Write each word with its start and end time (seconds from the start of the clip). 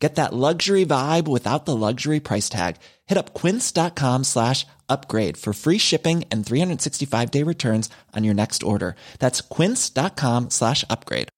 Get 0.00 0.14
that 0.14 0.32
luxury 0.32 0.86
vibe 0.86 1.28
without 1.28 1.66
the 1.66 1.76
luxury 1.76 2.20
price 2.20 2.48
tag. 2.48 2.76
Hit 3.06 3.18
up 3.18 3.34
quince.com 3.34 4.24
slash 4.24 4.66
upgrade 4.88 5.36
for 5.36 5.52
free 5.52 5.78
shipping 5.78 6.24
and 6.32 6.44
365 6.44 7.30
day 7.30 7.44
returns 7.44 7.90
on 8.16 8.24
your 8.24 8.34
next 8.34 8.62
order. 8.62 8.96
That's 9.18 9.42
quince.com 9.42 10.48
slash 10.48 10.84
upgrade. 10.88 11.28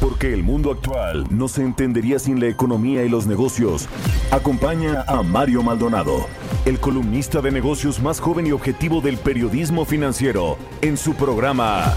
Porque 0.00 0.32
el 0.32 0.44
mundo 0.44 0.70
actual 0.70 1.26
no 1.30 1.48
se 1.48 1.62
entendería 1.62 2.20
sin 2.20 2.38
la 2.38 2.46
economía 2.46 3.04
y 3.04 3.08
los 3.08 3.26
negocios. 3.26 3.88
Acompaña 4.30 5.02
a 5.08 5.22
Mario 5.24 5.62
Maldonado, 5.64 6.26
el 6.64 6.78
columnista 6.78 7.40
de 7.40 7.50
negocios 7.50 8.00
más 8.00 8.20
joven 8.20 8.46
y 8.46 8.52
objetivo 8.52 9.00
del 9.00 9.16
periodismo 9.18 9.84
financiero, 9.84 10.56
en 10.82 10.96
su 10.96 11.14
programa 11.14 11.96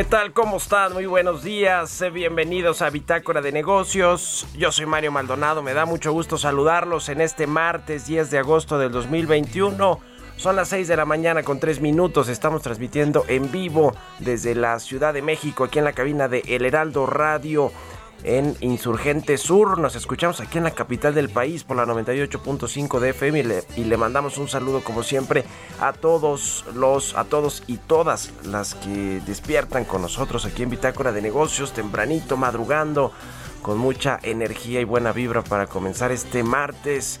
¿Qué 0.00 0.04
tal? 0.04 0.32
¿Cómo 0.32 0.56
están? 0.56 0.94
Muy 0.94 1.04
buenos 1.04 1.42
días. 1.44 2.00
eh, 2.00 2.08
Bienvenidos 2.08 2.80
a 2.80 2.88
Bitácora 2.88 3.42
de 3.42 3.52
Negocios. 3.52 4.46
Yo 4.56 4.72
soy 4.72 4.86
Mario 4.86 5.12
Maldonado. 5.12 5.62
Me 5.62 5.74
da 5.74 5.84
mucho 5.84 6.10
gusto 6.10 6.38
saludarlos 6.38 7.10
en 7.10 7.20
este 7.20 7.46
martes 7.46 8.06
10 8.06 8.30
de 8.30 8.38
agosto 8.38 8.78
del 8.78 8.92
2021. 8.92 10.00
Son 10.38 10.56
las 10.56 10.68
6 10.68 10.88
de 10.88 10.96
la 10.96 11.04
mañana 11.04 11.42
con 11.42 11.60
3 11.60 11.82
minutos. 11.82 12.30
Estamos 12.30 12.62
transmitiendo 12.62 13.26
en 13.28 13.52
vivo 13.52 13.92
desde 14.20 14.54
la 14.54 14.78
Ciudad 14.78 15.12
de 15.12 15.20
México, 15.20 15.64
aquí 15.64 15.80
en 15.80 15.84
la 15.84 15.92
cabina 15.92 16.28
de 16.28 16.44
El 16.48 16.64
Heraldo 16.64 17.04
Radio 17.04 17.70
en 18.24 18.56
Insurgente 18.60 19.38
Sur. 19.38 19.78
Nos 19.78 19.96
escuchamos 19.96 20.40
aquí 20.40 20.58
en 20.58 20.64
la 20.64 20.72
capital 20.72 21.14
del 21.14 21.28
país 21.28 21.64
por 21.64 21.76
la 21.76 21.86
98.5 21.86 22.98
de 23.00 23.10
FM 23.10 23.38
y 23.38 23.42
le, 23.42 23.64
y 23.76 23.84
le 23.84 23.96
mandamos 23.96 24.38
un 24.38 24.48
saludo 24.48 24.82
como 24.82 25.02
siempre 25.02 25.44
a 25.80 25.92
todos 25.92 26.64
los, 26.74 27.16
a 27.16 27.24
todos 27.24 27.62
y 27.66 27.76
todas 27.78 28.30
las 28.44 28.74
que 28.74 29.20
despiertan 29.26 29.84
con 29.84 30.02
nosotros 30.02 30.44
aquí 30.44 30.62
en 30.62 30.70
Bitácora 30.70 31.12
de 31.12 31.22
Negocios, 31.22 31.72
tempranito, 31.72 32.36
madrugando, 32.36 33.12
con 33.62 33.78
mucha 33.78 34.18
energía 34.22 34.80
y 34.80 34.84
buena 34.84 35.12
vibra 35.12 35.42
para 35.42 35.66
comenzar 35.66 36.12
este 36.12 36.42
martes. 36.42 37.20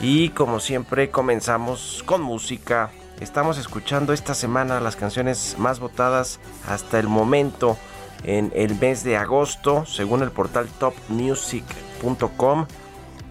Y 0.00 0.30
como 0.30 0.58
siempre 0.58 1.10
comenzamos 1.10 2.02
con 2.06 2.22
música. 2.22 2.90
Estamos 3.20 3.56
escuchando 3.56 4.12
esta 4.12 4.34
semana 4.34 4.80
las 4.80 4.96
canciones 4.96 5.56
más 5.58 5.78
votadas 5.78 6.40
hasta 6.66 6.98
el 6.98 7.06
momento 7.06 7.76
en 8.24 8.52
el 8.54 8.78
mes 8.78 9.04
de 9.04 9.16
agosto, 9.16 9.86
según 9.86 10.22
el 10.22 10.30
portal 10.30 10.68
topmusic.com. 10.78 12.66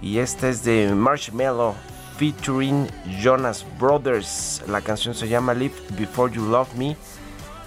Y 0.02 0.20
esta 0.20 0.50
es 0.50 0.64
de 0.64 0.94
Marshmello 0.94 1.76
featuring 2.18 2.88
Jonas 3.22 3.66
Brothers. 3.80 4.64
La 4.68 4.82
canción 4.82 5.16
se 5.16 5.28
llama 5.28 5.54
Live 5.54 5.76
Before 5.98 6.34
You 6.34 6.46
Love 6.48 6.74
Me. 6.76 6.96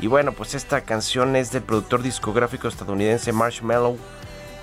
Y 0.00 0.06
bueno, 0.06 0.32
pues 0.32 0.54
esta 0.54 0.80
canción 0.82 1.36
es 1.36 1.52
del 1.52 1.62
productor 1.62 2.02
discográfico 2.02 2.68
estadounidense 2.68 3.32
Marshmello 3.32 3.96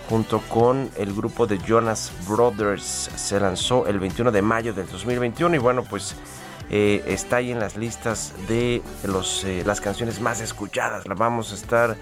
junto 0.09 0.39
con 0.41 0.89
el 0.97 1.13
grupo 1.13 1.47
de 1.47 1.57
Jonas 1.59 2.11
Brothers. 2.27 3.09
Se 3.15 3.39
lanzó 3.39 3.87
el 3.87 3.99
21 3.99 4.31
de 4.31 4.41
mayo 4.41 4.73
del 4.73 4.87
2021 4.87 5.55
y 5.55 5.59
bueno, 5.59 5.83
pues 5.83 6.15
eh, 6.69 7.03
está 7.07 7.37
ahí 7.37 7.51
en 7.51 7.59
las 7.59 7.75
listas 7.75 8.33
de 8.47 8.81
los, 9.03 9.43
eh, 9.43 9.63
las 9.65 9.81
canciones 9.81 10.19
más 10.19 10.41
escuchadas. 10.41 11.07
La 11.07 11.15
vamos 11.15 11.51
a 11.51 11.55
estar 11.55 11.97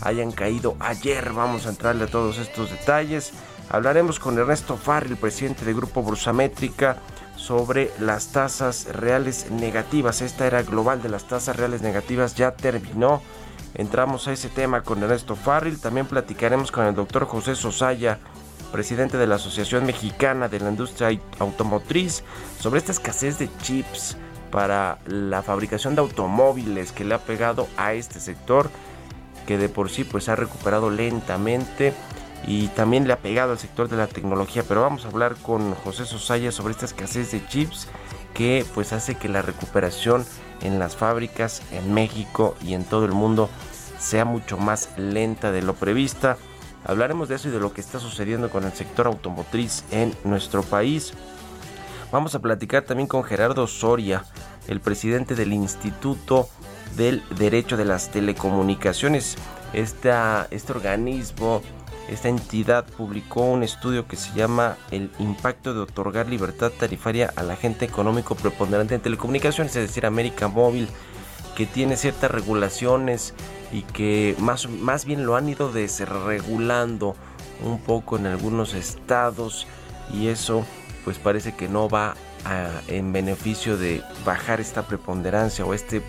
hayan 0.02 0.32
caído 0.32 0.76
ayer. 0.80 1.34
Vamos 1.34 1.66
a 1.66 1.70
entrarle 1.70 2.06
a 2.06 2.08
todos 2.08 2.38
estos 2.38 2.72
detalles. 2.72 3.34
Hablaremos 3.70 4.20
con 4.20 4.38
Ernesto 4.38 4.78
Farril, 4.78 5.18
presidente 5.18 5.66
del 5.66 5.76
Grupo 5.76 6.02
Bursamétrica, 6.02 6.98
sobre 7.36 7.92
las 8.00 8.32
tasas 8.32 8.88
reales 8.94 9.50
negativas. 9.52 10.22
Esta 10.22 10.46
era 10.48 10.64
global 10.64 11.02
de 11.02 11.10
las 11.10 11.28
tasas 11.28 11.56
reales 11.56 11.82
negativas 11.82 12.36
ya 12.36 12.52
terminó. 12.52 13.22
Entramos 13.76 14.28
a 14.28 14.34
ese 14.34 14.50
tema 14.50 14.82
con 14.82 15.02
Ernesto 15.04 15.36
Farril. 15.36 15.80
También 15.80 16.06
platicaremos 16.06 16.72
con 16.72 16.86
el 16.86 16.96
doctor 16.96 17.26
José 17.26 17.56
Sosaya, 17.56 18.20
presidente 18.70 19.18
de 19.18 19.28
la 19.28 19.36
Asociación 19.36 19.86
Mexicana 19.86 20.48
de 20.48 20.60
la 20.60 20.70
Industria 20.70 21.10
Automotriz, 21.40 22.24
sobre 22.60 22.80
esta 22.80 22.92
escasez 22.92 23.40
de 23.40 23.50
chips 23.62 24.18
para 24.52 25.00
la 25.06 25.44
fabricación 25.44 25.96
de 25.96 26.02
automóviles 26.02 26.92
que 26.92 27.06
le 27.06 27.16
ha 27.16 27.20
pegado 27.20 27.68
a 27.78 27.94
este 27.94 28.20
sector 28.20 28.70
que 29.46 29.58
de 29.58 29.70
por 29.70 29.90
sí 29.90 30.04
pues 30.04 30.30
ha 30.30 30.36
recuperado 30.36 30.90
lentamente 30.90 31.94
y 32.46 32.68
también 32.70 33.08
le 33.08 33.14
ha 33.14 33.20
pegado 33.20 33.52
al 33.52 33.60
sector 33.60 33.90
de 33.90 33.98
la 33.98 34.08
tecnología. 34.08 34.64
Pero 34.68 34.82
vamos 34.82 35.06
a 35.06 35.10
hablar 35.10 35.36
con 35.38 35.74
José 35.74 36.06
Sosaya 36.06 36.52
sobre 36.52 36.74
esta 36.74 36.86
escasez 36.86 37.32
de 37.32 37.46
chips 37.48 37.88
que 38.34 38.66
pues 38.74 38.94
hace 38.94 39.16
que 39.16 39.28
la 39.28 39.42
recuperación 39.42 40.26
en 40.62 40.80
las 40.80 40.96
fábricas 40.96 41.62
en 41.72 41.94
México 41.94 42.56
y 42.64 42.74
en 42.74 42.84
todo 42.84 43.06
el 43.06 43.12
mundo 43.12 43.50
sea 43.98 44.24
mucho 44.24 44.58
más 44.58 44.90
lenta 44.98 45.52
de 45.52 45.62
lo 45.62 45.74
prevista 45.74 46.38
hablaremos 46.86 47.30
de 47.30 47.36
eso 47.36 47.50
y 47.50 47.52
de 47.52 47.60
lo 47.60 47.74
que 47.74 47.82
está 47.82 48.00
sucediendo 48.00 48.50
con 48.50 48.64
el 48.64 48.74
sector 48.74 49.08
automotriz 49.08 49.84
en 49.92 50.14
nuestro 50.24 50.64
país 50.64 51.14
Vamos 52.12 52.34
a 52.34 52.40
platicar 52.40 52.84
también 52.84 53.08
con 53.08 53.24
Gerardo 53.24 53.68
Soria, 53.68 54.26
el 54.68 54.80
presidente 54.80 55.36
del 55.36 55.54
Instituto 55.54 56.50
del 56.98 57.22
Derecho 57.38 57.78
de 57.78 57.86
las 57.86 58.10
Telecomunicaciones. 58.10 59.38
Este 59.74 60.12
organismo, 60.70 61.62
esta 62.10 62.28
entidad 62.30 62.86
publicó 62.98 63.42
un 63.42 63.62
estudio 63.62 64.08
que 64.08 64.16
se 64.16 64.34
llama 64.34 64.76
El 64.90 65.12
impacto 65.20 65.76
de 65.76 65.82
otorgar 65.82 66.28
libertad 66.28 66.72
tarifaria 66.72 67.32
al 67.36 67.52
agente 67.52 67.86
económico 67.86 68.34
preponderante 68.34 68.96
en 68.96 69.02
telecomunicaciones, 69.02 69.76
es 69.76 69.88
decir, 69.88 70.08
América 70.08 70.48
Móvil, 70.48 70.90
que 71.60 71.66
tiene 71.66 71.98
ciertas 71.98 72.32
regulaciones 72.32 73.34
y 73.74 73.82
que 73.82 74.34
más, 74.40 74.70
más 74.70 75.04
bien 75.04 75.26
lo 75.26 75.36
han 75.36 75.50
ido 75.50 75.74
desregulando 75.74 77.18
un 77.62 77.82
poco 77.82 78.16
en 78.16 78.28
algunos 78.28 78.74
estados 78.74 79.68
y 80.14 80.30
eso 80.30 80.66
pues 81.04 81.18
parece 81.18 81.58
que 81.58 81.68
no 81.68 81.90
va 81.90 82.16
en 82.88 83.12
beneficio 83.12 83.76
de 83.76 84.02
bajar 84.26 84.62
esta 84.62 84.88
preponderancia 84.88 85.66
o 85.66 85.74
este 85.74 86.02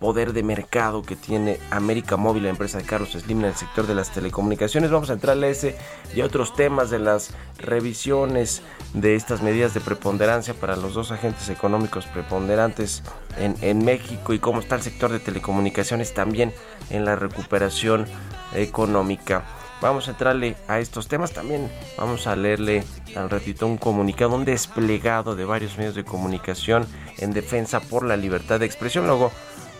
poder 0.00 0.32
de 0.32 0.42
mercado 0.42 1.02
que 1.02 1.14
tiene 1.14 1.60
América 1.70 2.16
Móvil, 2.16 2.42
la 2.42 2.50
empresa 2.50 2.78
de 2.78 2.84
Carlos 2.84 3.12
Slim 3.12 3.38
en 3.38 3.44
el 3.44 3.54
sector 3.54 3.86
de 3.86 3.94
las 3.94 4.12
telecomunicaciones. 4.12 4.90
Vamos 4.90 5.10
a 5.10 5.12
entrarle 5.12 5.46
a 5.46 5.50
ese 5.50 5.76
y 6.12 6.22
a 6.22 6.24
otros 6.24 6.56
temas 6.56 6.90
de 6.90 6.98
las 6.98 7.34
revisiones 7.58 8.62
de 8.94 9.14
estas 9.14 9.42
medidas 9.42 9.74
de 9.74 9.80
preponderancia 9.80 10.54
para 10.54 10.76
los 10.76 10.94
dos 10.94 11.10
agentes 11.12 11.48
económicos 11.50 12.06
preponderantes 12.06 13.02
en, 13.36 13.54
en 13.60 13.84
México 13.84 14.32
y 14.32 14.38
cómo 14.38 14.60
está 14.60 14.76
el 14.76 14.82
sector 14.82 15.12
de 15.12 15.20
telecomunicaciones 15.20 16.14
también 16.14 16.52
en 16.90 17.04
la 17.04 17.16
recuperación 17.16 18.06
económica. 18.54 19.44
Vamos 19.80 20.08
a 20.08 20.10
entrarle 20.10 20.56
a 20.66 20.80
estos 20.80 21.06
temas 21.06 21.32
también. 21.32 21.70
Vamos 21.96 22.26
a 22.26 22.34
leerle 22.34 22.82
al 23.14 23.30
ratito 23.30 23.66
un 23.66 23.78
comunicado, 23.78 24.34
un 24.34 24.44
desplegado 24.44 25.36
de 25.36 25.44
varios 25.44 25.78
medios 25.78 25.94
de 25.94 26.04
comunicación 26.04 26.86
en 27.18 27.32
defensa 27.32 27.78
por 27.80 28.04
la 28.04 28.16
libertad 28.16 28.58
de 28.58 28.66
expresión. 28.66 29.06
Luego, 29.06 29.30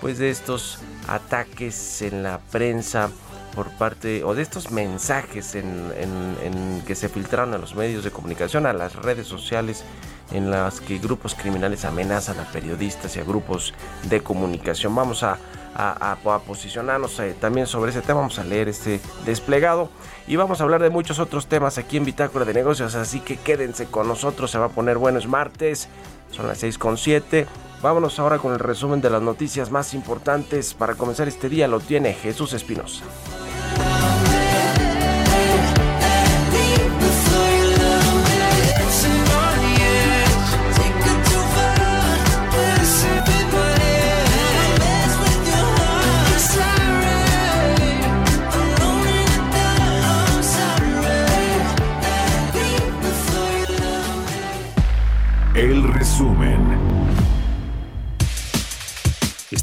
pues 0.00 0.18
de 0.18 0.30
estos 0.30 0.78
ataques 1.08 2.02
en 2.02 2.22
la 2.22 2.38
prensa 2.38 3.10
por 3.54 3.70
parte 3.70 4.24
o 4.24 4.34
de 4.34 4.42
estos 4.42 4.70
mensajes 4.70 5.54
en, 5.54 6.82
que 6.86 6.94
se 6.94 7.08
filtraron 7.08 7.54
a 7.54 7.58
los 7.58 7.74
medios 7.74 8.04
de 8.04 8.10
comunicación, 8.10 8.66
a 8.66 8.72
las 8.72 8.94
redes 8.94 9.26
sociales 9.26 9.84
en 10.32 10.50
las 10.50 10.80
que 10.80 10.98
grupos 10.98 11.34
criminales 11.34 11.84
amenazan 11.84 12.38
a 12.38 12.44
periodistas 12.44 13.16
y 13.16 13.20
a 13.20 13.24
grupos 13.24 13.74
de 14.04 14.20
comunicación. 14.20 14.94
Vamos 14.94 15.22
a, 15.22 15.38
a, 15.74 16.16
posicionarnos 16.46 17.18
eh, 17.20 17.34
también 17.40 17.66
sobre 17.66 17.90
ese 17.90 18.02
tema, 18.02 18.20
vamos 18.20 18.38
a 18.38 18.44
leer 18.44 18.68
este 18.68 19.00
desplegado 19.24 19.90
y 20.26 20.36
vamos 20.36 20.60
a 20.60 20.64
hablar 20.64 20.82
de 20.82 20.90
muchos 20.90 21.18
otros 21.18 21.46
temas 21.46 21.78
aquí 21.78 21.96
en 21.96 22.04
Bitácora 22.04 22.44
de 22.44 22.54
Negocios, 22.54 22.94
así 22.94 23.20
que 23.20 23.36
quédense 23.36 23.86
con 23.86 24.08
nosotros, 24.08 24.50
se 24.50 24.58
va 24.58 24.66
a 24.66 24.70
poner 24.70 24.98
bueno, 24.98 25.18
es 25.18 25.26
martes, 25.26 25.88
son 26.30 26.46
las 26.46 26.58
6 26.58 26.78
con 26.78 26.98
7. 26.98 27.46
Vámonos 27.80 28.18
ahora 28.18 28.38
con 28.38 28.52
el 28.52 28.58
resumen 28.58 29.00
de 29.00 29.10
las 29.10 29.22
noticias 29.22 29.70
más 29.70 29.94
importantes. 29.94 30.74
Para 30.74 30.96
comenzar 30.96 31.28
este 31.28 31.48
día 31.48 31.68
lo 31.68 31.78
tiene 31.78 32.12
Jesús 32.12 32.52
Espinosa. 32.52 33.04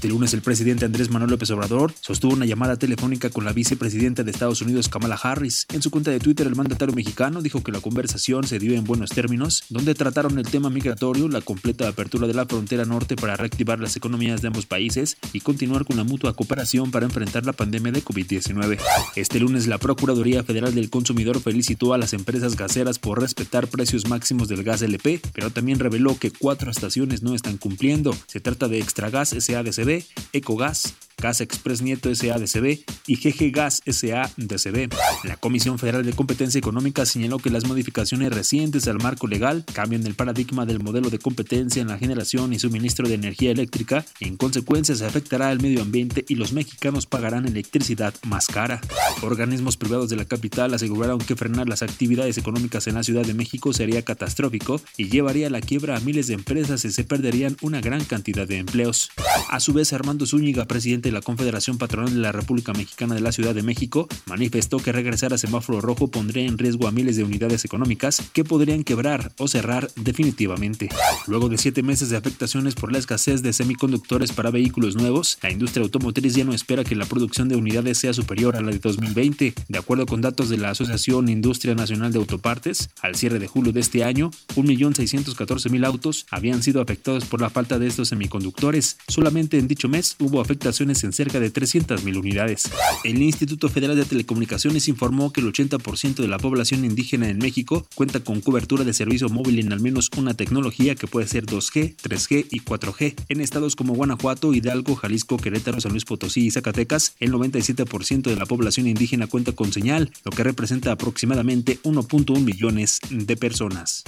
Este 0.05 0.13
lunes 0.25 0.33
el 0.33 0.41
presidente 0.41 0.85
Andrés 0.85 1.09
Manuel 1.09 1.31
López 1.31 1.51
Obrador 1.51 1.93
sostuvo 2.01 2.33
una 2.33 2.45
llamada 2.45 2.77
telefónica 2.77 3.29
con 3.29 3.45
la 3.45 3.53
vicepresidenta 3.53 4.23
de 4.23 4.31
Estados 4.31 4.61
Unidos 4.61 4.89
Kamala 4.89 5.19
Harris. 5.21 5.67
En 5.73 5.81
su 5.81 5.91
cuenta 5.91 6.09
de 6.09 6.19
Twitter 6.19 6.47
el 6.47 6.55
mandatario 6.55 6.95
mexicano 6.95 7.41
dijo 7.41 7.61
que 7.61 7.71
la 7.71 7.79
conversación 7.79 8.47
se 8.47 8.57
dio 8.57 8.73
en 8.73 8.85
buenos 8.85 9.11
términos, 9.11 9.65
donde 9.69 9.93
trataron 9.93 10.39
el 10.39 10.47
tema 10.47 10.69
migratorio, 10.69 11.27
la 11.27 11.41
completa 11.41 11.87
apertura 11.87 12.27
de 12.27 12.33
la 12.33 12.45
frontera 12.45 12.85
norte 12.85 13.15
para 13.15 13.35
reactivar 13.35 13.79
las 13.79 13.95
economías 13.97 14.41
de 14.41 14.47
ambos 14.47 14.65
países 14.65 15.17
y 15.33 15.41
continuar 15.41 15.85
con 15.85 15.97
la 15.97 16.03
mutua 16.03 16.33
cooperación 16.33 16.91
para 16.91 17.05
enfrentar 17.05 17.45
la 17.45 17.53
pandemia 17.53 17.91
de 17.91 18.03
COVID-19. 18.03 18.79
Este 19.15 19.39
lunes 19.39 19.67
la 19.67 19.77
Procuraduría 19.77 20.43
Federal 20.43 20.73
del 20.73 20.89
Consumidor 20.89 21.41
felicitó 21.41 21.93
a 21.93 21.97
las 21.97 22.13
empresas 22.13 22.55
gaseras 22.55 22.99
por 22.99 23.21
respetar 23.21 23.67
precios 23.67 24.07
máximos 24.07 24.47
del 24.47 24.63
gas 24.63 24.81
LP, 24.81 25.21
pero 25.33 25.51
también 25.51 25.77
reveló 25.77 26.17
que 26.17 26.31
cuatro 26.31 26.71
estaciones 26.71 27.21
no 27.21 27.35
están 27.35 27.57
cumpliendo. 27.57 28.15
Se 28.27 28.39
trata 28.39 28.67
de 28.67 28.79
Extragas 28.79 29.29
SADC 29.29 30.05
Ecogas, 30.33 30.95
Gas 31.17 31.41
Express 31.41 31.81
Nieto 31.81 32.13
SADCB 32.13 32.79
y 33.07 33.15
GG 33.15 33.51
Gas 33.51 33.81
SADCB. 33.85 34.93
La 35.23 35.37
Comisión 35.37 35.79
Federal 35.79 36.05
de 36.05 36.13
Competencia 36.13 36.59
Económica 36.59 37.05
señaló 37.05 37.39
que 37.39 37.49
las 37.49 37.65
modificaciones 37.65 38.33
recientes 38.33 38.87
al 38.87 38.97
marco 38.97 39.27
legal 39.27 39.63
cambian 39.73 40.05
el 40.05 40.15
paradigma 40.15 40.65
del 40.65 40.83
modelo 40.83 41.09
de 41.09 41.19
competencia 41.19 41.81
en 41.81 41.87
la 41.87 41.97
generación 41.97 42.53
y 42.53 42.59
suministro 42.59 43.07
de 43.07 43.15
energía 43.15 43.51
eléctrica 43.51 44.05
y 44.19 44.27
en 44.27 44.37
consecuencia 44.37 44.95
se 44.95 45.05
afectará 45.05 45.49
al 45.49 45.61
medio 45.61 45.81
ambiente 45.81 46.25
y 46.27 46.35
los 46.35 46.53
mexicanos 46.53 47.05
pagarán 47.05 47.47
electricidad 47.47 48.13
más 48.27 48.47
cara. 48.47 48.81
Organismos 49.21 49.77
privados 49.77 50.09
de 50.09 50.17
la 50.17 50.25
capital 50.25 50.73
aseguraron 50.73 51.19
que 51.19 51.35
frenar 51.35 51.69
las 51.69 51.81
actividades 51.81 52.37
económicas 52.37 52.87
en 52.87 52.95
la 52.95 53.03
Ciudad 53.03 53.25
de 53.25 53.33
México 53.33 53.73
sería 53.73 54.03
catastrófico 54.03 54.81
y 54.97 55.09
llevaría 55.09 55.47
a 55.47 55.49
la 55.49 55.61
quiebra 55.61 55.95
a 55.95 55.99
miles 56.01 56.27
de 56.27 56.33
empresas 56.33 56.83
y 56.85 56.91
se 56.91 57.03
perderían 57.03 57.55
una 57.61 57.81
gran 57.81 58.03
cantidad 58.03 58.47
de 58.47 58.57
empleos. 58.57 59.09
A 59.49 59.59
su 59.59 59.73
vez, 59.73 59.93
Armando 60.05 60.27
Zúñiga, 60.27 60.65
presidente 60.65 61.09
de 61.09 61.13
la 61.13 61.21
Confederación 61.23 61.79
Patronal 61.79 62.13
de 62.13 62.19
la 62.19 62.31
República 62.31 62.73
Mexicana 62.73 63.15
de 63.15 63.21
la 63.21 63.31
Ciudad 63.31 63.55
de 63.55 63.63
México, 63.63 64.07
manifestó 64.27 64.77
que 64.77 64.91
regresar 64.91 65.33
a 65.33 65.39
semáforo 65.39 65.81
rojo 65.81 66.09
pondría 66.09 66.45
en 66.45 66.59
riesgo 66.59 66.87
a 66.87 66.91
miles 66.91 67.17
de 67.17 67.23
unidades 67.23 67.65
económicas 67.65 68.21
que 68.31 68.43
podrían 68.43 68.83
quebrar 68.83 69.31
o 69.39 69.47
cerrar 69.47 69.89
definitivamente. 69.95 70.89
Luego 71.25 71.49
de 71.49 71.57
siete 71.57 71.81
meses 71.81 72.11
de 72.11 72.17
afectaciones 72.17 72.75
por 72.75 72.91
la 72.91 72.99
escasez 72.99 73.41
de 73.41 73.51
semiconductores 73.51 74.31
para 74.31 74.51
vehículos 74.51 74.95
nuevos, 74.95 75.39
la 75.41 75.49
industria 75.49 75.81
automotriz 75.81 76.35
ya 76.35 76.43
no 76.43 76.53
espera 76.53 76.83
que 76.83 76.95
la 76.95 77.07
producción 77.07 77.49
de 77.49 77.55
unidades 77.55 77.97
sea 77.97 78.13
superior 78.13 78.55
a 78.55 78.61
la 78.61 78.69
de 78.69 78.77
2020. 78.77 79.55
De 79.67 79.79
acuerdo 79.79 80.05
con 80.05 80.21
datos 80.21 80.49
de 80.49 80.59
la 80.59 80.69
Asociación 80.69 81.29
Industria 81.29 81.73
Nacional 81.73 82.11
de 82.11 82.19
Autopartes, 82.19 82.91
al 83.01 83.15
cierre 83.15 83.39
de 83.39 83.47
julio 83.47 83.73
de 83.73 83.79
este 83.79 84.03
año, 84.03 84.29
1.614.000 84.55 85.83
autos 85.83 86.27
habían 86.29 86.61
sido 86.61 86.79
afectados 86.79 87.25
por 87.25 87.41
la 87.41 87.49
falta 87.49 87.79
de 87.79 87.87
estos 87.87 88.09
semiconductores. 88.09 88.97
Solamente 89.07 89.57
en 89.57 89.67
dicho 89.67 89.84
mes 89.89 90.15
hubo 90.19 90.41
afectaciones 90.41 91.03
en 91.03 91.13
cerca 91.13 91.39
de 91.39 91.51
300.000 91.51 92.17
unidades. 92.17 92.69
El 93.03 93.21
Instituto 93.21 93.69
Federal 93.69 93.95
de 93.95 94.05
Telecomunicaciones 94.05 94.87
informó 94.87 95.31
que 95.31 95.41
el 95.41 95.51
80% 95.51 96.15
de 96.15 96.27
la 96.27 96.37
población 96.37 96.85
indígena 96.85 97.29
en 97.29 97.37
México 97.37 97.85
cuenta 97.95 98.19
con 98.19 98.41
cobertura 98.41 98.83
de 98.83 98.93
servicio 98.93 99.29
móvil 99.29 99.59
en 99.59 99.73
al 99.73 99.79
menos 99.79 100.09
una 100.17 100.33
tecnología 100.33 100.95
que 100.95 101.07
puede 101.07 101.27
ser 101.27 101.45
2G, 101.45 101.95
3G 101.97 102.47
y 102.51 102.61
4G. 102.61 103.15
En 103.29 103.41
estados 103.41 103.75
como 103.75 103.93
Guanajuato, 103.93 104.53
Hidalgo, 104.53 104.95
Jalisco, 104.95 105.37
Querétaro, 105.37 105.81
San 105.81 105.91
Luis 105.91 106.05
Potosí 106.05 106.45
y 106.45 106.51
Zacatecas, 106.51 107.15
el 107.19 107.31
97% 107.31 108.21
de 108.23 108.35
la 108.35 108.45
población 108.45 108.87
indígena 108.87 109.27
cuenta 109.27 109.51
con 109.51 109.71
señal, 109.71 110.11
lo 110.23 110.31
que 110.31 110.43
representa 110.43 110.91
aproximadamente 110.91 111.79
1.1 111.83 112.39
millones 112.41 112.99
de 113.09 113.37
personas. 113.37 114.03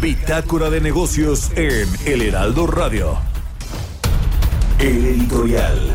Bitácora 0.00 0.68
de 0.68 0.80
negocios 0.80 1.50
en 1.54 1.88
El 2.06 2.22
Heraldo 2.22 2.66
Radio. 2.66 3.31
El 4.82 5.06
editorial. 5.06 5.94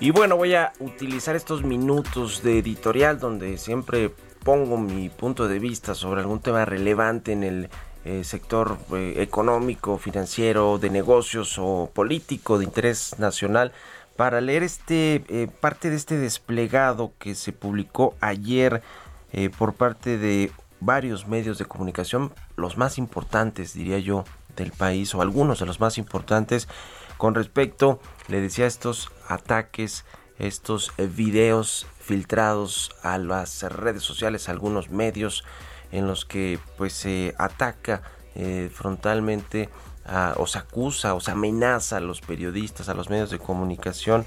Y 0.00 0.10
bueno, 0.10 0.36
voy 0.36 0.52
a 0.52 0.74
utilizar 0.80 1.34
estos 1.34 1.64
minutos 1.64 2.42
de 2.42 2.58
editorial 2.58 3.20
donde 3.20 3.56
siempre 3.56 4.10
pongo 4.44 4.76
mi 4.76 5.08
punto 5.08 5.48
de 5.48 5.58
vista 5.58 5.94
sobre 5.94 6.20
algún 6.20 6.40
tema 6.40 6.66
relevante 6.66 7.32
en 7.32 7.42
el 7.42 7.70
eh, 8.04 8.22
sector 8.22 8.76
eh, 8.94 9.14
económico, 9.16 9.96
financiero, 9.96 10.76
de 10.76 10.90
negocios 10.90 11.56
o 11.58 11.90
político 11.90 12.58
de 12.58 12.64
interés 12.64 13.18
nacional 13.18 13.72
para 14.16 14.42
leer 14.42 14.62
este 14.62 15.24
eh, 15.30 15.48
parte 15.60 15.88
de 15.88 15.96
este 15.96 16.18
desplegado 16.18 17.12
que 17.18 17.34
se 17.34 17.52
publicó 17.52 18.14
ayer 18.20 18.82
eh, 19.32 19.50
por 19.50 19.74
parte 19.74 20.18
de 20.18 20.52
varios 20.80 21.26
medios 21.26 21.58
de 21.58 21.64
comunicación, 21.64 22.32
los 22.56 22.76
más 22.76 22.98
importantes, 22.98 23.72
diría 23.72 23.98
yo, 23.98 24.24
del 24.56 24.72
país, 24.72 25.14
o 25.14 25.22
algunos 25.22 25.60
de 25.60 25.66
los 25.66 25.80
más 25.80 25.96
importantes, 25.96 26.68
con 27.16 27.34
respecto, 27.34 28.00
le 28.28 28.40
decía, 28.40 28.66
a 28.66 28.68
estos 28.68 29.10
ataques, 29.28 30.04
estos 30.38 30.92
eh, 30.98 31.06
videos 31.06 31.86
filtrados 31.98 32.90
a 33.02 33.16
las 33.16 33.62
redes 33.62 34.02
sociales, 34.02 34.48
a 34.48 34.52
algunos 34.52 34.90
medios 34.90 35.44
en 35.92 36.06
los 36.06 36.24
que 36.24 36.58
pues 36.76 36.92
se 36.92 37.34
ataca 37.38 38.02
eh, 38.34 38.70
frontalmente 38.72 39.68
o 40.36 40.48
se 40.48 40.58
acusa 40.58 41.14
o 41.14 41.20
se 41.20 41.30
amenaza 41.30 41.98
a 41.98 42.00
los 42.00 42.20
periodistas, 42.20 42.88
a 42.88 42.94
los 42.94 43.08
medios 43.08 43.30
de 43.30 43.38
comunicación 43.38 44.26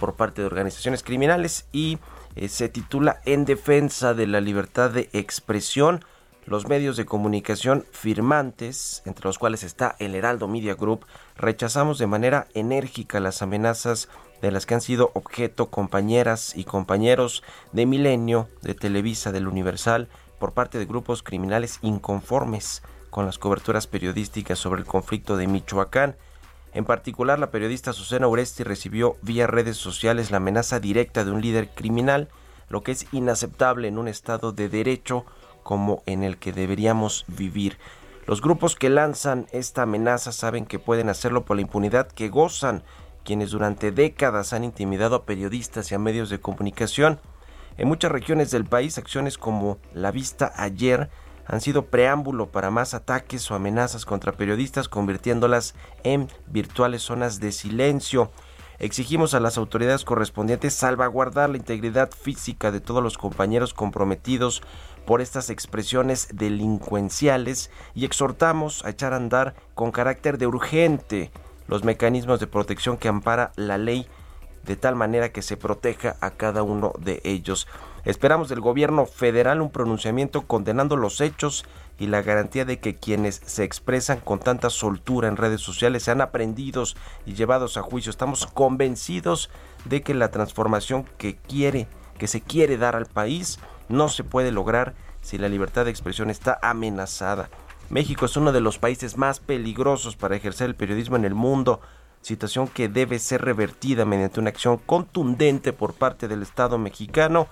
por 0.00 0.14
parte 0.14 0.40
de 0.40 0.48
organizaciones 0.48 1.04
criminales 1.04 1.66
y 1.70 2.00
eh, 2.40 2.48
se 2.48 2.70
titula 2.70 3.20
En 3.26 3.44
defensa 3.44 4.14
de 4.14 4.26
la 4.26 4.40
libertad 4.40 4.90
de 4.90 5.10
expresión. 5.12 6.04
Los 6.46 6.66
medios 6.66 6.96
de 6.96 7.04
comunicación 7.04 7.84
firmantes, 7.92 9.02
entre 9.04 9.26
los 9.26 9.38
cuales 9.38 9.62
está 9.62 9.94
el 9.98 10.14
Heraldo 10.14 10.48
Media 10.48 10.74
Group, 10.74 11.04
rechazamos 11.36 11.98
de 11.98 12.06
manera 12.06 12.48
enérgica 12.54 13.20
las 13.20 13.42
amenazas 13.42 14.08
de 14.40 14.50
las 14.50 14.64
que 14.64 14.72
han 14.72 14.80
sido 14.80 15.10
objeto 15.12 15.70
compañeras 15.70 16.56
y 16.56 16.64
compañeros 16.64 17.42
de 17.72 17.84
Milenio, 17.84 18.48
de 18.62 18.74
Televisa, 18.74 19.32
del 19.32 19.46
Universal, 19.46 20.08
por 20.38 20.52
parte 20.52 20.78
de 20.78 20.86
grupos 20.86 21.22
criminales 21.22 21.78
inconformes 21.82 22.82
con 23.10 23.26
las 23.26 23.36
coberturas 23.38 23.86
periodísticas 23.86 24.58
sobre 24.58 24.80
el 24.80 24.86
conflicto 24.86 25.36
de 25.36 25.46
Michoacán. 25.46 26.16
En 26.72 26.84
particular, 26.84 27.38
la 27.38 27.50
periodista 27.50 27.92
Susana 27.92 28.28
Uresti 28.28 28.62
recibió 28.62 29.16
vía 29.22 29.46
redes 29.46 29.76
sociales 29.76 30.30
la 30.30 30.36
amenaza 30.36 30.78
directa 30.78 31.24
de 31.24 31.32
un 31.32 31.40
líder 31.40 31.68
criminal, 31.70 32.28
lo 32.68 32.82
que 32.82 32.92
es 32.92 33.06
inaceptable 33.12 33.88
en 33.88 33.98
un 33.98 34.06
estado 34.06 34.52
de 34.52 34.68
derecho 34.68 35.24
como 35.64 36.02
en 36.06 36.22
el 36.22 36.38
que 36.38 36.52
deberíamos 36.52 37.24
vivir. 37.26 37.78
Los 38.26 38.40
grupos 38.40 38.76
que 38.76 38.90
lanzan 38.90 39.46
esta 39.50 39.82
amenaza 39.82 40.30
saben 40.30 40.64
que 40.64 40.78
pueden 40.78 41.08
hacerlo 41.08 41.44
por 41.44 41.56
la 41.56 41.62
impunidad 41.62 42.06
que 42.06 42.28
gozan 42.28 42.84
quienes 43.24 43.50
durante 43.50 43.90
décadas 43.90 44.52
han 44.52 44.62
intimidado 44.62 45.16
a 45.16 45.26
periodistas 45.26 45.90
y 45.90 45.96
a 45.96 45.98
medios 45.98 46.30
de 46.30 46.40
comunicación. 46.40 47.18
En 47.76 47.88
muchas 47.88 48.12
regiones 48.12 48.50
del 48.50 48.64
país, 48.64 48.98
acciones 48.98 49.36
como 49.36 49.78
la 49.92 50.12
vista 50.12 50.52
ayer 50.56 51.10
han 51.50 51.60
sido 51.60 51.86
preámbulo 51.86 52.52
para 52.52 52.70
más 52.70 52.94
ataques 52.94 53.50
o 53.50 53.56
amenazas 53.56 54.04
contra 54.04 54.30
periodistas, 54.30 54.88
convirtiéndolas 54.88 55.74
en 56.04 56.28
virtuales 56.46 57.02
zonas 57.02 57.40
de 57.40 57.50
silencio. 57.50 58.30
Exigimos 58.78 59.34
a 59.34 59.40
las 59.40 59.58
autoridades 59.58 60.04
correspondientes 60.04 60.74
salvaguardar 60.74 61.50
la 61.50 61.56
integridad 61.56 62.12
física 62.12 62.70
de 62.70 62.80
todos 62.80 63.02
los 63.02 63.18
compañeros 63.18 63.74
comprometidos 63.74 64.62
por 65.04 65.20
estas 65.20 65.50
expresiones 65.50 66.28
delincuenciales 66.32 67.72
y 67.96 68.04
exhortamos 68.04 68.84
a 68.84 68.90
echar 68.90 69.12
a 69.12 69.16
andar 69.16 69.56
con 69.74 69.90
carácter 69.90 70.38
de 70.38 70.46
urgente 70.46 71.32
los 71.66 71.82
mecanismos 71.82 72.38
de 72.38 72.46
protección 72.46 72.96
que 72.96 73.08
ampara 73.08 73.50
la 73.56 73.76
ley 73.76 74.06
de 74.64 74.76
tal 74.76 74.94
manera 74.96 75.30
que 75.30 75.42
se 75.42 75.56
proteja 75.56 76.16
a 76.20 76.30
cada 76.30 76.62
uno 76.62 76.92
de 76.98 77.20
ellos. 77.24 77.66
Esperamos 78.04 78.48
del 78.48 78.60
gobierno 78.60 79.06
federal 79.06 79.60
un 79.60 79.70
pronunciamiento 79.70 80.42
condenando 80.42 80.96
los 80.96 81.20
hechos 81.20 81.64
y 81.98 82.06
la 82.06 82.22
garantía 82.22 82.64
de 82.64 82.80
que 82.80 82.96
quienes 82.96 83.42
se 83.44 83.62
expresan 83.62 84.20
con 84.20 84.40
tanta 84.40 84.70
soltura 84.70 85.28
en 85.28 85.36
redes 85.36 85.60
sociales 85.60 86.04
sean 86.04 86.22
aprendidos 86.22 86.96
y 87.26 87.34
llevados 87.34 87.76
a 87.76 87.82
juicio. 87.82 88.10
Estamos 88.10 88.46
convencidos 88.46 89.50
de 89.84 90.00
que 90.02 90.14
la 90.14 90.30
transformación 90.30 91.04
que 91.18 91.36
quiere, 91.36 91.88
que 92.18 92.26
se 92.26 92.40
quiere 92.40 92.78
dar 92.78 92.96
al 92.96 93.06
país, 93.06 93.58
no 93.90 94.08
se 94.08 94.24
puede 94.24 94.50
lograr 94.50 94.94
si 95.20 95.36
la 95.36 95.48
libertad 95.48 95.84
de 95.84 95.90
expresión 95.90 96.30
está 96.30 96.58
amenazada. 96.62 97.50
México 97.90 98.24
es 98.24 98.36
uno 98.36 98.52
de 98.52 98.60
los 98.60 98.78
países 98.78 99.18
más 99.18 99.40
peligrosos 99.40 100.16
para 100.16 100.36
ejercer 100.36 100.68
el 100.68 100.76
periodismo 100.76 101.16
en 101.16 101.24
el 101.24 101.34
mundo, 101.34 101.80
situación 102.22 102.68
que 102.68 102.88
debe 102.88 103.18
ser 103.18 103.42
revertida 103.42 104.04
mediante 104.04 104.40
una 104.40 104.50
acción 104.50 104.78
contundente 104.78 105.72
por 105.72 105.94
parte 105.94 106.28
del 106.28 106.42
Estado 106.42 106.78
mexicano. 106.78 107.48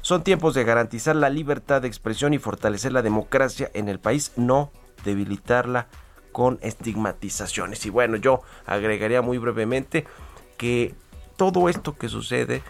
Son 0.00 0.22
tiempos 0.24 0.54
de 0.54 0.64
garantizar 0.64 1.16
la 1.16 1.30
libertad 1.30 1.82
de 1.82 1.88
expresión 1.88 2.34
y 2.34 2.38
fortalecer 2.38 2.92
la 2.92 3.02
democracia 3.02 3.70
en 3.74 3.88
el 3.88 4.00
país, 4.00 4.32
no 4.36 4.72
debilitarla 5.04 5.88
con 6.32 6.58
estigmatizaciones. 6.62 7.86
Y 7.86 7.90
bueno, 7.90 8.16
yo 8.16 8.42
agregaría 8.66 9.22
muy 9.22 9.38
brevemente 9.38 10.06
que 10.56 10.94
todo 11.36 11.68
esto 11.68 11.96
que 11.96 12.08
sucede, 12.08 12.62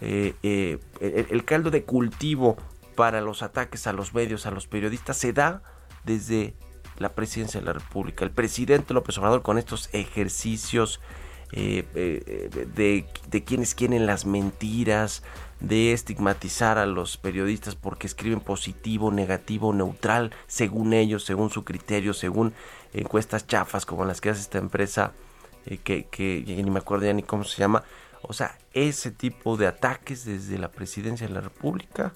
eh, 0.00 0.34
eh, 0.42 0.78
el, 1.00 1.26
el 1.30 1.44
caldo 1.44 1.70
de 1.70 1.84
cultivo 1.84 2.56
para 2.94 3.20
los 3.20 3.42
ataques 3.42 3.86
a 3.86 3.92
los 3.92 4.14
medios, 4.14 4.46
a 4.46 4.50
los 4.50 4.66
periodistas, 4.66 5.16
se 5.16 5.32
da 5.32 5.62
desde 6.04 6.54
la 6.98 7.10
presidencia 7.10 7.60
de 7.60 7.66
la 7.66 7.72
República. 7.72 8.24
El 8.24 8.30
presidente 8.30 8.94
López 8.94 9.18
Obrador 9.18 9.42
con 9.42 9.58
estos 9.58 9.88
ejercicios 9.92 11.00
eh, 11.52 11.84
eh, 11.94 12.66
de, 12.74 13.44
quienes 13.44 13.74
quieren 13.74 14.06
las 14.06 14.26
mentiras, 14.26 15.22
de 15.60 15.92
estigmatizar 15.92 16.76
a 16.76 16.86
los 16.86 17.16
periodistas 17.16 17.76
porque 17.76 18.06
escriben 18.06 18.40
positivo, 18.40 19.10
negativo, 19.10 19.72
neutral, 19.72 20.32
según 20.48 20.92
ellos, 20.92 21.24
según 21.24 21.50
su 21.50 21.64
criterio, 21.64 22.14
según 22.14 22.52
encuestas 22.92 23.46
chafas 23.46 23.86
como 23.86 24.04
las 24.04 24.20
que 24.20 24.30
hace 24.30 24.40
esta 24.40 24.58
empresa, 24.58 25.12
eh, 25.66 25.78
que, 25.78 26.06
que 26.06 26.42
ni 26.46 26.70
me 26.70 26.80
acuerdo 26.80 27.06
ya 27.06 27.12
ni 27.12 27.22
cómo 27.22 27.44
se 27.44 27.58
llama. 27.58 27.84
O 28.22 28.32
sea, 28.32 28.58
ese 28.72 29.10
tipo 29.10 29.56
de 29.56 29.68
ataques 29.68 30.24
desde 30.24 30.58
la 30.58 30.70
presidencia 30.70 31.28
de 31.28 31.32
la 31.32 31.40
República, 31.40 32.12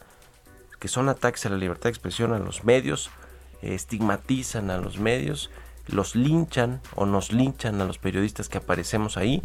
que 0.81 0.89
son 0.89 1.09
ataques 1.09 1.47
a 1.47 1.51
la 1.51 1.57
libertad 1.57 1.85
de 1.85 1.91
expresión, 1.91 2.33
a 2.33 2.39
los 2.39 2.65
medios, 2.65 3.11
estigmatizan 3.63 4.71
a 4.71 4.79
los 4.79 4.99
medios, 4.99 5.51
los 5.87 6.15
linchan 6.15 6.81
o 6.95 7.07
nos 7.07 7.33
linchan 7.33 7.81
a 7.81 7.85
los 7.85 7.99
periodistas 7.99 8.49
que 8.49 8.59
aparecemos 8.59 9.17
ahí, 9.17 9.43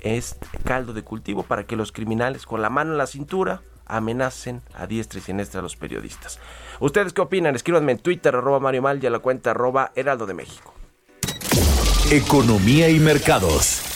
es 0.00 0.36
caldo 0.64 0.92
de 0.92 1.02
cultivo 1.02 1.42
para 1.44 1.64
que 1.64 1.76
los 1.76 1.92
criminales 1.92 2.46
con 2.46 2.60
la 2.60 2.70
mano 2.70 2.92
en 2.92 2.98
la 2.98 3.06
cintura 3.06 3.62
amenacen 3.86 4.62
a 4.74 4.86
diestra 4.86 5.18
y 5.18 5.22
siniestra 5.22 5.60
a 5.60 5.62
los 5.62 5.76
periodistas. 5.76 6.38
¿Ustedes 6.80 7.12
qué 7.12 7.20
opinan? 7.20 7.54
Escríbanme 7.54 7.92
en 7.92 7.98
Twitter, 7.98 8.34
arroba 8.34 8.60
Mario 8.60 8.82
Mal 8.82 9.02
y 9.02 9.06
a 9.06 9.10
la 9.10 9.18
cuenta 9.20 9.50
arroba 9.50 9.92
Heraldo 9.94 10.26
de 10.26 10.34
México. 10.34 10.74
Economía 12.10 12.88
y 12.88 12.98
mercados. 12.98 13.91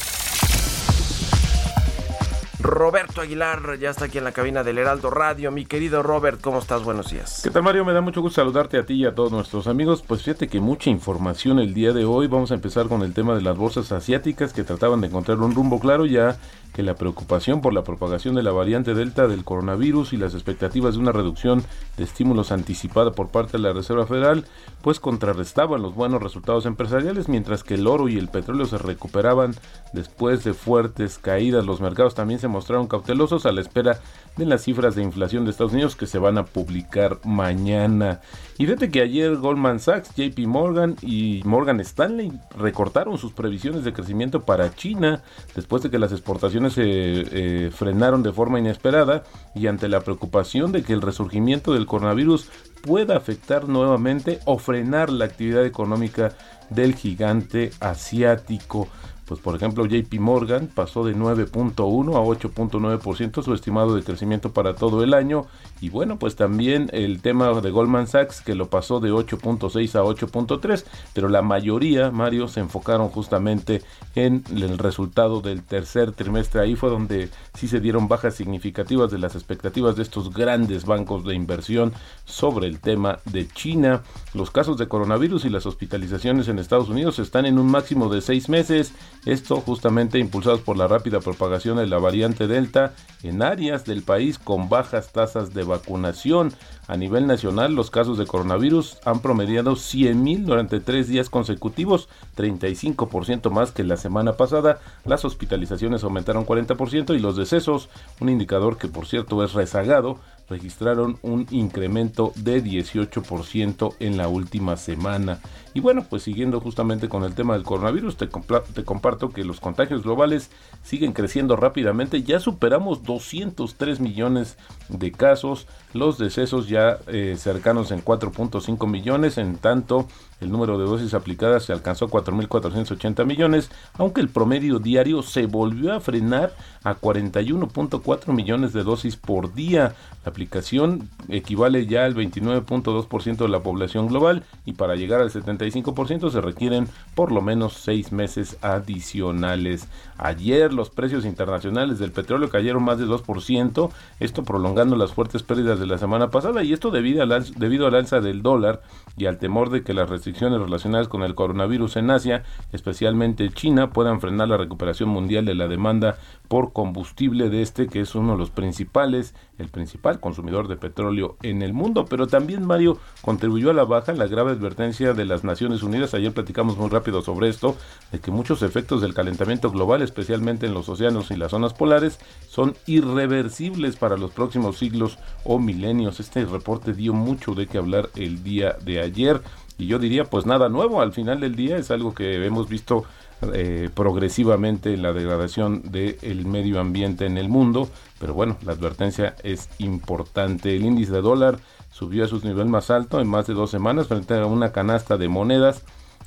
Roberto 2.67 3.21
Aguilar 3.21 3.79
ya 3.79 3.91
está 3.91 4.07
aquí 4.07 4.19
en 4.19 4.25
la 4.25 4.33
cabina 4.33 4.65
del 4.65 4.79
Heraldo 4.79 5.09
Radio. 5.09 5.53
Mi 5.53 5.65
querido 5.65 6.03
Robert, 6.03 6.41
¿cómo 6.41 6.59
estás? 6.59 6.83
Buenos 6.83 7.11
días. 7.11 7.41
¿Qué 7.45 7.51
tal 7.51 7.63
Mario? 7.63 7.85
Me 7.85 7.93
da 7.93 8.01
mucho 8.01 8.21
gusto 8.21 8.41
saludarte 8.41 8.77
a 8.77 8.85
ti 8.85 8.95
y 8.95 9.07
a 9.07 9.15
todos 9.15 9.31
nuestros 9.31 9.69
amigos. 9.69 10.03
Pues 10.03 10.23
fíjate 10.23 10.49
que 10.49 10.59
mucha 10.59 10.91
información 10.91 11.61
el 11.61 11.75
día 11.75 11.93
de 11.93 12.05
hoy. 12.05 12.27
Vamos 12.27 12.51
a 12.51 12.55
empezar 12.55 12.89
con 12.89 13.03
el 13.03 13.15
tema 13.15 13.37
de 13.37 13.43
las 13.43 13.57
bolsas 13.57 13.93
asiáticas 13.93 14.53
que 14.53 14.65
trataban 14.65 15.01
de 15.01 15.07
encontrar 15.07 15.39
un 15.39 15.55
rumbo 15.55 15.79
claro 15.79 16.07
ya 16.07 16.39
que 16.77 16.83
la 16.83 16.95
preocupación 16.95 17.63
por 17.63 17.73
la 17.73 17.85
propagación 17.85 18.35
de 18.35 18.43
la 18.43 18.53
variante 18.53 18.93
Delta 18.93 19.29
del 19.29 19.45
coronavirus 19.45 20.13
y 20.13 20.19
las 20.19 20.35
expectativas 20.35 20.95
de 20.95 21.01
una 21.01 21.11
reducción 21.11 21.65
de 21.97 22.05
estímulos 22.05 22.53
anticipada 22.53 23.13
por 23.13 23.29
parte 23.29 23.53
de 23.53 23.61
la 23.61 23.73
Reserva 23.73 24.07
Federal, 24.07 24.45
pues 24.83 25.01
contrarrestaban 25.01 25.81
los 25.81 25.95
buenos 25.95 26.23
resultados 26.23 26.67
empresariales, 26.67 27.31
mientras 27.31 27.65
que 27.65 27.75
el 27.75 27.87
oro 27.87 28.11
y 28.11 28.19
el 28.19 28.29
petróleo 28.29 28.67
se 28.67 28.77
recuperaban 28.77 29.55
después 29.95 30.45
de 30.45 30.53
fuertes 30.53 31.17
caídas. 31.17 31.65
Los 31.65 31.81
mercados 31.81 32.15
también 32.15 32.41
se 32.41 32.47
mostraron 32.57 32.87
cautelosos 32.87 33.47
a 33.47 33.53
la 33.53 33.61
espera 33.61 34.01
de 34.37 34.47
las 34.47 34.63
cifras 34.63 34.95
de 34.95 35.03
inflación 35.03 35.45
de 35.45 35.51
Estados 35.51 35.73
Unidos 35.73 35.95
que 35.95 36.07
se 36.07 36.19
van 36.19 36.39
a 36.39 36.45
publicar 36.45 37.19
mañana. 37.25 38.21
Y 38.59 38.65
fíjate 38.65 38.91
que 38.91 39.03
ayer 39.03 39.37
Goldman 39.37 39.79
Sachs, 39.79 40.15
JP 40.17 40.39
Morgan 40.47 40.97
y 41.03 41.43
Morgan 41.45 41.81
Stanley 41.81 42.33
recortaron 42.57 43.19
sus 43.19 43.33
previsiones 43.33 43.85
de 43.85 43.93
crecimiento 43.93 44.41
para 44.41 44.75
China 44.75 45.23
después 45.55 45.83
de 45.83 45.91
que 45.91 45.99
las 45.99 46.13
exportaciones 46.13 46.73
se 46.73 46.83
eh, 46.85 47.71
frenaron 47.71 48.23
de 48.23 48.33
forma 48.33 48.59
inesperada 48.59 49.25
y 49.55 49.67
ante 49.67 49.89
la 49.89 50.01
preocupación 50.01 50.73
de 50.73 50.83
que 50.83 50.93
el 50.93 51.03
resurgimiento 51.03 51.75
del 51.75 51.87
coronavirus 51.87 52.49
pueda 52.83 53.17
afectar 53.17 53.69
nuevamente 53.69 54.41
o 54.45 54.59
frenar 54.59 55.11
la 55.11 55.27
actividad 55.27 55.67
económica 55.67 56.33
del 56.71 56.95
gigante 56.95 57.73
asiático. 57.81 58.89
Pues 59.27 59.41
por 59.41 59.57
ejemplo 59.57 59.87
JP 59.87 60.21
Morgan 60.21 60.69
pasó 60.73 61.05
de 61.05 61.17
9.1 61.17 62.15
a 62.15 62.21
8.9% 62.21 63.43
su 63.43 63.55
estimado 63.55 63.95
de 63.95 64.03
crecimiento 64.03 64.53
para 64.53 64.75
todo 64.75 65.03
el 65.03 65.15
año. 65.15 65.47
Y 65.81 65.91
bueno 65.91 66.19
pues 66.19 66.37
también 66.37 66.89
el 66.93 67.21
tema 67.21 67.61
de 67.61 67.71
Goldman 67.71 68.07
Sachs 68.07 68.41
que 68.41 68.55
lo 68.55 68.71
pasó 68.71 69.01
de 69.01 69.13
8.6 69.13 69.95
a 69.97 70.05
8.3 70.05 70.85
pero 71.13 71.29
la 71.29 71.43
mayoría 71.43 72.11
Mario 72.11 72.49
se 72.49 72.61
enfocaron 72.61 73.09
justamente 73.09 73.83
en 74.15 74.45
el 74.55 74.79
resultado 74.79 75.41
del 75.41 75.63
tercer 75.63 76.13
trimestre. 76.13 76.61
Ahí 76.61 76.77
fue 76.77 76.91
donde 76.91 77.29
sí 77.55 77.69
se 77.69 77.81
dieron 77.81 78.09
bajas 78.09 78.35
significativas 78.35 79.11
de 79.11 79.19
las 79.19 79.35
expectativas 79.35 79.97
de 79.97 80.03
estos 80.03 80.33
grandes 80.33 80.85
bancos 80.85 81.25
de 81.25 81.35
inversión 81.35 81.93
sobre 82.25 82.69
el 82.69 82.81
tema 82.81 83.19
de 83.25 83.49
China. 83.49 84.03
Los 84.35 84.51
casos 84.51 84.79
de 84.79 84.89
coronavirus 84.89 85.45
y 85.45 85.51
las 85.51 85.67
hospitalizaciones 85.67 86.49
en 86.49 86.59
Estados 86.59 86.89
Unidos 86.89 87.19
están 87.19 87.47
en 87.47 87.59
un 87.59 87.71
máximo 87.71 88.09
de 88.09 88.21
seis 88.21 88.49
meses 88.49 88.93
esto 89.25 89.61
justamente 89.61 90.19
impulsados 90.19 90.61
por 90.61 90.77
la 90.77 90.87
rápida 90.87 91.21
propagación 91.21 91.79
de 91.79 91.87
la 91.87 91.99
variante 91.99 92.47
Delta 92.47 92.93
en 93.23 93.43
áreas 93.43 93.85
del 93.85 94.03
país 94.03 94.39
con 94.39 94.69
bajas 94.69 95.13
tasas 95.13 95.53
de 95.53 95.65
vacunación. 95.65 96.53
A 96.87 96.97
nivel 96.97 97.27
nacional, 97.27 97.75
los 97.75 97.91
casos 97.91 98.19
de 98.19 98.27
coronavirus 98.27 98.99
han 99.05 99.21
promediado 99.21 99.73
100.000 99.73 100.45
durante 100.45 100.79
tres 100.79 101.09
días 101.09 101.29
consecutivos, 101.29 102.09
35% 102.37 103.51
más 103.51 103.73
que 103.73 103.83
la 103.83 103.97
semana 103.97 104.35
pasada. 104.35 104.79
Las 105.05 105.25
hospitalizaciones 105.25 106.05
aumentaron 106.05 106.47
40% 106.47 107.17
y 107.17 107.19
los 107.19 107.37
decesos, 107.37 107.89
un 108.21 108.29
indicador 108.29 108.79
que 108.79 108.87
por 108.87 109.07
cierto 109.07 109.43
es 109.43 109.55
rezagado, 109.55 110.19
registraron 110.49 111.19
un 111.23 111.47
incremento 111.51 112.33
de 112.37 112.63
18% 112.63 113.97
en 113.99 114.17
la 114.17 114.29
última 114.29 114.77
semana. 114.77 115.41
Y 115.77 115.81
bueno, 115.81 116.07
pues 116.09 116.23
siguiendo 116.23 116.59
justamente 116.59 117.07
con 117.07 117.23
el 117.23 117.35
tema 117.35 117.53
del 117.53 117.63
coronavirus, 117.63 118.17
te, 118.17 118.29
te, 118.29 118.83
comparto 118.83 119.29
que 119.29 119.45
los 119.45 119.61
contagios 119.61 120.05
globales 120.05 120.51
siguen 120.83 121.13
creciendo 121.13 121.55
rápidamente. 121.55 122.23
Ya 122.23 122.41
superamos 122.41 123.03
203 123.03 124.01
millones 124.01 124.57
de 124.89 125.13
casos, 125.13 125.67
los 125.93 126.17
decesos 126.17 126.71
ya 126.71 126.97
eh, 127.09 127.35
cercanos 127.37 127.91
en 127.91 128.03
4.5 128.03 128.89
millones, 128.89 129.37
en 129.37 129.59
tanto 129.59 130.09
el 130.41 130.51
número 130.51 130.79
de 130.79 130.85
dosis 130.85 131.15
aplicadas 131.15 131.65
se 131.65 131.73
alcanzó 131.73 132.09
4.480 132.09 133.25
millones, 133.25 133.71
aunque 133.95 134.21
el 134.21 134.29
promedio 134.29 134.79
diario 134.79 135.23
se 135.23 135.47
volvió 135.47 135.95
a 135.95 136.01
frenar 136.01 136.55
a 136.85 136.95
41.4 136.95 138.33
millones 138.35 138.73
de 138.73 138.83
dosis 138.83 139.17
por 139.17 139.55
día. 139.55 139.95
La 140.25 140.31
aplicación 140.31 141.09
equivale 141.29 141.87
ya 141.87 142.05
al 142.05 142.15
29.2% 142.15 143.37
de 143.37 143.49
la 143.49 143.61
población 143.61 144.09
global 144.09 144.45
y 144.67 144.73
para 144.73 144.97
llegar 144.97 145.23
al 145.23 145.31
75% 145.71 146.31
se 146.31 146.41
requieren 146.41 146.89
por 147.15 147.33
lo 147.33 147.41
menos 147.41 147.75
seis 147.75 148.13
meses 148.13 148.59
adicionales. 148.63 149.89
Ayer 150.19 150.73
los 150.73 150.91
precios 150.91 151.25
internacionales 151.25 151.99
del 151.99 152.13
petróleo 152.13 152.51
cayeron 152.51 152.83
más 152.83 152.99
de 152.99 153.07
2%, 153.07 153.91
esto 154.21 154.45
prolongando 154.45 154.97
las 154.97 155.13
fuertes 155.13 155.43
pérdidas 155.43 155.79
de 155.79 155.87
la 155.87 155.99
semana 155.99 156.31
pasada 156.31 156.63
y 156.63 156.73
esto 156.73 156.91
debido 156.91 157.23
al, 157.23 157.55
debido 157.57 157.87
al 157.87 157.95
alza 157.95 158.21
del 158.21 158.43
dólar 158.43 158.83
y 159.17 159.27
al 159.27 159.39
temor 159.39 159.71
de 159.71 159.83
que 159.83 159.95
las 159.95 160.09
restricciones 160.09 160.61
relacionadas 160.61 161.09
con 161.09 161.23
el 161.23 161.35
coronavirus 161.35 161.97
en 161.97 162.11
Asia, 162.11 162.45
especialmente 162.73 163.51
China, 163.51 163.91
puedan 163.91 164.21
frenar 164.21 164.49
la 164.49 164.57
recuperación 164.57 165.09
mundial 165.09 165.45
de 165.45 165.55
la 165.55 165.69
demanda 165.69 166.19
por 166.49 166.73
combustible 166.73 167.51
de 167.51 167.63
este, 167.63 167.87
que 167.87 168.01
es 168.01 168.15
uno 168.15 168.33
de 168.33 168.39
los 168.39 168.51
principales, 168.51 169.35
el 169.59 169.69
principal 169.69 170.21
consumidor 170.21 170.69
de 170.69 170.77
petróleo 170.77 171.37
en 171.43 171.63
el 171.63 171.73
mundo. 171.73 172.05
Pero 172.05 172.27
también, 172.27 172.67
Mario, 172.67 172.99
contribuyó 173.23 173.71
a 173.71 173.75
la 173.75 173.85
baja 173.85 174.13
la 174.13 174.27
grave 174.27 174.53
advertencia 174.53 175.15
de 175.15 175.25
las 175.25 175.45
Naciones 175.45 175.83
Unidas. 175.83 176.15
Ayer 176.15 176.33
platicamos 176.33 176.77
muy 176.77 176.89
rápido 176.89 177.23
sobre 177.23 177.49
esto, 177.49 177.77
de 178.13 178.21
que 178.21 178.31
muchos 178.31 178.63
efectos 178.63 179.01
del 179.01 179.15
calentamiento 179.15 179.71
global, 179.71 180.03
especialmente 180.03 180.67
en 180.67 180.75
los 180.75 180.89
océanos 180.89 181.31
y 181.31 181.37
las 181.37 181.51
zonas 181.51 181.75
polares, 181.75 182.19
son 182.49 182.77
irreversibles 182.87 183.97
para 183.97 184.17
los 184.17 184.33
próximos 184.33 184.79
siglos 184.79 185.19
o 185.45 185.59
milenios. 185.59 186.21
Este 186.21 186.45
reporte 186.45 186.93
dio 186.93 187.13
mucho 187.13 187.55
de 187.55 187.67
qué 187.67 187.79
hablar 187.79 188.11
el 188.17 188.43
día 188.43 188.77
de 188.85 189.01
ayer. 189.01 189.41
Y 189.79 189.87
yo 189.87 189.99
diría, 189.99 190.25
pues 190.25 190.47
nada 190.47 190.69
nuevo, 190.69 191.03
al 191.03 191.13
final 191.13 191.41
del 191.41 191.55
día 191.55 191.77
es 191.77 191.91
algo 191.91 192.15
que 192.15 192.47
hemos 192.47 192.69
visto 192.69 193.05
eh, 193.53 193.91
progresivamente 193.95 194.95
en 194.95 195.03
la 195.03 195.13
degradación 195.13 195.83
del 195.91 196.47
medio 196.47 196.81
ambiente 196.81 197.27
en 197.27 197.37
el 197.37 197.49
mundo, 197.49 197.89
pero 198.19 198.33
bueno, 198.33 198.57
la 198.65 198.73
advertencia 198.73 199.37
es 199.43 199.69
importante. 199.79 200.75
El 200.75 200.87
índice 200.87 201.13
de 201.13 201.21
dólar 201.21 201.59
subió 201.91 202.25
a 202.25 202.29
su 202.29 202.41
nivel 202.41 202.67
más 202.67 202.91
alto 202.91 203.21
en 203.21 203.29
más 203.29 203.47
de 203.47 203.55
dos 203.55 203.71
semanas 203.71 204.09
frente 204.09 204.35
a 204.35 204.47
una 204.47 204.73
canasta 204.73 205.17
de 205.17 205.29
monedas. 205.29 205.83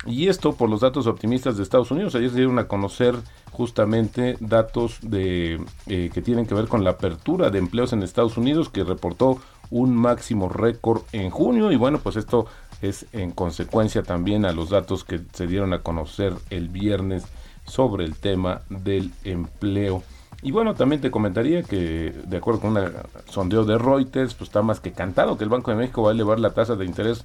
Y 0.06 0.28
esto 0.28 0.54
por 0.54 0.70
los 0.70 0.80
datos 0.80 1.06
optimistas 1.06 1.56
de 1.56 1.62
Estados 1.62 1.90
Unidos. 1.90 2.14
Ayer 2.14 2.30
se 2.30 2.36
dieron 2.36 2.58
a 2.58 2.68
conocer 2.68 3.16
justamente 3.50 4.36
datos 4.40 4.98
de, 5.02 5.60
eh, 5.86 6.10
que 6.14 6.22
tienen 6.22 6.46
que 6.46 6.54
ver 6.54 6.68
con 6.68 6.84
la 6.84 6.90
apertura 6.90 7.50
de 7.50 7.58
empleos 7.58 7.92
en 7.92 8.02
Estados 8.02 8.38
Unidos, 8.38 8.70
que 8.70 8.84
reportó 8.84 9.38
un 9.70 9.94
máximo 9.94 10.48
récord 10.48 11.02
en 11.12 11.30
junio. 11.30 11.70
Y 11.70 11.76
bueno, 11.76 11.98
pues 11.98 12.16
esto 12.16 12.46
es 12.82 13.06
en 13.12 13.30
consecuencia 13.32 14.02
también 14.02 14.44
a 14.44 14.52
los 14.52 14.70
datos 14.70 15.04
que 15.04 15.20
se 15.32 15.46
dieron 15.46 15.72
a 15.72 15.80
conocer 15.80 16.34
el 16.50 16.68
viernes 16.68 17.24
sobre 17.66 18.04
el 18.04 18.16
tema 18.16 18.62
del 18.68 19.12
empleo. 19.24 20.02
Y 20.42 20.52
bueno, 20.52 20.74
también 20.74 21.02
te 21.02 21.10
comentaría 21.10 21.62
que 21.62 22.14
de 22.26 22.36
acuerdo 22.36 22.60
con 22.60 22.76
un 22.76 22.92
sondeo 23.28 23.64
de 23.64 23.76
Reuters, 23.76 24.34
pues 24.34 24.48
está 24.48 24.62
más 24.62 24.80
que 24.80 24.92
cantado 24.92 25.36
que 25.36 25.44
el 25.44 25.50
Banco 25.50 25.70
de 25.70 25.76
México 25.76 26.02
va 26.02 26.10
a 26.10 26.14
elevar 26.14 26.40
la 26.40 26.54
tasa 26.54 26.76
de 26.76 26.86
interés 26.86 27.24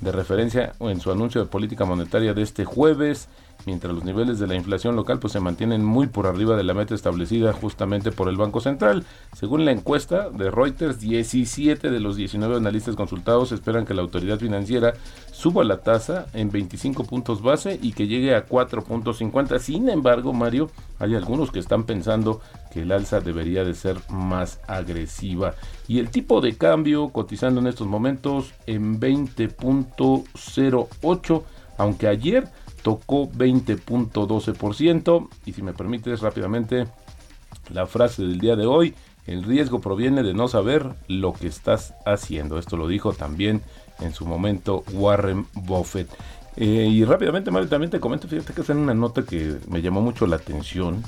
de 0.00 0.12
referencia 0.12 0.74
en 0.80 1.00
su 1.00 1.10
anuncio 1.10 1.40
de 1.40 1.46
política 1.46 1.84
monetaria 1.84 2.34
de 2.34 2.42
este 2.42 2.64
jueves 2.64 3.28
mientras 3.66 3.92
los 3.92 4.04
niveles 4.04 4.38
de 4.38 4.46
la 4.46 4.54
inflación 4.54 4.96
local 4.96 5.18
pues 5.18 5.34
se 5.34 5.40
mantienen 5.40 5.84
muy 5.84 6.06
por 6.06 6.26
arriba 6.26 6.56
de 6.56 6.64
la 6.64 6.72
meta 6.72 6.94
establecida 6.94 7.52
justamente 7.52 8.12
por 8.12 8.28
el 8.28 8.36
Banco 8.36 8.60
Central. 8.60 9.04
Según 9.34 9.64
la 9.64 9.72
encuesta 9.72 10.30
de 10.30 10.50
Reuters, 10.50 11.00
17 11.00 11.90
de 11.90 12.00
los 12.00 12.16
19 12.16 12.56
analistas 12.56 12.96
consultados 12.96 13.52
esperan 13.52 13.84
que 13.84 13.94
la 13.94 14.02
autoridad 14.02 14.38
financiera 14.38 14.94
suba 15.32 15.64
la 15.64 15.78
tasa 15.78 16.26
en 16.32 16.50
25 16.50 17.04
puntos 17.04 17.42
base 17.42 17.78
y 17.82 17.92
que 17.92 18.06
llegue 18.06 18.34
a 18.34 18.46
4.50. 18.46 19.58
Sin 19.58 19.88
embargo, 19.88 20.32
Mario, 20.32 20.70
hay 20.98 21.14
algunos 21.14 21.50
que 21.50 21.58
están 21.58 21.84
pensando 21.84 22.40
que 22.72 22.82
el 22.82 22.92
alza 22.92 23.20
debería 23.20 23.64
de 23.64 23.74
ser 23.74 23.96
más 24.08 24.60
agresiva. 24.68 25.54
Y 25.88 25.98
el 25.98 26.10
tipo 26.10 26.40
de 26.40 26.56
cambio 26.56 27.08
cotizando 27.08 27.60
en 27.60 27.66
estos 27.66 27.88
momentos 27.88 28.54
en 28.66 29.00
20.08, 29.00 31.42
aunque 31.78 32.08
ayer 32.08 32.48
tocó 32.86 33.28
20.12%. 33.28 35.28
Y 35.44 35.52
si 35.54 35.62
me 35.62 35.72
permites 35.72 36.20
rápidamente, 36.20 36.86
la 37.70 37.88
frase 37.88 38.22
del 38.22 38.38
día 38.38 38.54
de 38.54 38.66
hoy, 38.66 38.94
el 39.26 39.42
riesgo 39.42 39.80
proviene 39.80 40.22
de 40.22 40.34
no 40.34 40.46
saber 40.46 40.94
lo 41.08 41.32
que 41.32 41.48
estás 41.48 41.94
haciendo. 42.06 42.60
Esto 42.60 42.76
lo 42.76 42.86
dijo 42.86 43.12
también 43.12 43.62
en 43.98 44.14
su 44.14 44.24
momento 44.24 44.84
Warren 44.92 45.48
Buffett. 45.54 46.08
Eh, 46.54 46.86
y 46.88 47.04
rápidamente, 47.04 47.50
Mario, 47.50 47.68
también 47.68 47.90
te 47.90 47.98
comento, 47.98 48.28
fíjate 48.28 48.52
que 48.52 48.60
es 48.60 48.68
una 48.68 48.94
nota 48.94 49.24
que 49.24 49.56
me 49.68 49.82
llamó 49.82 50.00
mucho 50.00 50.28
la 50.28 50.36
atención. 50.36 51.02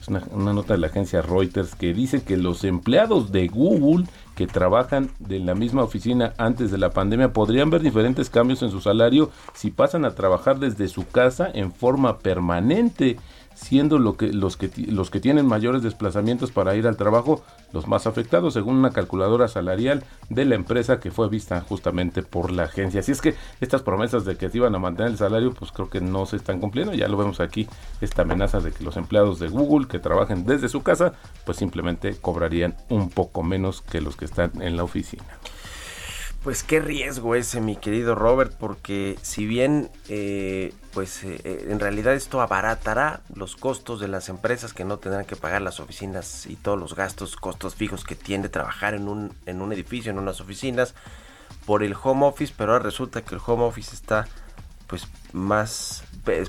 Es 0.00 0.06
una, 0.06 0.22
una, 0.30 0.52
nota 0.52 0.74
de 0.74 0.78
la 0.78 0.86
agencia 0.86 1.20
Reuters 1.20 1.74
que 1.74 1.92
dice 1.92 2.22
que 2.22 2.36
los 2.36 2.62
empleados 2.62 3.32
de 3.32 3.48
Google 3.48 4.06
que 4.34 4.46
trabajan 4.46 5.10
en 5.28 5.46
la 5.46 5.54
misma 5.54 5.82
oficina 5.82 6.34
antes 6.38 6.70
de 6.70 6.78
la 6.78 6.90
pandemia 6.90 7.32
podrían 7.32 7.70
ver 7.70 7.82
diferentes 7.82 8.30
cambios 8.30 8.62
en 8.62 8.70
su 8.70 8.80
salario 8.80 9.30
si 9.54 9.70
pasan 9.70 10.04
a 10.04 10.14
trabajar 10.14 10.58
desde 10.58 10.88
su 10.88 11.06
casa 11.06 11.48
en 11.52 11.72
forma 11.72 12.18
permanente 12.18 13.18
siendo 13.64 13.98
lo 13.98 14.16
que, 14.16 14.32
los, 14.32 14.56
que, 14.56 14.70
los 14.88 15.10
que 15.10 15.20
tienen 15.20 15.46
mayores 15.46 15.82
desplazamientos 15.82 16.52
para 16.52 16.76
ir 16.76 16.86
al 16.86 16.96
trabajo 16.96 17.42
los 17.72 17.88
más 17.88 18.06
afectados, 18.06 18.54
según 18.54 18.76
una 18.76 18.90
calculadora 18.90 19.48
salarial 19.48 20.04
de 20.28 20.44
la 20.44 20.54
empresa 20.54 21.00
que 21.00 21.10
fue 21.10 21.28
vista 21.28 21.60
justamente 21.62 22.22
por 22.22 22.52
la 22.52 22.64
agencia. 22.64 23.00
Así 23.00 23.12
es 23.12 23.22
que 23.22 23.34
estas 23.60 23.82
promesas 23.82 24.24
de 24.24 24.36
que 24.36 24.50
se 24.50 24.58
iban 24.58 24.74
a 24.74 24.78
mantener 24.78 25.12
el 25.12 25.18
salario, 25.18 25.52
pues 25.54 25.72
creo 25.72 25.88
que 25.88 26.02
no 26.02 26.26
se 26.26 26.36
están 26.36 26.60
cumpliendo. 26.60 26.92
Ya 26.92 27.08
lo 27.08 27.16
vemos 27.16 27.40
aquí, 27.40 27.66
esta 28.00 28.22
amenaza 28.22 28.60
de 28.60 28.70
que 28.70 28.84
los 28.84 28.96
empleados 28.96 29.38
de 29.38 29.48
Google 29.48 29.88
que 29.88 29.98
trabajen 29.98 30.44
desde 30.44 30.68
su 30.68 30.82
casa, 30.82 31.14
pues 31.46 31.56
simplemente 31.56 32.16
cobrarían 32.20 32.76
un 32.90 33.08
poco 33.08 33.42
menos 33.42 33.80
que 33.80 34.02
los 34.02 34.16
que 34.16 34.26
están 34.26 34.52
en 34.60 34.76
la 34.76 34.84
oficina. 34.84 35.24
Pues 36.44 36.62
qué 36.62 36.78
riesgo 36.78 37.34
ese, 37.34 37.62
mi 37.62 37.74
querido 37.74 38.14
Robert, 38.14 38.52
porque 38.52 39.18
si 39.22 39.46
bien 39.46 39.90
eh, 40.10 40.74
pues 40.92 41.24
eh, 41.24 41.40
eh, 41.42 41.68
en 41.70 41.80
realidad 41.80 42.12
esto 42.12 42.42
abaratará 42.42 43.22
los 43.34 43.56
costos 43.56 43.98
de 43.98 44.08
las 44.08 44.28
empresas 44.28 44.74
que 44.74 44.84
no 44.84 44.98
tendrán 44.98 45.24
que 45.24 45.36
pagar 45.36 45.62
las 45.62 45.80
oficinas 45.80 46.44
y 46.44 46.56
todos 46.56 46.78
los 46.78 46.94
gastos, 46.94 47.36
costos 47.36 47.76
fijos 47.76 48.04
que 48.04 48.14
tiene 48.14 48.50
trabajar 48.50 48.92
en 48.92 49.08
un, 49.08 49.32
en 49.46 49.62
un 49.62 49.72
edificio, 49.72 50.12
en 50.12 50.18
unas 50.18 50.42
oficinas, 50.42 50.94
por 51.64 51.82
el 51.82 51.96
home 52.00 52.26
office, 52.26 52.52
pero 52.54 52.72
ahora 52.72 52.84
resulta 52.84 53.22
que 53.22 53.34
el 53.34 53.40
home 53.44 53.64
office 53.64 53.94
está 53.94 54.28
pues 54.86 55.08
más 55.32 56.04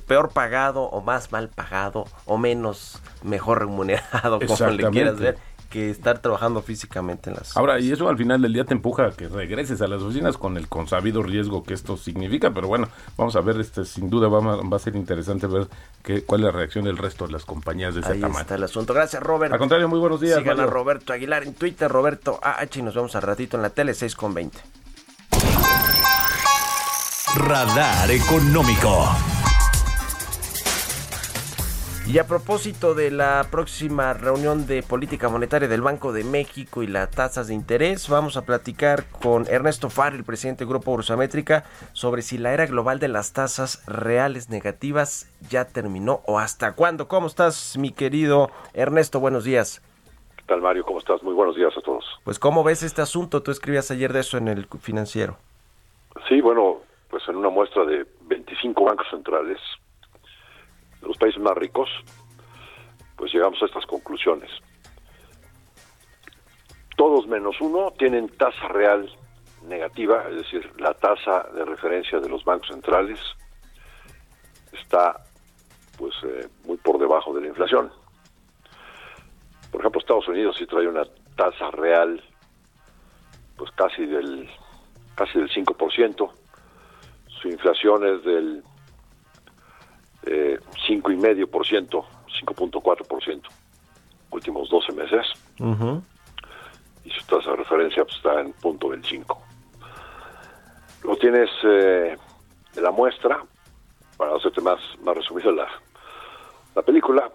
peor 0.06 0.34
pagado 0.34 0.84
o 0.84 1.00
más 1.00 1.32
mal 1.32 1.48
pagado 1.48 2.06
o 2.26 2.38
menos 2.38 3.02
mejor 3.24 3.60
remunerado 3.60 4.40
como 4.46 4.72
le 4.72 4.90
quieras 4.90 5.16
ver 5.16 5.38
que 5.76 5.90
estar 5.90 6.20
trabajando 6.20 6.62
físicamente 6.62 7.30
en 7.30 7.36
las... 7.36 7.58
Ahora, 7.58 7.82
y 7.82 7.92
eso 7.92 8.08
al 8.08 8.18
final 8.18 8.42
del 8.42 8.54
día 8.54 8.64
te 8.64 8.74
empuja 8.74 9.08
a 9.08 9.12
que 9.12 9.28
regreses 9.28 9.82
a 9.82 9.88
las 9.88 10.02
oficinas 10.02 10.38
con 10.38 10.56
el 10.56 10.70
consabido 10.70 11.22
riesgo 11.22 11.64
que 11.66 11.74
esto 11.74 11.98
significa, 11.98 12.52
pero 12.52 12.70
bueno, 12.70 12.88
vamos 13.18 13.36
a 13.36 13.42
ver, 13.42 13.60
este 13.60 13.84
sin 13.84 14.10
duda 14.10 14.30
va, 14.30 14.40
va 14.40 14.78
a 14.78 14.80
ser 14.80 14.96
interesante 14.96 15.48
ver 15.48 15.68
qué, 16.02 16.24
cuál 16.24 16.42
es 16.42 16.46
la 16.46 16.52
reacción 16.54 16.86
del 16.86 16.98
resto 16.98 17.28
de 17.28 17.34
las 17.34 17.44
compañías 17.44 17.94
de 17.94 18.00
ese 18.00 18.14
Ahí 18.14 18.24
está 18.24 18.56
el 18.56 18.64
asunto. 18.64 18.94
Gracias, 18.94 19.22
Robert. 19.22 19.52
Al 19.52 19.60
contrario, 19.60 19.90
muy 19.90 20.00
buenos 20.00 20.22
días. 20.22 20.38
Sigan 20.38 20.62
a 20.62 20.66
Roberto 20.66 21.12
Aguilar 21.12 21.44
en 21.44 21.54
Twitter, 21.54 21.92
Roberto 21.92 22.40
AH, 22.42 22.80
y 22.80 22.82
nos 22.82 22.96
vemos 22.96 23.14
al 23.18 23.24
ratito 23.24 23.58
en 23.58 23.64
la 23.64 23.70
tele 23.70 23.94
6 23.94 24.16
con 24.16 24.34
20. 24.34 24.58
Radar 27.36 28.10
Económico. 28.12 29.35
Y 32.08 32.20
a 32.20 32.28
propósito 32.28 32.94
de 32.94 33.10
la 33.10 33.48
próxima 33.50 34.14
reunión 34.14 34.68
de 34.68 34.84
política 34.84 35.28
monetaria 35.28 35.68
del 35.68 35.82
Banco 35.82 36.14
de 36.14 36.24
México 36.24 36.84
y 36.84 36.88
las 36.88 37.10
tasas 37.10 37.48
de 37.48 37.56
interés, 37.56 38.08
vamos 38.10 38.38
a 38.38 38.46
platicar 38.46 39.06
con 39.10 39.48
Ernesto 39.48 39.90
Far, 39.90 40.14
el 40.14 40.24
presidente 40.24 40.60
del 40.60 40.70
Grupo 40.70 40.92
Bursamétrica, 40.92 41.64
sobre 41.94 42.22
si 42.22 42.38
la 42.38 42.54
era 42.54 42.68
global 42.68 43.00
de 43.00 43.08
las 43.08 43.34
tasas 43.34 43.84
reales 43.88 44.52
negativas 44.52 45.36
ya 45.50 45.66
terminó 45.66 46.22
o 46.28 46.38
hasta 46.38 46.76
cuándo. 46.76 47.08
¿Cómo 47.08 47.26
estás, 47.26 47.76
mi 47.76 47.92
querido 47.92 48.52
Ernesto? 48.76 49.20
Buenos 49.20 49.44
días. 49.44 49.82
¿Qué 50.38 50.44
tal, 50.46 50.62
Mario? 50.62 50.86
¿Cómo 50.86 51.00
estás? 51.00 51.24
Muy 51.24 51.34
buenos 51.34 51.56
días 51.56 51.76
a 51.76 51.82
todos. 51.82 52.06
Pues, 52.24 52.38
¿cómo 52.38 52.64
ves 52.64 52.84
este 52.84 53.02
asunto? 53.02 53.42
Tú 53.42 53.50
escribías 53.50 53.90
ayer 53.90 54.14
de 54.14 54.20
eso 54.20 54.38
en 54.38 54.48
el 54.48 54.68
financiero. 54.80 55.38
Sí, 56.30 56.40
bueno, 56.40 56.82
pues 57.10 57.24
en 57.28 57.36
una 57.36 57.50
muestra 57.50 57.84
de 57.84 58.06
25 58.28 58.84
bancos 58.84 59.08
centrales, 59.10 59.58
los 61.06 61.18
países 61.18 61.42
más 61.42 61.56
ricos, 61.56 61.90
pues 63.16 63.34
llegamos 63.34 63.62
a 63.62 63.66
estas 63.66 63.86
conclusiones. 63.86 64.50
todos 66.98 67.28
menos 67.28 67.60
uno 67.60 67.92
tienen 67.98 68.30
tasa 68.30 68.68
real 68.70 69.10
negativa, 69.68 70.26
es 70.30 70.38
decir, 70.38 70.72
la 70.80 70.94
tasa 70.94 71.48
de 71.54 71.66
referencia 71.66 72.20
de 72.20 72.30
los 72.30 72.44
bancos 72.46 72.70
centrales 72.70 73.20
está 74.72 75.24
pues 75.98 76.14
eh, 76.24 76.48
muy 76.66 76.78
por 76.78 76.98
debajo 77.00 77.34
de 77.34 77.42
la 77.42 77.48
inflación. 77.48 77.92
Por 79.72 79.82
ejemplo, 79.82 80.00
Estados 80.00 80.28
Unidos 80.28 80.56
sí 80.58 80.66
trae 80.66 80.88
una 80.88 81.04
tasa 81.36 81.72
real 81.72 82.24
pues 83.58 83.72
casi 83.72 84.06
del 84.06 84.50
casi 85.16 85.40
del 85.40 85.50
5%. 85.50 86.32
Su 87.42 87.48
inflación 87.48 88.06
es 88.06 88.24
del 88.24 88.64
eh, 90.26 90.60
5,5%, 90.88 92.06
5.4%, 92.46 93.42
últimos 94.32 94.70
12 94.70 94.92
meses. 94.94 95.28
Y 97.04 97.10
su 97.12 97.26
tasa 97.28 97.52
de 97.52 97.58
referencia 97.58 98.04
pues, 98.04 98.18
está 98.18 98.42
en 98.42 98.54
punto 98.54 98.90
25. 98.90 99.42
Lo 101.04 101.16
tienes 101.18 101.50
eh, 101.64 102.18
de 102.74 102.82
la 102.82 102.92
muestra, 102.92 103.44
para 104.18 104.36
hacerte 104.36 104.62
más, 104.62 104.80
más 105.04 105.16
resumido 105.16 105.52
la, 105.52 105.68
la 106.76 106.82
película, 106.82 107.30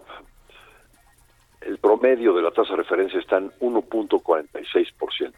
el 1.61 1.77
promedio 1.77 2.33
de 2.33 2.41
la 2.41 2.51
tasa 2.51 2.71
de 2.71 2.77
referencia 2.77 3.19
está 3.19 3.37
en 3.37 3.51
1.46%. 3.59 5.33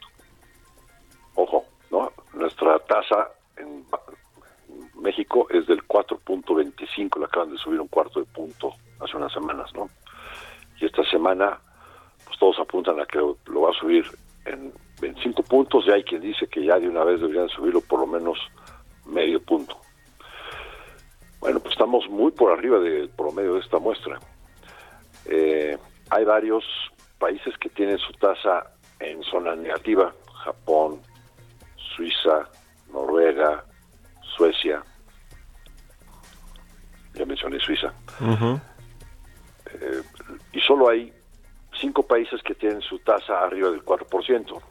Ojo, 1.36 1.66
¿no? 1.92 2.12
Nuestra 2.34 2.80
tasa 2.80 3.30
en 3.58 3.86
México 5.04 5.48
es 5.50 5.68
del 5.68 5.86
4.25, 5.86 7.20
la 7.20 7.28
acaban 7.28 7.52
de 7.52 7.58
subir 7.58 7.80
un 7.80 7.88
cuarto 7.88 8.20
de 8.20 8.26
punto 8.26 8.74
hace 9.00 9.16
unas 9.18 9.32
semanas, 9.32 9.72
¿no? 9.76 9.90
Y 10.80 10.86
esta 10.86 11.04
semana, 11.10 11.60
pues 12.26 12.40
todos 12.40 12.58
apuntan 12.60 13.00
a 13.00 13.06
que 13.06 13.20
lo 13.20 13.62
va 13.62 13.70
a 13.70 13.80
subir 13.80 14.06
en 14.46 14.74
25 15.02 15.44
puntos 15.44 15.86
y 15.86 15.92
hay 15.92 16.04
quien 16.04 16.22
dice 16.22 16.48
que 16.48 16.64
ya 16.64 16.80
de 16.80 16.88
una 16.88 17.04
vez 17.04 17.20
deberían 17.20 17.50
subirlo 17.50 17.82
por 17.82 18.00
lo 18.00 18.08
menos 18.08 18.40
medio 19.06 19.42
punto. 19.42 19.78
Bueno, 21.40 21.60
pues 21.60 21.74
estamos 21.74 22.08
muy 22.10 22.32
por 22.32 22.52
arriba 22.52 22.80
del 22.80 23.10
promedio 23.10 23.56
de 23.56 23.60
esta 23.60 23.78
muestra. 23.80 24.18
Eh, 25.26 25.78
hay 26.10 26.24
varios 26.24 26.64
países 27.20 27.58
que 27.58 27.70
tienen 27.70 27.98
su 27.98 28.14
tasa 28.14 28.72
en 29.00 29.22
zona 29.24 29.56
negativa, 29.56 30.14
Japón, 30.46 31.02
Suiza, 31.96 32.50
Noruega, 32.92 33.66
Suecia, 34.38 34.84
ya 37.14 37.26
mencioné 37.26 37.60
Suiza, 37.60 37.94
eh, 38.22 40.02
y 40.52 40.60
solo 40.62 40.90
hay 40.90 41.14
cinco 41.80 42.04
países 42.04 42.42
que 42.44 42.56
tienen 42.56 42.82
su 42.82 43.00
tasa 43.00 43.44
arriba 43.44 43.70
del 43.70 43.84
4%, 43.84 44.62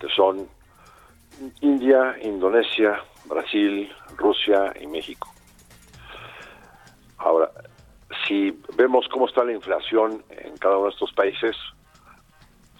que 0.00 0.08
son 0.08 0.48
India, 1.60 2.16
Indonesia, 2.22 3.02
Brasil, 3.24 3.90
Rusia 4.16 4.72
y 4.80 4.86
México. 4.86 5.28
Ahora, 7.18 7.50
si 8.26 8.58
vemos 8.76 9.06
cómo 9.08 9.26
está 9.26 9.44
la 9.44 9.52
inflación 9.52 10.24
en 10.30 10.56
cada 10.58 10.76
uno 10.76 10.86
de 10.86 10.92
estos 10.92 11.12
países, 11.12 11.56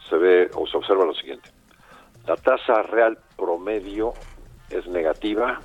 se 0.08 0.16
ve 0.16 0.50
o 0.54 0.66
se 0.66 0.76
observa 0.76 1.04
lo 1.04 1.14
siguiente. 1.14 1.50
La 2.26 2.36
tasa 2.36 2.82
real 2.82 3.18
promedio 3.36 4.12
es 4.70 4.86
negativa 4.86 5.60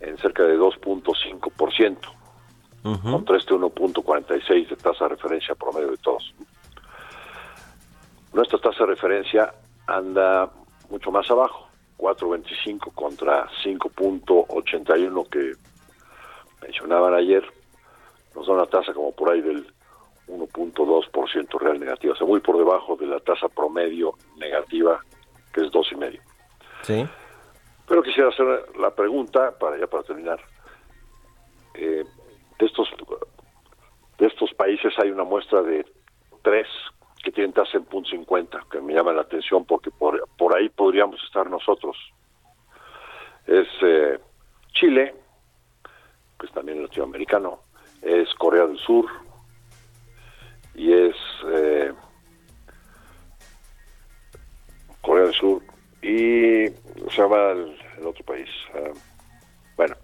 en 0.00 0.16
cerca 0.18 0.44
de 0.44 0.58
2.5%, 0.58 1.98
contra 3.02 3.36
este 3.36 3.54
1.46 3.54 4.68
de 4.68 4.76
tasa 4.76 5.04
de 5.04 5.10
referencia 5.10 5.54
promedio 5.54 5.90
de 5.90 5.98
todos. 5.98 6.34
Nuestra 8.32 8.58
tasa 8.58 8.84
de 8.84 8.86
referencia 8.86 9.52
anda 9.86 10.50
mucho 10.88 11.10
más 11.10 11.30
abajo, 11.30 11.68
4.25 11.98 12.92
contra 12.94 13.46
5.81 13.64 15.28
que 15.28 15.52
mencionaban 16.62 17.14
ayer, 17.14 17.44
nos 18.34 18.46
da 18.46 18.52
una 18.54 18.66
tasa 18.66 18.92
como 18.94 19.12
por 19.12 19.30
ahí 19.30 19.40
del 19.40 19.66
1.2% 20.28 21.58
real 21.58 21.80
negativa, 21.80 22.14
o 22.14 22.16
sea, 22.16 22.26
muy 22.26 22.40
por 22.40 22.56
debajo 22.56 22.96
de 22.96 23.06
la 23.06 23.20
tasa 23.20 23.48
promedio 23.48 24.14
negativa, 24.36 25.00
que 25.52 25.62
es 25.62 25.72
2,5. 25.72 26.20
Sí. 26.82 27.06
Pero 27.90 28.04
quisiera 28.04 28.28
hacer 28.28 28.46
la 28.78 28.94
pregunta, 28.94 29.50
para 29.58 29.76
ya 29.76 29.88
para 29.88 30.04
terminar, 30.04 30.38
eh, 31.74 32.04
de 32.56 32.66
estos 32.66 32.88
de 34.16 34.26
estos 34.28 34.54
países 34.54 34.96
hay 35.00 35.10
una 35.10 35.24
muestra 35.24 35.60
de 35.62 35.84
tres 36.40 36.68
que 37.20 37.32
tienen 37.32 37.52
tasa 37.52 37.78
en 37.78 37.86
punto 37.86 38.10
.50, 38.10 38.68
que 38.70 38.80
me 38.80 38.94
llama 38.94 39.12
la 39.12 39.22
atención 39.22 39.64
porque 39.64 39.90
por, 39.90 40.24
por 40.38 40.56
ahí 40.56 40.68
podríamos 40.68 41.20
estar 41.24 41.50
nosotros. 41.50 41.96
Es 43.48 43.66
eh, 43.82 44.20
Chile, 44.72 45.12
que 46.38 46.46
es 46.46 46.52
también 46.52 46.84
latinoamericano, 46.84 47.58
es 48.02 48.32
Corea 48.34 48.66
del 48.66 48.78
Sur 48.78 49.06
y 50.76 50.92
es 50.92 51.16
eh, 51.48 51.92
Corea 55.02 55.24
del 55.24 55.34
Sur 55.34 55.69
y 56.02 56.66
se 57.10 57.16
llama 57.22 57.50
el, 57.52 57.76
el 57.98 58.06
otro 58.06 58.24
país. 58.24 58.48
bueno, 59.76 59.96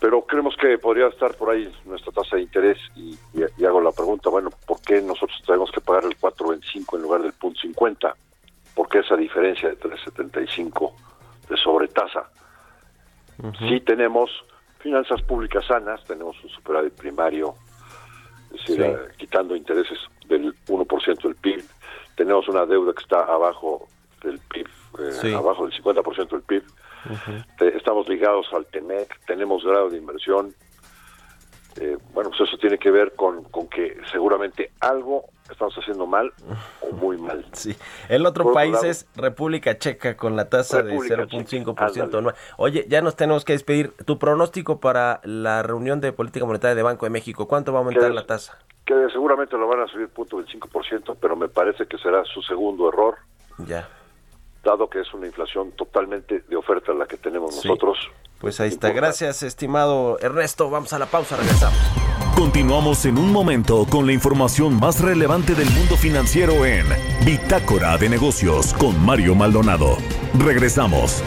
pero 0.00 0.22
creemos 0.22 0.56
que 0.56 0.78
podría 0.78 1.06
estar 1.08 1.34
por 1.36 1.50
ahí 1.50 1.72
nuestra 1.84 2.12
tasa 2.12 2.36
de 2.36 2.42
interés 2.42 2.78
y, 2.96 3.16
y- 3.34 3.44
y 3.56 3.64
hago 3.64 3.80
la 3.80 3.92
pregunta, 3.92 4.30
bueno, 4.30 4.50
¿por 4.66 4.80
qué 4.80 5.00
nosotros 5.00 5.40
tenemos 5.46 5.70
que 5.70 5.80
pagar 5.80 6.04
el 6.04 6.18
4.25 6.18 6.96
en 6.96 7.02
lugar 7.02 7.22
del 7.22 7.32
punto 7.34 7.60
50? 7.60 8.14
¿Por 8.74 8.88
qué 8.88 8.98
esa 9.00 9.16
diferencia 9.16 9.68
de 9.68 9.78
3.75 9.78 10.92
de 11.48 11.56
sobretasa? 11.56 12.28
Sí 13.68 13.80
tenemos 13.80 14.30
finanzas 14.80 15.22
públicas 15.22 15.64
sanas, 15.66 16.04
tenemos 16.04 16.36
un 16.42 16.50
superávit 16.50 16.94
primario, 16.94 17.54
es 18.46 18.60
decir, 18.60 18.76
Sí. 18.76 18.82
eh, 18.82 18.96
quitando 19.16 19.54
intereses 19.56 19.98
del 20.26 20.54
1% 20.68 21.22
del 21.22 21.36
PIB, 21.36 21.64
tenemos 22.16 22.48
una 22.48 22.66
deuda 22.66 22.92
que 22.92 23.02
está 23.02 23.20
abajo 23.24 23.88
del 24.22 24.38
PIB, 24.38 24.66
eh, 25.00 25.12
Sí. 25.20 25.32
abajo 25.34 25.64
del 25.66 25.72
50% 25.74 26.36
del 26.36 26.42
PIB, 26.42 26.62
Te- 27.58 27.76
estamos 27.76 28.08
ligados 28.08 28.46
al 28.52 28.64
TEMEC, 28.66 29.18
tenemos 29.26 29.64
grado 29.64 29.88
de 29.90 29.98
inversión. 29.98 30.54
Eh, 31.80 31.96
bueno, 32.12 32.28
pues 32.30 32.42
eso 32.48 32.58
tiene 32.58 32.76
que 32.78 32.90
ver 32.90 33.14
con, 33.16 33.44
con 33.44 33.66
que 33.66 33.96
seguramente 34.12 34.70
algo 34.80 35.24
estamos 35.50 35.74
haciendo 35.74 36.06
mal 36.06 36.30
o 36.82 36.94
muy 36.94 37.16
mal. 37.16 37.44
Sí. 37.54 37.74
El 38.10 38.26
otro 38.26 38.44
Por 38.44 38.52
país 38.52 38.72
lado- 38.72 38.84
es 38.84 39.06
República 39.16 39.78
Checa 39.78 40.14
con 40.16 40.36
la 40.36 40.48
tasa 40.50 40.82
de 40.82 40.92
Checa, 41.00 41.26
0.5% 41.26 41.80
ándale. 41.80 42.18
anual. 42.18 42.34
Oye, 42.58 42.84
ya 42.88 43.00
nos 43.00 43.16
tenemos 43.16 43.44
que 43.46 43.54
despedir. 43.54 43.92
Tu 44.04 44.18
pronóstico 44.18 44.80
para 44.80 45.20
la 45.24 45.62
reunión 45.62 46.00
de 46.02 46.12
política 46.12 46.44
monetaria 46.44 46.74
de 46.74 46.82
Banco 46.82 47.06
de 47.06 47.10
México, 47.10 47.48
¿cuánto 47.48 47.72
va 47.72 47.78
a 47.78 47.82
aumentar 47.82 48.10
la 48.12 48.26
tasa? 48.26 48.58
Que 48.84 48.94
seguramente 49.10 49.56
lo 49.56 49.66
van 49.66 49.80
a 49.80 49.86
subir 49.88 50.08
punto 50.08 50.36
del 50.38 50.46
5%, 50.48 51.16
pero 51.20 51.36
me 51.36 51.48
parece 51.48 51.86
que 51.86 51.96
será 51.98 52.22
su 52.24 52.42
segundo 52.42 52.90
error, 52.90 53.16
Ya. 53.66 53.88
Dado 54.64 54.88
que 54.88 55.00
es 55.00 55.12
una 55.14 55.26
inflación 55.26 55.72
totalmente 55.72 56.44
de 56.48 56.56
oferta 56.56 56.92
la 56.92 57.06
que 57.06 57.16
tenemos 57.16 57.54
Sí. 57.60 57.68
nosotros. 57.68 57.98
Pues 58.40 58.58
ahí 58.60 58.68
está. 58.68 58.88
Importante. 58.88 59.00
Gracias, 59.00 59.42
estimado 59.42 60.18
Ernesto. 60.20 60.68
Vamos 60.70 60.92
a 60.92 60.98
la 60.98 61.06
pausa, 61.06 61.36
regresamos. 61.36 61.78
Continuamos 62.36 63.04
en 63.04 63.18
un 63.18 63.30
momento 63.30 63.86
con 63.88 64.06
la 64.06 64.12
información 64.12 64.78
más 64.80 65.00
relevante 65.00 65.54
del 65.54 65.70
mundo 65.70 65.96
financiero 65.96 66.64
en 66.64 66.86
Bitácora 67.24 67.96
de 67.98 68.08
Negocios 68.08 68.72
con 68.74 69.04
Mario 69.04 69.34
Maldonado. 69.34 69.96
Regresamos. 70.38 71.22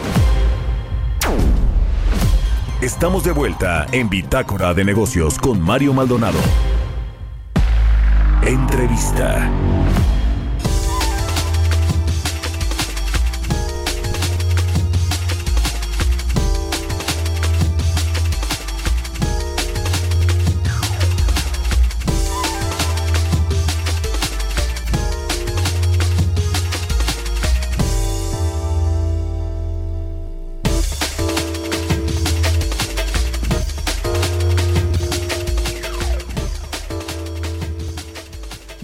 Estamos 2.82 3.24
de 3.24 3.32
vuelta 3.32 3.86
en 3.92 4.10
Bitácora 4.10 4.74
de 4.74 4.84
Negocios 4.84 5.38
con 5.38 5.60
Mario 5.62 5.94
Maldonado. 5.94 6.38
Entrevista. 8.44 9.50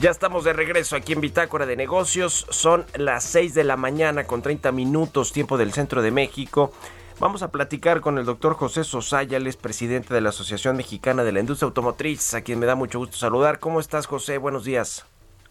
Ya 0.02 0.10
estamos 0.10 0.42
de 0.42 0.52
regreso 0.52 0.96
aquí 0.96 1.12
en 1.12 1.20
Bitácora 1.20 1.64
de 1.64 1.76
Negocios. 1.76 2.44
Son 2.50 2.84
las 2.96 3.22
6 3.22 3.54
de 3.54 3.62
la 3.62 3.76
mañana 3.76 4.24
con 4.24 4.42
30 4.42 4.72
minutos, 4.72 5.32
tiempo 5.32 5.56
del 5.56 5.72
centro 5.72 6.02
de 6.02 6.10
México. 6.10 6.72
Vamos 7.20 7.44
a 7.44 7.52
platicar 7.52 8.00
con 8.00 8.18
el 8.18 8.24
doctor 8.24 8.54
José 8.54 8.82
Sosaya, 8.82 9.36
él 9.36 9.46
es 9.46 9.56
presidente 9.56 10.12
de 10.12 10.20
la 10.20 10.30
Asociación 10.30 10.76
Mexicana 10.76 11.22
de 11.22 11.30
la 11.30 11.38
Industria 11.38 11.68
Automotriz, 11.68 12.34
a 12.34 12.40
quien 12.40 12.58
me 12.58 12.66
da 12.66 12.74
mucho 12.74 12.98
gusto 12.98 13.16
saludar. 13.16 13.60
¿Cómo 13.60 13.78
estás, 13.78 14.08
José? 14.08 14.38
Buenos 14.38 14.64
días. 14.64 15.06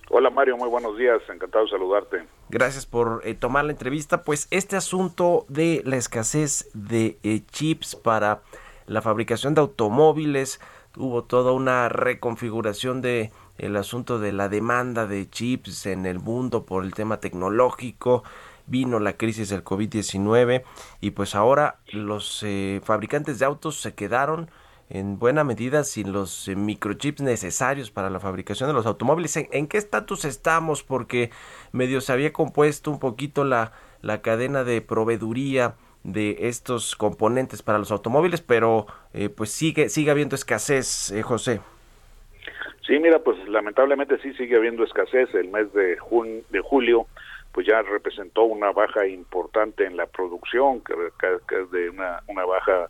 Hola 0.10 0.30
Mario, 0.30 0.58
muy 0.58 0.68
buenos 0.68 0.98
días, 0.98 1.22
encantado 1.34 1.64
de 1.64 1.72
saludarte. 1.72 2.26
Gracias 2.50 2.86
por 2.86 3.22
eh, 3.24 3.36
tomar 3.36 3.64
la 3.64 3.72
entrevista. 3.72 4.26
Pues 4.26 4.50
este 4.52 4.76
asunto 4.76 5.46
de 5.48 5.82
la 5.86 5.96
escasez 5.96 6.70
de 6.74 7.18
eh, 7.24 7.40
chips 7.52 7.96
para 7.96 8.42
la 8.86 9.02
fabricación 9.02 9.54
de 9.54 9.62
automóviles, 9.62 10.60
hubo 10.98 11.24
toda 11.24 11.54
una 11.54 11.88
reconfiguración 11.88 13.02
de 13.02 13.32
el 13.58 13.76
asunto 13.76 14.20
de 14.20 14.32
la 14.32 14.50
demanda 14.50 15.08
de 15.08 15.30
chips 15.30 15.86
en 15.86 16.06
el 16.06 16.20
mundo 16.20 16.66
por 16.66 16.84
el 16.84 16.94
tema 16.94 17.20
tecnológico 17.20 18.24
vino 18.68 19.00
la 19.00 19.14
crisis 19.14 19.50
del 19.50 19.64
COVID-19 19.64 20.64
y 21.02 21.12
pues 21.12 21.36
ahora 21.36 21.80
los 21.92 22.42
eh, 22.44 22.82
fabricantes 22.84 23.40
de 23.40 23.46
autos 23.46 23.82
se 23.82 23.94
quedaron 23.94 24.50
en 24.90 25.20
buena 25.20 25.44
medida 25.44 25.84
sin 25.84 26.12
los 26.12 26.48
eh, 26.48 26.56
microchips 26.56 27.22
necesarios 27.22 27.92
para 27.92 28.10
la 28.10 28.20
fabricación 28.20 28.70
de 28.70 28.74
los 28.74 28.86
automóviles. 28.86 29.38
¿En, 29.38 29.68
qué 29.68 29.78
estatus 29.78 30.26
estamos? 30.26 30.84
Porque 30.84 31.32
medio 31.72 32.02
se 32.02 32.14
había 32.14 32.34
compuesto 32.34 32.92
un 32.92 33.00
poquito 33.00 33.44
la, 33.44 33.74
la 34.02 34.22
cadena 34.22 34.64
de 34.64 34.82
proveeduría 34.82 35.76
de 36.04 36.48
estos 36.48 36.96
componentes 36.96 37.62
para 37.62 37.78
los 37.78 37.92
automóviles, 37.92 38.42
pero 38.42 38.88
eh, 39.14 39.30
pues 39.30 39.52
sigue, 39.52 39.88
sigue 39.90 40.12
habiendo 40.12 40.36
escasez, 40.36 41.14
José. 41.24 41.62
Sí, 42.92 43.00
mira, 43.00 43.20
pues 43.20 43.38
lamentablemente 43.48 44.18
sí 44.18 44.34
sigue 44.34 44.58
habiendo 44.58 44.84
escasez. 44.84 45.34
El 45.34 45.48
mes 45.48 45.72
de, 45.72 45.98
de 46.50 46.60
julio 46.60 47.08
pues 47.54 47.66
ya 47.66 47.82
representó 47.84 48.44
una 48.44 48.74
baja 48.74 49.08
importante 49.08 49.86
en 49.86 49.96
la 49.96 50.08
producción, 50.08 50.82
que, 50.82 50.94
es 50.94 51.72
de 51.72 51.90
una, 51.90 52.22
una 52.28 52.44
baja 52.44 52.90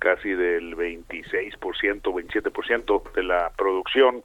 casi 0.00 0.34
del 0.34 0.76
26%, 0.76 1.56
27% 1.62 3.12
de 3.12 3.22
la 3.22 3.50
producción 3.56 4.22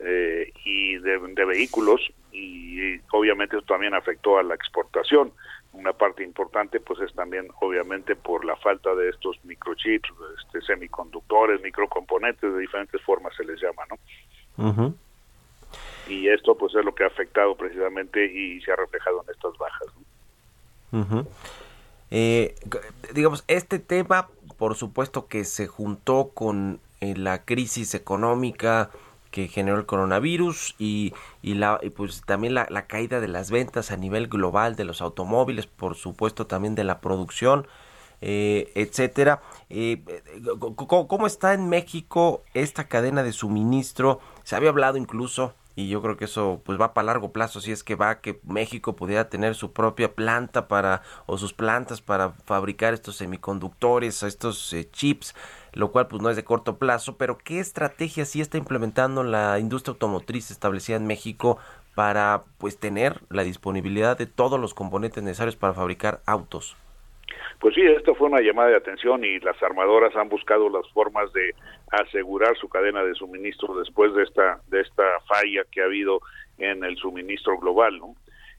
eh, 0.00 0.52
y 0.64 0.96
de, 0.98 1.44
vehículos 1.44 2.12
y, 2.32 2.98
obviamente 3.12 3.56
eso 3.56 3.66
también 3.66 3.94
afectó 3.94 4.38
a 4.38 4.42
la 4.42 4.56
exportación. 4.56 5.30
Una 5.72 5.92
parte 5.92 6.24
importante 6.24 6.80
pues 6.80 6.98
es 6.98 7.14
también 7.14 7.46
obviamente 7.60 8.16
por 8.16 8.44
la 8.44 8.56
falta 8.56 8.92
de 8.96 9.10
estos 9.10 9.38
microchips, 9.44 10.10
este, 10.40 10.62
semiconductores, 10.62 11.62
microcomponentes 11.62 12.52
de 12.52 12.58
diferentes 12.58 13.00
formas 13.02 13.36
se 13.36 13.44
les 13.44 13.62
llama, 13.62 13.84
¿no? 13.88 13.98
Y 16.08 16.28
esto 16.28 16.56
pues 16.56 16.74
es 16.74 16.84
lo 16.84 16.94
que 16.94 17.04
ha 17.04 17.08
afectado 17.08 17.56
precisamente 17.56 18.24
y 18.26 18.60
se 18.60 18.72
ha 18.72 18.76
reflejado 18.76 19.22
en 19.22 19.34
estas 19.34 19.58
bajas. 19.58 19.88
Eh, 22.10 22.54
digamos, 23.12 23.44
este 23.48 23.78
tema, 23.78 24.28
por 24.56 24.76
supuesto 24.76 25.26
que 25.26 25.44
se 25.44 25.66
juntó 25.66 26.30
con 26.32 26.80
eh, 27.00 27.14
la 27.16 27.44
crisis 27.44 27.94
económica 27.94 28.90
que 29.32 29.48
generó 29.48 29.78
el 29.78 29.86
coronavirus 29.86 30.76
y, 30.78 31.12
y, 31.42 31.54
la, 31.54 31.80
pues 31.96 32.22
también 32.24 32.54
la, 32.54 32.86
caída 32.86 33.18
de 33.18 33.26
las 33.26 33.50
ventas 33.50 33.90
a 33.90 33.96
nivel 33.96 34.28
global 34.28 34.76
de 34.76 34.84
los 34.84 35.02
automóviles, 35.02 35.66
por 35.66 35.96
supuesto 35.96 36.46
también 36.46 36.76
de 36.76 36.84
la 36.84 37.00
producción, 37.00 37.66
eh, 38.26 38.72
etcétera. 38.74 39.42
¿Cómo 40.86 41.26
está 41.26 41.52
en 41.52 41.68
México 41.68 42.42
esta 42.54 42.88
cadena 42.88 43.22
de 43.22 43.32
suministro? 43.32 44.18
Se 44.44 44.56
había 44.56 44.70
hablado 44.70 44.96
incluso 44.96 45.52
y 45.76 45.88
yo 45.88 46.00
creo 46.00 46.16
que 46.16 46.24
eso 46.24 46.62
pues 46.64 46.80
va 46.80 46.94
para 46.94 47.06
largo 47.06 47.32
plazo 47.32 47.60
si 47.60 47.70
es 47.72 47.82
que 47.82 47.96
va 47.96 48.20
que 48.20 48.40
México 48.44 48.96
pudiera 48.96 49.28
tener 49.28 49.54
su 49.54 49.72
propia 49.72 50.14
planta 50.14 50.68
para 50.68 51.02
o 51.26 51.36
sus 51.36 51.52
plantas 51.52 52.00
para 52.00 52.30
fabricar 52.44 52.94
estos 52.94 53.16
semiconductores 53.16 54.22
estos 54.22 54.72
eh, 54.72 54.88
chips 54.90 55.34
lo 55.72 55.90
cual 55.90 56.06
pues 56.06 56.22
no 56.22 56.30
es 56.30 56.36
de 56.36 56.44
corto 56.44 56.78
plazo 56.78 57.16
pero 57.16 57.38
qué 57.38 57.58
estrategia 57.58 58.24
sí 58.24 58.40
está 58.40 58.56
implementando 58.56 59.24
la 59.24 59.58
industria 59.58 59.92
automotriz 59.92 60.52
establecida 60.52 60.96
en 60.96 61.08
México 61.08 61.58
para 61.96 62.44
pues 62.58 62.78
tener 62.78 63.20
la 63.28 63.42
disponibilidad 63.42 64.16
de 64.16 64.26
todos 64.26 64.60
los 64.60 64.74
componentes 64.74 65.24
necesarios 65.24 65.56
para 65.56 65.74
fabricar 65.74 66.22
autos 66.24 66.76
pues 67.60 67.74
sí, 67.74 67.82
esto 67.82 68.14
fue 68.14 68.28
una 68.28 68.40
llamada 68.40 68.70
de 68.70 68.76
atención 68.76 69.24
y 69.24 69.38
las 69.40 69.60
armadoras 69.62 70.14
han 70.16 70.28
buscado 70.28 70.68
las 70.68 70.88
formas 70.92 71.32
de 71.32 71.54
asegurar 71.90 72.56
su 72.56 72.68
cadena 72.68 73.02
de 73.04 73.14
suministro 73.14 73.74
después 73.78 74.14
de 74.14 74.24
esta 74.24 74.60
de 74.68 74.80
esta 74.80 75.20
falla 75.26 75.64
que 75.70 75.80
ha 75.80 75.86
habido 75.86 76.20
en 76.58 76.84
el 76.84 76.96
suministro 76.96 77.58
global, 77.58 77.98
¿no? 77.98 78.14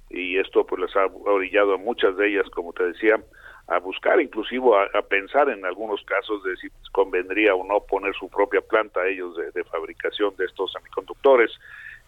Y 0.10 0.38
esto 0.38 0.66
pues 0.66 0.82
les 0.82 0.96
ha 0.96 1.06
orillado 1.06 1.74
a 1.74 1.78
muchas 1.78 2.16
de 2.18 2.30
ellas, 2.30 2.50
como 2.52 2.74
te 2.74 2.86
decía, 2.86 3.20
a 3.68 3.80
buscar, 3.80 4.22
inclusive 4.22 4.66
a, 4.94 5.02
pensar 5.02 5.50
en 5.50 5.66
algunos 5.66 6.04
casos 6.06 6.44
de 6.44 6.56
si 6.58 6.68
convendría 6.92 7.56
o 7.56 7.66
no 7.66 7.82
poner 7.82 8.14
su 8.14 8.30
propia 8.30 8.62
planta 8.62 9.02
a 9.02 9.08
ellos 9.08 9.36
de, 9.54 9.64
fabricación 9.64 10.36
de 10.38 10.46
estos 10.46 10.72
semiconductores. 10.72 11.52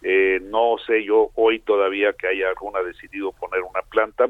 Eh, 0.02 0.38
no 0.42 0.76
sé 0.86 1.02
yo 1.04 1.30
hoy 1.34 1.58
todavía 1.58 2.12
que 2.12 2.28
haya 2.28 2.50
alguna 2.50 2.80
decidido 2.82 3.32
poner 3.32 3.62
una 3.62 3.82
planta 3.82 4.28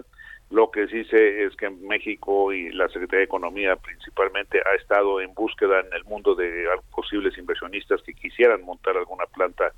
lo 0.50 0.70
que 0.70 0.88
sí 0.88 1.04
sé 1.04 1.44
es 1.44 1.54
que 1.56 1.68
México 1.68 2.52
y 2.52 2.70
la 2.70 2.88
Secretaría 2.88 3.18
de 3.18 3.24
Economía 3.24 3.76
principalmente 3.76 4.62
ha 4.64 4.74
estado 4.76 5.20
en 5.20 5.34
búsqueda 5.34 5.80
en 5.80 5.92
el 5.92 6.04
mundo 6.04 6.34
de 6.34 6.66
posibles 6.90 7.36
inversionistas 7.36 8.02
que 8.02 8.14
quisieran 8.14 8.64
montar 8.64 8.96
alguna 8.96 9.26
planta 9.26 9.72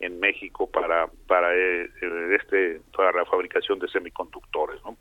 en 0.00 0.18
México 0.18 0.68
para 0.68 1.06
para 1.28 1.54
eh, 1.54 1.88
este 2.38 2.80
para 2.94 3.12
la 3.12 3.24
fabricación 3.24 3.78
de 3.78 3.88
semiconductores, 3.88 4.82
¿no? 4.84 4.96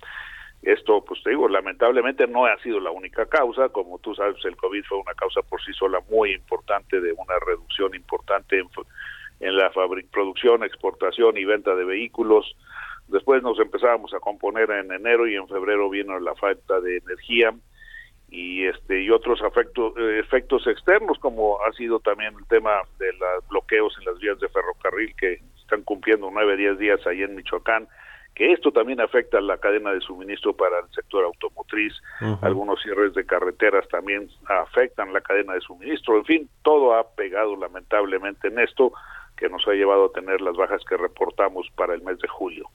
Esto, 0.62 1.04
pues 1.06 1.22
te 1.22 1.30
digo, 1.30 1.48
lamentablemente 1.48 2.26
no 2.26 2.46
ha 2.46 2.58
sido 2.60 2.80
la 2.80 2.90
única 2.90 3.28
causa. 3.28 3.70
Como 3.70 4.00
tú 4.00 4.16
sabes, 4.16 4.44
el 4.46 4.56
COVID 4.56 4.84
fue 4.86 4.98
una 4.98 5.14
causa 5.14 5.42
por 5.44 5.62
sí 5.64 5.72
sola 5.74 6.00
muy 6.10 6.34
importante 6.34 7.00
de 7.02 7.14
una 7.14 7.36
reducción 7.46 7.94
importante 7.94 8.58
en, 8.58 8.68
en 9.42 9.58
la 9.58 9.72
producción, 10.12 10.64
exportación 10.64 11.38
y 11.38 11.46
venta 11.46 11.76
de 11.76 11.86
vehículos 11.86 12.56
Después 13.08 13.44
nos 13.44 13.60
empezábamos 13.60 14.14
a 14.14 14.20
componer 14.20 14.70
en 14.72 14.92
enero 14.92 15.28
y 15.28 15.36
en 15.36 15.48
febrero 15.48 15.90
vino 15.90 16.20
la 16.20 16.36
falta 16.36 16.80
de 16.80 16.98
energía 16.98 17.54
y 18.30 18.66
este 18.66 19.02
y 19.02 19.10
otros 19.12 19.40
efectos, 19.42 19.94
eh, 19.98 20.20
efectos 20.20 20.66
externos 20.68 21.20
como 21.20 21.62
ha 21.64 21.72
sido 21.74 22.00
también 22.00 22.34
el 22.38 22.46
tema 22.48 22.72
de 22.98 23.14
los 23.14 23.48
bloqueos 23.48 23.96
en 24.00 24.06
las 24.06 24.20
vías 24.20 24.40
de 24.40 24.50
ferrocarril 24.50 25.16
que 25.16 25.40
están 25.62 25.84
cumpliendo 25.84 26.30
nueve, 26.32 26.58
diez 26.58 26.78
días 26.78 27.06
ahí 27.06 27.22
en 27.22 27.36
Michoacán, 27.36 27.88
que 28.34 28.52
esto 28.52 28.72
también 28.72 29.00
afecta 29.00 29.38
a 29.38 29.42
la 29.42 29.58
cadena 29.58 29.92
de 29.92 30.02
suministro 30.02 30.54
para 30.54 30.80
el 30.80 30.90
sector 30.90 31.24
automotriz, 31.24 31.94
algunos 32.42 32.82
cierres 32.82 33.14
de 33.14 33.26
carreteras 33.26 33.88
también 33.88 34.30
afectan 34.48 35.14
la 35.14 35.22
cadena 35.22 35.54
de 35.54 35.62
suministro, 35.62 36.18
en 36.18 36.26
fin, 36.26 36.50
todo 36.62 36.94
ha 36.96 37.16
pegado 37.16 37.56
lamentablemente 37.56 38.50
en 38.50 38.60
esto 38.60 38.92
que 39.38 39.50
nos 39.50 39.68
ha 39.68 39.74
llevado 39.74 40.06
a 40.06 40.12
tener 40.12 40.42
las 40.42 40.56
bajas 40.56 40.84
que 40.88 40.98
reportamos 40.98 41.68
para 41.76 41.94
el 41.94 42.02
mes 42.02 42.20
de 42.20 42.28
julio. 42.28 42.70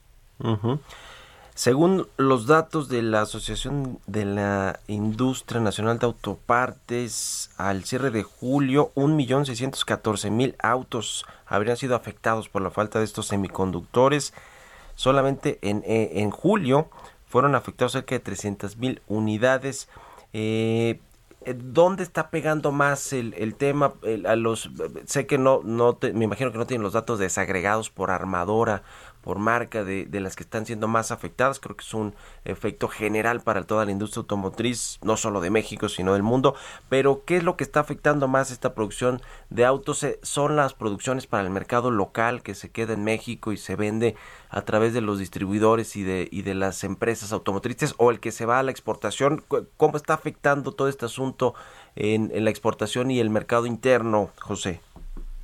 Según 1.55 2.09
los 2.17 2.47
datos 2.47 2.89
de 2.89 3.03
la 3.03 3.21
Asociación 3.21 3.99
de 4.07 4.25
la 4.25 4.81
Industria 4.87 5.61
Nacional 5.61 5.99
de 5.99 6.07
Autopartes, 6.07 7.51
al 7.59 7.85
cierre 7.85 8.11
de 8.11 8.23
julio, 8.23 8.93
1.614.000 8.95 10.55
autos 10.59 11.27
habrían 11.47 11.77
sido 11.77 11.97
afectados 11.97 12.49
por 12.49 12.63
la 12.63 12.71
falta 12.71 12.99
de 12.99 13.05
estos 13.05 13.27
semiconductores. 13.27 14.33
Solamente 14.95 15.59
en, 15.61 15.83
eh, 15.87 16.13
en 16.15 16.31
julio 16.31 16.89
fueron 17.29 17.55
afectados 17.55 17.93
cerca 17.93 18.15
de 18.15 18.25
300.000 18.25 19.01
unidades. 19.07 19.89
Eh, 20.33 20.99
eh, 21.45 21.55
¿Dónde 21.57 22.03
está 22.03 22.31
pegando 22.31 22.71
más 22.71 23.13
el, 23.13 23.35
el 23.35 23.55
tema? 23.55 23.95
a 24.27 24.37
los 24.37 24.71
sé 25.07 25.27
que 25.27 25.39
no 25.39 25.63
no 25.65 25.99
me 26.15 26.25
imagino 26.25 26.53
que 26.53 26.59
no 26.59 26.67
tienen 26.67 26.83
los 26.83 26.93
datos 26.93 27.19
desagregados 27.19 27.89
por 27.89 28.11
armadora 28.11 28.83
por 29.23 29.39
marca 29.39 29.85
de, 29.85 30.07
de, 30.07 30.21
las 30.21 30.37
que 30.37 30.43
están 30.43 30.67
siendo 30.67 30.89
más 30.89 31.11
afectadas. 31.11 31.61
Creo 31.61 31.77
que 31.77 31.85
es 31.85 31.95
un 31.95 32.15
efecto 32.45 32.89
general 32.89 33.41
para 33.41 33.65
toda 33.65 33.85
la 33.85 33.93
industria 33.93 34.21
automotriz, 34.21 34.99
no 35.03 35.17
solo 35.17 35.41
de 35.41 35.51
México, 35.51 35.89
sino 35.89 36.15
del 36.15 36.23
mundo. 36.23 36.55
Pero, 36.89 37.25
¿qué 37.25 37.37
es 37.37 37.45
lo 37.45 37.57
que 37.57 37.65
está 37.65 37.81
afectando 37.81 38.29
más 38.29 38.51
esta 38.51 38.75
producción 38.75 39.21
de 39.51 39.65
autos? 39.65 40.03
Eh, 40.03 40.19
son 40.23 40.57
las 40.57 40.75
producciones 40.75 41.27
para 41.27 41.43
el 41.43 41.51
mercado 41.51 41.91
local 41.91 42.43
que 42.43 42.55
se 42.55 42.71
queda 42.71 42.95
en 42.95 43.05
México 43.05 43.53
y 43.53 43.57
se 43.57 43.77
vende 43.77 44.17
a 44.49 44.63
través 44.63 44.95
de 44.95 45.01
los 45.01 45.19
distribuidores 45.19 45.97
y 45.97 46.03
de, 46.03 46.29
y 46.31 46.43
de 46.43 46.55
las 46.55 46.83
empresas 46.85 47.33
automotrices 47.33 47.95
o 47.99 48.11
el 48.11 48.21
que 48.21 48.33
se 48.33 48.47
va 48.47 48.59
a 48.59 48.63
la 48.63 48.71
exportación. 48.71 49.45
¿Cómo 49.77 49.97
está 49.97 50.15
afectando 50.15 50.73
todo 50.73 50.89
este 50.89 51.07
asunto 51.07 51.55
en, 51.95 52.31
en 52.35 52.45
la 52.45 52.51
exportación 52.51 53.11
y 53.11 53.21
el 53.21 53.31
mercado 53.31 53.67
interno, 53.67 54.31
José? 54.41 54.81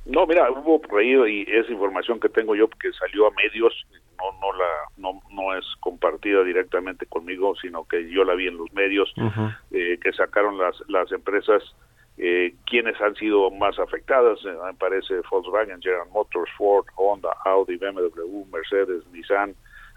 No, 0.07 0.25
mira, 0.25 0.49
hubo 0.51 0.81
por 0.81 0.99
ahí 0.99 1.11
y 1.11 1.41
esa 1.51 1.71
información 1.71 2.19
que 2.19 2.29
tengo 2.29 2.55
yo 2.55 2.69
que 2.69 2.91
salió 2.93 3.27
a 3.27 3.31
medios, 3.31 3.73
no 4.17 4.31
no 4.39 4.53
la 4.57 4.71
no 4.97 5.21
no 5.31 5.55
es 5.55 5.65
compartida 5.81 6.43
directamente 6.43 7.05
conmigo, 7.05 7.55
sino 7.61 7.85
que 7.85 8.09
yo 8.09 8.23
la 8.23 8.33
vi 8.33 8.47
en 8.47 8.57
los 8.57 8.71
medios 8.73 9.13
eh, 9.71 9.99
que 10.01 10.13
sacaron 10.13 10.57
las 10.57 10.75
las 10.87 11.11
empresas 11.11 11.61
eh, 12.19 12.55
quienes 12.65 12.99
han 12.99 13.15
sido 13.15 13.51
más 13.51 13.77
afectadas, 13.77 14.39
eh, 14.43 14.57
me 14.65 14.73
parece 14.73 15.21
Volkswagen, 15.29 15.79
General 15.79 16.07
Motors, 16.11 16.49
Ford, 16.57 16.85
Honda, 16.95 17.29
Audi, 17.45 17.77
BMW, 17.77 18.43
Mercedes, 18.51 19.05
Nissan 19.11 19.53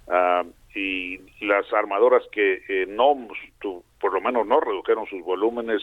ah, 0.09 0.45
y 0.75 1.19
las 1.41 1.73
armadoras 1.73 2.23
que 2.31 2.63
eh, 2.69 2.87
no, 2.87 3.17
por 3.99 4.13
lo 4.13 4.21
menos 4.21 4.47
no 4.47 4.61
redujeron 4.61 5.07
sus 5.07 5.23
volúmenes 5.23 5.81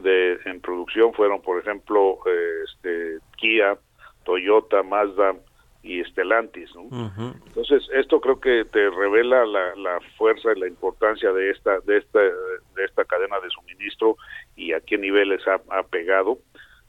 de, 0.00 0.38
en 0.44 0.60
producción 0.60 1.12
fueron, 1.12 1.40
por 1.42 1.60
ejemplo, 1.60 2.18
este, 2.64 3.18
Kia, 3.36 3.78
Toyota, 4.24 4.82
Mazda, 4.82 5.34
y 5.82 6.00
Estelantis. 6.00 6.70
¿no? 6.74 7.10
Entonces, 7.46 7.88
esto 7.94 8.20
creo 8.20 8.40
que 8.40 8.64
te 8.64 8.90
revela 8.90 9.44
la, 9.46 9.74
la, 9.76 10.00
fuerza 10.16 10.52
y 10.54 10.60
la 10.60 10.68
importancia 10.68 11.32
de 11.32 11.50
esta, 11.50 11.80
de, 11.80 11.98
esta, 11.98 12.20
de 12.20 12.84
esta 12.84 13.04
cadena 13.04 13.40
de 13.40 13.50
suministro 13.50 14.16
y 14.56 14.72
a 14.72 14.80
qué 14.80 14.98
niveles 14.98 15.40
ha, 15.46 15.60
ha 15.70 15.82
pegado. 15.84 16.38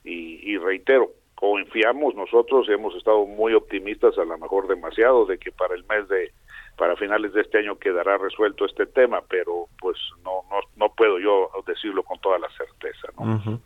Y, 0.04 0.40
y, 0.52 0.58
reitero, 0.58 1.12
confiamos 1.36 2.16
nosotros, 2.16 2.68
hemos 2.70 2.96
estado 2.96 3.26
muy 3.26 3.54
optimistas, 3.54 4.18
a 4.18 4.26
lo 4.26 4.38
mejor 4.38 4.68
demasiado, 4.68 5.26
de 5.26 5.38
que 5.38 5.52
para 5.52 5.76
el 5.76 5.84
mes 5.86 6.08
de, 6.10 6.32
para 6.80 6.96
finales 6.96 7.34
de 7.34 7.42
este 7.42 7.60
año 7.60 7.78
quedará 7.78 8.18
resuelto 8.18 8.66
este 8.66 8.86
tema, 8.86 9.22
pero 9.30 9.68
pues 9.80 9.98
no, 10.24 10.44
no, 10.50 10.62
no 10.78 10.94
puedo 10.96 11.20
yo 11.20 11.52
decirlo 11.68 12.04
con 12.04 12.18
toda 12.22 12.40
la 12.40 12.48
certeza. 12.58 13.10
¿no? 13.20 13.60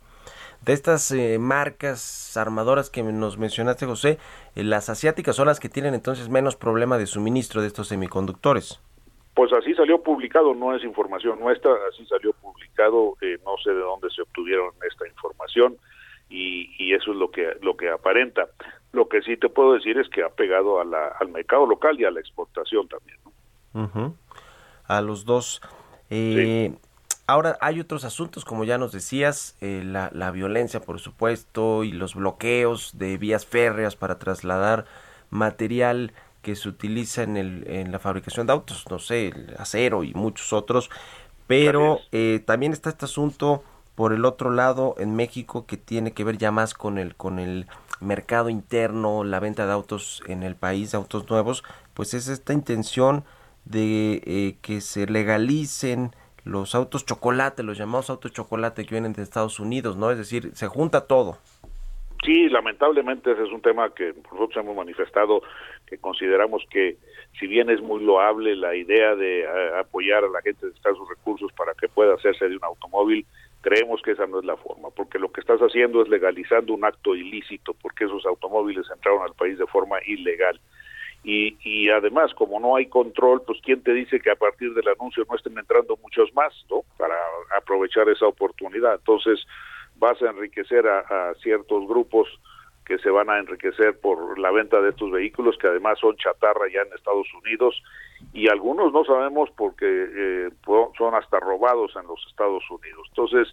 de 0.64 0.72
estas 0.72 1.10
eh, 1.12 1.38
marcas 1.38 2.36
armadoras 2.36 2.90
que 2.90 3.02
nos 3.02 3.38
mencionaste, 3.38 3.86
José, 3.86 4.18
eh, 4.56 4.64
las 4.64 4.88
asiáticas 4.88 5.36
son 5.36 5.46
las 5.46 5.60
que 5.60 5.68
tienen 5.68 5.94
entonces 5.94 6.28
menos 6.28 6.56
problema 6.56 6.98
de 6.98 7.06
suministro 7.06 7.60
de 7.60 7.66
estos 7.66 7.88
semiconductores. 7.88 8.80
Pues 9.34 9.52
así 9.52 9.74
salió 9.74 10.02
publicado, 10.02 10.54
no 10.54 10.74
es 10.74 10.82
información 10.84 11.38
nuestra, 11.38 11.72
así 11.92 12.06
salió 12.06 12.32
publicado, 12.32 13.14
eh, 13.20 13.38
no 13.44 13.56
sé 13.62 13.70
de 13.70 13.80
dónde 13.80 14.08
se 14.10 14.22
obtuvieron 14.22 14.70
esta 14.90 15.06
información 15.06 15.76
y, 16.30 16.70
y, 16.78 16.94
eso 16.94 17.12
es 17.12 17.18
lo 17.18 17.30
que 17.30 17.58
lo 17.60 17.76
que 17.76 17.90
aparenta. 17.90 18.48
Lo 18.94 19.08
que 19.08 19.22
sí 19.22 19.36
te 19.36 19.48
puedo 19.48 19.74
decir 19.74 19.98
es 19.98 20.08
que 20.08 20.22
ha 20.22 20.30
pegado 20.30 20.80
a 20.80 20.84
la, 20.84 21.08
al 21.20 21.28
mercado 21.28 21.66
local 21.66 22.00
y 22.00 22.04
a 22.04 22.10
la 22.10 22.20
exportación 22.20 22.88
también. 22.88 23.18
¿no? 23.74 24.14
A 24.86 25.00
los 25.00 25.24
dos. 25.24 25.60
Eh, 26.10 26.70
sí. 26.72 26.78
Ahora 27.26 27.56
hay 27.60 27.80
otros 27.80 28.04
asuntos, 28.04 28.44
como 28.44 28.64
ya 28.64 28.78
nos 28.78 28.92
decías, 28.92 29.56
eh, 29.62 29.82
la, 29.84 30.10
la, 30.12 30.30
violencia, 30.30 30.80
por 30.80 31.00
supuesto, 31.00 31.82
y 31.82 31.90
los 31.90 32.14
bloqueos 32.14 32.98
de 32.98 33.16
vías 33.16 33.46
férreas 33.46 33.96
para 33.96 34.18
trasladar 34.18 34.84
material 35.30 36.12
que 36.42 36.54
se 36.54 36.68
utiliza 36.68 37.22
en, 37.22 37.36
el, 37.36 37.66
en 37.66 37.90
la 37.90 37.98
fabricación 37.98 38.46
de 38.46 38.52
autos, 38.52 38.84
no 38.90 38.98
sé, 38.98 39.28
el 39.28 39.54
acero 39.58 40.04
y 40.04 40.14
muchos 40.14 40.52
otros. 40.52 40.90
Pero 41.46 42.00
eh, 42.12 42.42
también 42.44 42.72
está 42.72 42.90
este 42.90 43.06
asunto 43.06 43.64
por 43.94 44.12
el 44.12 44.24
otro 44.24 44.50
lado 44.50 44.94
en 44.98 45.16
México 45.16 45.66
que 45.66 45.76
tiene 45.76 46.12
que 46.12 46.24
ver 46.24 46.38
ya 46.38 46.50
más 46.50 46.74
con 46.74 46.98
el 46.98 47.14
con 47.16 47.38
el 47.38 47.66
mercado 48.00 48.50
interno, 48.50 49.24
la 49.24 49.40
venta 49.40 49.66
de 49.66 49.72
autos 49.72 50.22
en 50.26 50.42
el 50.42 50.56
país, 50.56 50.92
de 50.92 50.98
autos 50.98 51.28
nuevos, 51.30 51.64
pues 51.94 52.14
es 52.14 52.28
esta 52.28 52.52
intención 52.52 53.24
de 53.64 54.22
eh, 54.26 54.56
que 54.62 54.80
se 54.80 55.06
legalicen 55.06 56.10
los 56.44 56.74
autos 56.74 57.06
chocolate, 57.06 57.62
los 57.62 57.78
llamados 57.78 58.10
autos 58.10 58.32
chocolate 58.32 58.84
que 58.84 58.94
vienen 58.94 59.14
de 59.14 59.22
Estados 59.22 59.58
Unidos, 59.60 59.96
¿no? 59.96 60.10
Es 60.10 60.18
decir, 60.18 60.50
se 60.54 60.66
junta 60.66 61.06
todo. 61.06 61.38
Sí, 62.24 62.48
lamentablemente 62.48 63.32
ese 63.32 63.42
es 63.42 63.52
un 63.52 63.60
tema 63.60 63.92
que 63.94 64.14
nosotros 64.32 64.56
hemos 64.56 64.74
manifestado, 64.74 65.42
que 65.86 65.98
consideramos 65.98 66.64
que 66.70 66.96
si 67.38 67.46
bien 67.46 67.68
es 67.68 67.82
muy 67.82 68.02
loable 68.02 68.56
la 68.56 68.74
idea 68.74 69.14
de 69.14 69.44
uh, 69.44 69.76
apoyar 69.80 70.24
a 70.24 70.28
la 70.28 70.40
gente 70.40 70.66
de 70.66 70.72
sus 70.72 71.08
recursos 71.08 71.52
para 71.52 71.74
que 71.74 71.88
pueda 71.88 72.14
hacerse 72.14 72.48
de 72.48 72.56
un 72.56 72.64
automóvil, 72.64 73.26
creemos 73.64 74.02
que 74.02 74.10
esa 74.10 74.26
no 74.26 74.40
es 74.40 74.44
la 74.44 74.58
forma, 74.58 74.90
porque 74.90 75.18
lo 75.18 75.32
que 75.32 75.40
estás 75.40 75.58
haciendo 75.58 76.02
es 76.02 76.08
legalizando 76.10 76.74
un 76.74 76.84
acto 76.84 77.14
ilícito, 77.14 77.72
porque 77.80 78.04
esos 78.04 78.26
automóviles 78.26 78.86
entraron 78.94 79.22
al 79.22 79.32
país 79.32 79.56
de 79.56 79.66
forma 79.66 79.96
ilegal. 80.04 80.60
Y, 81.22 81.56
y, 81.64 81.88
además, 81.88 82.34
como 82.34 82.60
no 82.60 82.76
hay 82.76 82.84
control, 82.84 83.40
pues 83.46 83.58
quién 83.62 83.82
te 83.82 83.94
dice 83.94 84.20
que 84.20 84.30
a 84.30 84.36
partir 84.36 84.74
del 84.74 84.86
anuncio 84.86 85.24
no 85.26 85.34
estén 85.34 85.58
entrando 85.58 85.96
muchos 86.02 86.30
más, 86.34 86.52
¿no? 86.68 86.82
Para 86.98 87.16
aprovechar 87.56 88.06
esa 88.10 88.26
oportunidad. 88.26 88.96
Entonces, 88.96 89.40
vas 89.96 90.20
a 90.20 90.28
enriquecer 90.28 90.86
a, 90.86 90.98
a, 90.98 91.34
ciertos 91.36 91.88
grupos 91.88 92.28
que 92.84 92.98
se 92.98 93.10
van 93.10 93.30
a 93.30 93.38
enriquecer 93.38 93.98
por 93.98 94.38
la 94.38 94.50
venta 94.50 94.80
de 94.80 94.90
estos 94.90 95.10
vehículos, 95.10 95.56
que 95.58 95.68
además 95.68 95.98
son 95.98 96.16
chatarra 96.16 96.66
ya 96.72 96.82
en 96.82 96.92
Estados 96.92 97.26
Unidos, 97.42 97.82
y 98.32 98.48
algunos 98.48 98.92
no 98.92 99.04
sabemos 99.04 99.50
porque 99.56 99.86
eh, 99.86 100.50
son 100.96 101.14
hasta 101.14 101.40
robados 101.40 101.92
en 101.96 102.06
los 102.06 102.24
Estados 102.28 102.62
Unidos. 102.70 103.06
Entonces, 103.10 103.48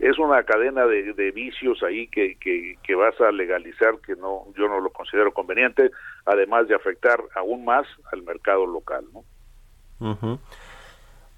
es 0.00 0.18
una 0.18 0.42
cadena 0.44 0.86
de, 0.86 1.30
vicios 1.32 1.82
ahí 1.82 2.08
que, 2.08 2.36
que, 2.38 2.94
vas 2.94 3.20
a 3.20 3.30
legalizar 3.30 3.98
que 4.04 4.16
no 4.16 4.46
yo 4.56 4.66
no 4.66 4.80
lo 4.80 4.90
considero 4.90 5.32
conveniente 5.32 5.90
además 6.24 6.66
de 6.68 6.74
afectar 6.74 7.20
aún 7.36 7.64
más 7.64 7.86
al 8.12 8.22
mercado 8.22 8.66
local 8.66 9.04
¿no? 9.12 9.24
Uh. 10.00 10.38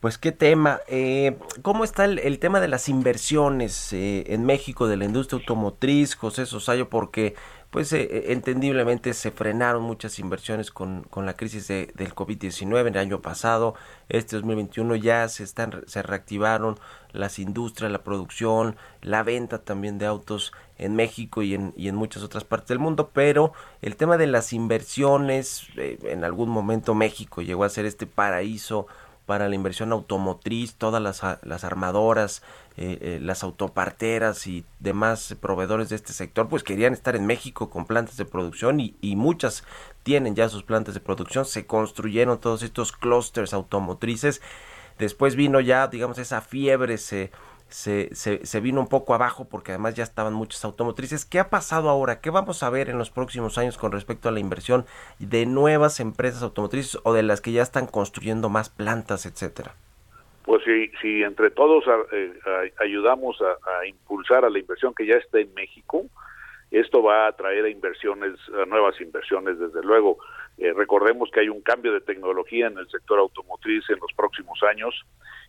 Pues 0.02 0.18
qué 0.18 0.32
tema. 0.32 0.80
Eh, 0.88 1.38
¿Cómo 1.62 1.84
está 1.84 2.06
el, 2.06 2.38
tema 2.40 2.58
de 2.58 2.66
las 2.66 2.88
inversiones 2.88 3.92
eh, 3.92 4.24
en 4.34 4.44
México 4.44 4.88
de 4.88 4.96
la 4.96 5.04
industria 5.04 5.38
automotriz, 5.38 6.16
José 6.16 6.44
Sosayo? 6.44 6.88
Porque 6.88 7.36
pues 7.70 7.92
eh, 7.92 8.32
entendiblemente 8.32 9.14
se 9.14 9.30
frenaron 9.30 9.84
muchas 9.84 10.18
inversiones 10.18 10.72
con, 10.72 11.04
con 11.04 11.24
la 11.24 11.36
crisis 11.36 11.68
de, 11.68 11.92
del 11.94 12.16
COVID-19 12.16 12.88
el 12.88 12.98
año 12.98 13.22
pasado. 13.22 13.76
Este 14.08 14.34
2021 14.34 14.96
ya 14.96 15.28
se, 15.28 15.44
están, 15.44 15.84
se 15.86 16.02
reactivaron 16.02 16.80
las 17.12 17.38
industrias, 17.38 17.92
la 17.92 18.02
producción, 18.02 18.74
la 19.02 19.22
venta 19.22 19.58
también 19.58 19.98
de 19.98 20.06
autos 20.06 20.52
en 20.78 20.96
México 20.96 21.42
y 21.42 21.54
en, 21.54 21.74
y 21.76 21.86
en 21.86 21.94
muchas 21.94 22.24
otras 22.24 22.42
partes 22.42 22.70
del 22.70 22.80
mundo, 22.80 23.10
pero 23.12 23.52
el 23.82 23.94
tema 23.94 24.16
de 24.16 24.26
las 24.26 24.52
inversiones, 24.52 25.68
eh, 25.76 25.96
en 26.02 26.24
algún 26.24 26.50
momento 26.50 26.96
México 26.96 27.40
llegó 27.40 27.62
a 27.62 27.68
ser 27.68 27.86
este 27.86 28.06
paraíso 28.06 28.88
para 29.26 29.48
la 29.48 29.54
inversión 29.54 29.92
automotriz, 29.92 30.74
todas 30.74 31.02
las, 31.02 31.22
las 31.42 31.64
armadoras, 31.64 32.42
eh, 32.76 32.98
eh, 33.00 33.18
las 33.20 33.42
autoparteras 33.42 34.46
y 34.46 34.64
demás 34.80 35.36
proveedores 35.40 35.88
de 35.90 35.96
este 35.96 36.12
sector, 36.12 36.48
pues 36.48 36.62
querían 36.62 36.92
estar 36.92 37.16
en 37.16 37.26
México 37.26 37.70
con 37.70 37.86
plantas 37.86 38.16
de 38.16 38.24
producción 38.24 38.80
y, 38.80 38.96
y 39.00 39.16
muchas 39.16 39.64
tienen 40.02 40.34
ya 40.34 40.48
sus 40.48 40.62
plantas 40.62 40.94
de 40.94 41.00
producción, 41.00 41.44
se 41.44 41.66
construyeron 41.66 42.40
todos 42.40 42.62
estos 42.62 42.92
clústeres 42.92 43.52
automotrices, 43.52 44.42
después 44.98 45.36
vino 45.36 45.60
ya, 45.60 45.86
digamos, 45.86 46.18
esa 46.18 46.40
fiebre, 46.40 46.98
se, 46.98 47.30
se, 47.72 48.14
se, 48.14 48.44
se, 48.44 48.60
vino 48.60 48.80
un 48.80 48.88
poco 48.88 49.14
abajo 49.14 49.48
porque 49.48 49.72
además 49.72 49.94
ya 49.94 50.04
estaban 50.04 50.34
muchas 50.34 50.64
automotrices. 50.64 51.24
¿Qué 51.24 51.38
ha 51.40 51.48
pasado 51.48 51.88
ahora? 51.88 52.20
¿Qué 52.20 52.30
vamos 52.30 52.62
a 52.62 52.70
ver 52.70 52.90
en 52.90 52.98
los 52.98 53.10
próximos 53.10 53.56
años 53.56 53.78
con 53.78 53.92
respecto 53.92 54.28
a 54.28 54.32
la 54.32 54.40
inversión 54.40 54.84
de 55.18 55.46
nuevas 55.46 55.98
empresas 55.98 56.42
automotrices 56.42 57.00
o 57.04 57.14
de 57.14 57.22
las 57.22 57.40
que 57.40 57.52
ya 57.52 57.62
están 57.62 57.86
construyendo 57.86 58.50
más 58.50 58.68
plantas, 58.68 59.24
etcétera? 59.26 59.74
Pues 60.44 60.62
si, 60.64 60.88
si 61.00 61.22
entre 61.22 61.50
todos 61.50 61.84
eh, 62.12 62.32
ayudamos 62.80 63.38
a, 63.40 63.86
impulsar 63.86 64.44
a 64.44 64.50
la 64.50 64.58
inversión 64.58 64.94
que 64.94 65.06
ya 65.06 65.16
está 65.16 65.38
en 65.38 65.54
México, 65.54 66.04
esto 66.70 67.02
va 67.02 67.24
a 67.24 67.28
atraer 67.28 67.64
a 67.64 67.68
inversiones, 67.68 68.34
nuevas 68.66 69.00
inversiones, 69.00 69.58
desde 69.58 69.82
luego. 69.82 70.18
Eh, 70.58 70.72
recordemos 70.74 71.30
que 71.30 71.40
hay 71.40 71.48
un 71.48 71.60
cambio 71.62 71.92
de 71.92 72.00
tecnología 72.00 72.66
en 72.66 72.76
el 72.76 72.88
sector 72.88 73.18
automotriz 73.18 73.88
en 73.88 73.98
los 74.00 74.12
próximos 74.14 74.62
años 74.62 74.94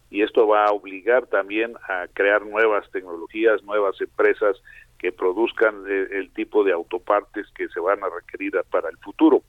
y 0.10 0.22
esto 0.22 0.48
va 0.48 0.66
a 0.66 0.72
obligar 0.72 1.28
también 1.28 1.74
a 1.89 2.08
crear 2.13 2.46
nuevas 2.46 2.89
tecnologías, 2.92 3.63
nuevas 3.63 4.00
empresas 4.00 4.62
que 5.00 5.12
produzcan 5.12 5.86
el, 5.88 6.12
el 6.13 6.34
tipo 6.34 6.63
de 6.63 6.72
autopartes 6.72 7.48
que 7.56 7.68
se 7.70 7.80
van 7.80 8.04
a 8.04 8.10
requerir 8.10 8.54
para 8.70 8.89
el 8.89 8.98
futuro. 8.98 9.42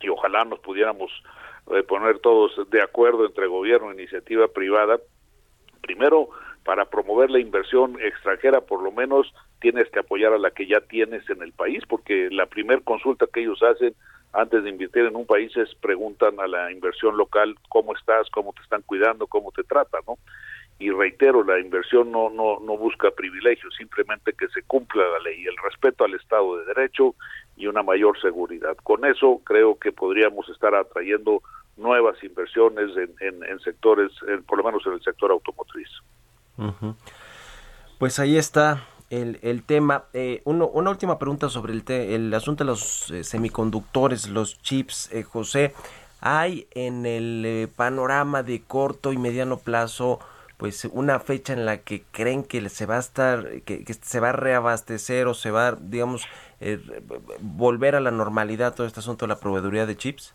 Y 0.00 0.08
ojalá 0.08 0.44
nos 0.44 0.58
pudiéramos 0.60 1.10
eh, 1.70 1.82
poner 1.82 2.18
todos 2.18 2.52
de 2.70 2.82
acuerdo 2.82 3.24
entre 3.24 3.46
gobierno 3.46 3.90
e 3.90 3.94
iniciativa 3.94 4.48
privada. 4.48 4.98
Primero, 5.80 6.28
para 6.64 6.84
promover 6.86 7.30
la 7.30 7.38
inversión 7.38 7.98
extranjera, 8.00 8.60
por 8.60 8.82
lo 8.82 8.92
menos 8.92 9.32
tienes 9.60 9.88
que 9.90 10.00
apoyar 10.00 10.34
a 10.34 10.38
la 10.38 10.50
que 10.50 10.66
ya 10.66 10.80
tienes 10.80 11.28
en 11.30 11.42
el 11.42 11.52
país, 11.52 11.82
porque 11.88 12.28
la 12.30 12.46
primer 12.46 12.82
consulta 12.82 13.26
que 13.32 13.40
ellos 13.40 13.62
hacen 13.62 13.94
antes 14.34 14.64
de 14.64 14.70
invertir 14.70 15.04
en 15.04 15.16
un 15.16 15.26
país 15.26 15.56
es 15.56 15.74
preguntan 15.76 16.38
a 16.40 16.46
la 16.46 16.72
inversión 16.72 17.16
local 17.16 17.54
cómo 17.68 17.94
estás, 17.94 18.28
cómo 18.30 18.52
te 18.52 18.62
están 18.62 18.82
cuidando, 18.82 19.26
cómo 19.26 19.52
te 19.52 19.62
tratan, 19.62 20.02
¿no? 20.06 20.18
Y 20.78 20.90
reitero, 20.90 21.44
la 21.44 21.60
inversión 21.60 22.10
no, 22.10 22.30
no, 22.30 22.58
no 22.58 22.76
busca 22.76 23.12
privilegios, 23.12 23.72
simplemente 23.76 24.32
que 24.32 24.48
se 24.48 24.62
cumpla 24.64 25.04
la 25.08 25.20
ley, 25.20 25.44
el 25.46 25.56
respeto 25.62 26.04
al 26.04 26.14
Estado 26.14 26.58
de 26.58 26.64
Derecho 26.64 27.14
y 27.56 27.68
una 27.68 27.84
mayor 27.84 28.20
seguridad. 28.20 28.76
Con 28.82 29.04
eso 29.04 29.40
creo 29.44 29.78
que 29.78 29.92
podríamos 29.92 30.48
estar 30.48 30.74
atrayendo 30.74 31.42
nuevas 31.76 32.22
inversiones 32.24 32.90
en, 32.96 33.44
en, 33.44 33.60
sectores, 33.60 34.10
por 34.48 34.58
lo 34.58 34.64
menos 34.64 34.84
en 34.86 34.94
el 34.94 35.02
sector 35.02 35.30
automotriz. 35.30 35.88
Pues 37.98 38.18
ahí 38.18 38.36
está 38.36 38.84
el, 39.20 39.38
el 39.42 39.62
tema. 39.62 40.04
Eh, 40.12 40.42
uno, 40.44 40.66
una 40.68 40.90
última 40.90 41.18
pregunta 41.18 41.48
sobre 41.48 41.72
el, 41.72 41.84
te, 41.84 42.14
el 42.14 42.32
asunto 42.34 42.64
de 42.64 42.68
los 42.70 43.10
eh, 43.10 43.24
semiconductores, 43.24 44.28
los 44.28 44.60
chips, 44.62 45.10
eh, 45.12 45.22
José. 45.22 45.72
¿Hay 46.20 46.66
en 46.72 47.06
el 47.06 47.44
eh, 47.44 47.68
panorama 47.74 48.42
de 48.42 48.62
corto 48.62 49.12
y 49.12 49.18
mediano 49.18 49.58
plazo 49.58 50.20
pues 50.56 50.84
una 50.92 51.18
fecha 51.18 51.52
en 51.52 51.66
la 51.66 51.78
que 51.78 52.04
creen 52.12 52.44
que 52.44 52.66
se 52.68 52.86
va 52.86 52.96
a 52.96 53.00
estar, 53.00 53.62
que, 53.62 53.84
que 53.84 53.92
se 53.94 54.20
va 54.20 54.30
a 54.30 54.32
reabastecer 54.32 55.26
o 55.26 55.34
se 55.34 55.50
va, 55.50 55.72
digamos, 55.72 56.26
eh, 56.60 56.78
volver 57.40 57.96
a 57.96 58.00
la 58.00 58.12
normalidad 58.12 58.74
todo 58.74 58.86
este 58.86 59.00
asunto 59.00 59.26
de 59.26 59.30
la 59.34 59.40
proveeduría 59.40 59.84
de 59.84 59.96
chips? 59.96 60.34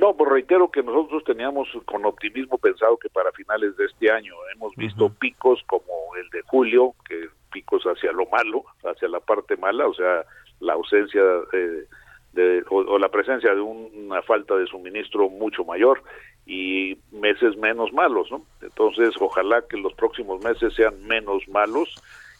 No, 0.00 0.14
pues 0.16 0.30
reitero 0.30 0.70
que 0.70 0.82
nosotros 0.82 1.24
teníamos 1.24 1.66
con 1.86 2.04
optimismo 2.06 2.56
pensado 2.58 2.96
que 2.98 3.08
para 3.08 3.32
finales 3.32 3.76
de 3.76 3.86
este 3.86 4.10
año 4.12 4.34
hemos 4.54 4.74
visto 4.76 5.06
uh 5.06 5.08
-huh. 5.08 5.18
picos 5.18 5.60
como 5.66 5.92
el 6.22 6.28
de 6.30 6.42
julio, 6.42 6.94
que 7.08 7.28
picos 7.50 7.82
hacia 7.84 8.12
lo 8.12 8.26
malo, 8.26 8.64
hacia 8.84 9.08
la 9.08 9.20
parte 9.20 9.56
mala, 9.56 9.86
o 9.86 9.94
sea, 9.94 10.24
la 10.60 10.74
ausencia 10.74 11.22
eh, 11.52 11.84
de, 12.32 12.64
o, 12.70 12.98
la 12.98 13.08
presencia 13.08 13.54
de 13.54 13.60
una 13.60 14.22
falta 14.22 14.56
de 14.56 14.66
suministro 14.66 15.28
mucho 15.28 15.64
mayor 15.64 16.02
y 16.46 16.98
meses 17.12 17.56
menos 17.56 17.92
malos, 17.92 18.30
¿no? 18.30 18.42
Entonces, 18.62 19.14
ojalá 19.20 19.62
que 19.68 19.76
los 19.76 19.92
próximos 19.94 20.42
meses 20.42 20.74
sean 20.74 21.06
menos 21.06 21.46
malos 21.48 21.94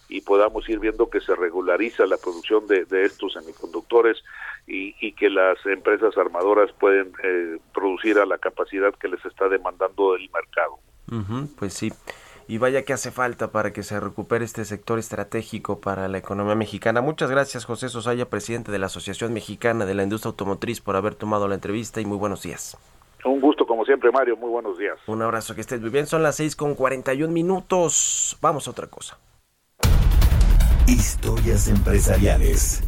y 0.08 0.22
podamos 0.22 0.66
ir 0.68 0.78
viendo 0.78 1.10
que 1.10 1.20
se 1.20 1.34
regulariza 1.34 2.06
la 2.06 2.16
producción 2.16 2.66
de, 2.66 2.86
de 2.86 3.04
estos 3.04 3.34
semiconductores 3.34 4.24
y, 4.66 4.94
y, 5.00 5.12
que 5.12 5.28
las 5.28 5.58
empresas 5.66 6.16
armadoras 6.16 6.72
pueden 6.72 7.12
eh, 7.22 7.58
producir 7.74 8.18
a 8.18 8.24
la 8.26 8.38
capacidad 8.38 8.94
que 8.94 9.08
les 9.08 9.22
está 9.24 9.48
demandando 9.48 10.14
el 10.14 10.30
mercado. 10.30 10.78
Pues 11.58 11.74
sí. 11.74 11.90
Y 12.48 12.56
vaya 12.56 12.82
que 12.82 12.94
hace 12.94 13.10
falta 13.10 13.52
para 13.52 13.74
que 13.74 13.82
se 13.82 14.00
recupere 14.00 14.42
este 14.42 14.64
sector 14.64 14.98
estratégico 14.98 15.80
para 15.80 16.08
la 16.08 16.16
economía 16.16 16.54
mexicana. 16.54 17.02
Muchas 17.02 17.30
gracias, 17.30 17.66
José 17.66 17.90
Sosaya, 17.90 18.30
presidente 18.30 18.72
de 18.72 18.78
la 18.78 18.86
Asociación 18.86 19.34
Mexicana 19.34 19.84
de 19.84 19.94
la 19.94 20.02
Industria 20.02 20.30
Automotriz, 20.30 20.80
por 20.80 20.96
haber 20.96 21.14
tomado 21.14 21.46
la 21.46 21.54
entrevista 21.54 22.00
y 22.00 22.06
muy 22.06 22.16
buenos 22.16 22.42
días. 22.42 22.78
Un 23.26 23.40
gusto 23.40 23.66
como 23.66 23.84
siempre, 23.84 24.10
Mario. 24.10 24.34
Muy 24.38 24.48
buenos 24.48 24.78
días. 24.78 24.98
Un 25.06 25.20
abrazo, 25.20 25.54
que 25.54 25.60
estés 25.60 25.80
muy 25.80 25.90
bien. 25.90 26.06
Son 26.06 26.22
las 26.22 26.36
6 26.36 26.56
con 26.56 26.74
41 26.74 27.30
minutos. 27.30 28.38
Vamos 28.40 28.66
a 28.66 28.70
otra 28.70 28.86
cosa. 28.86 29.18
Historias 30.86 31.68
empresariales. 31.68 32.82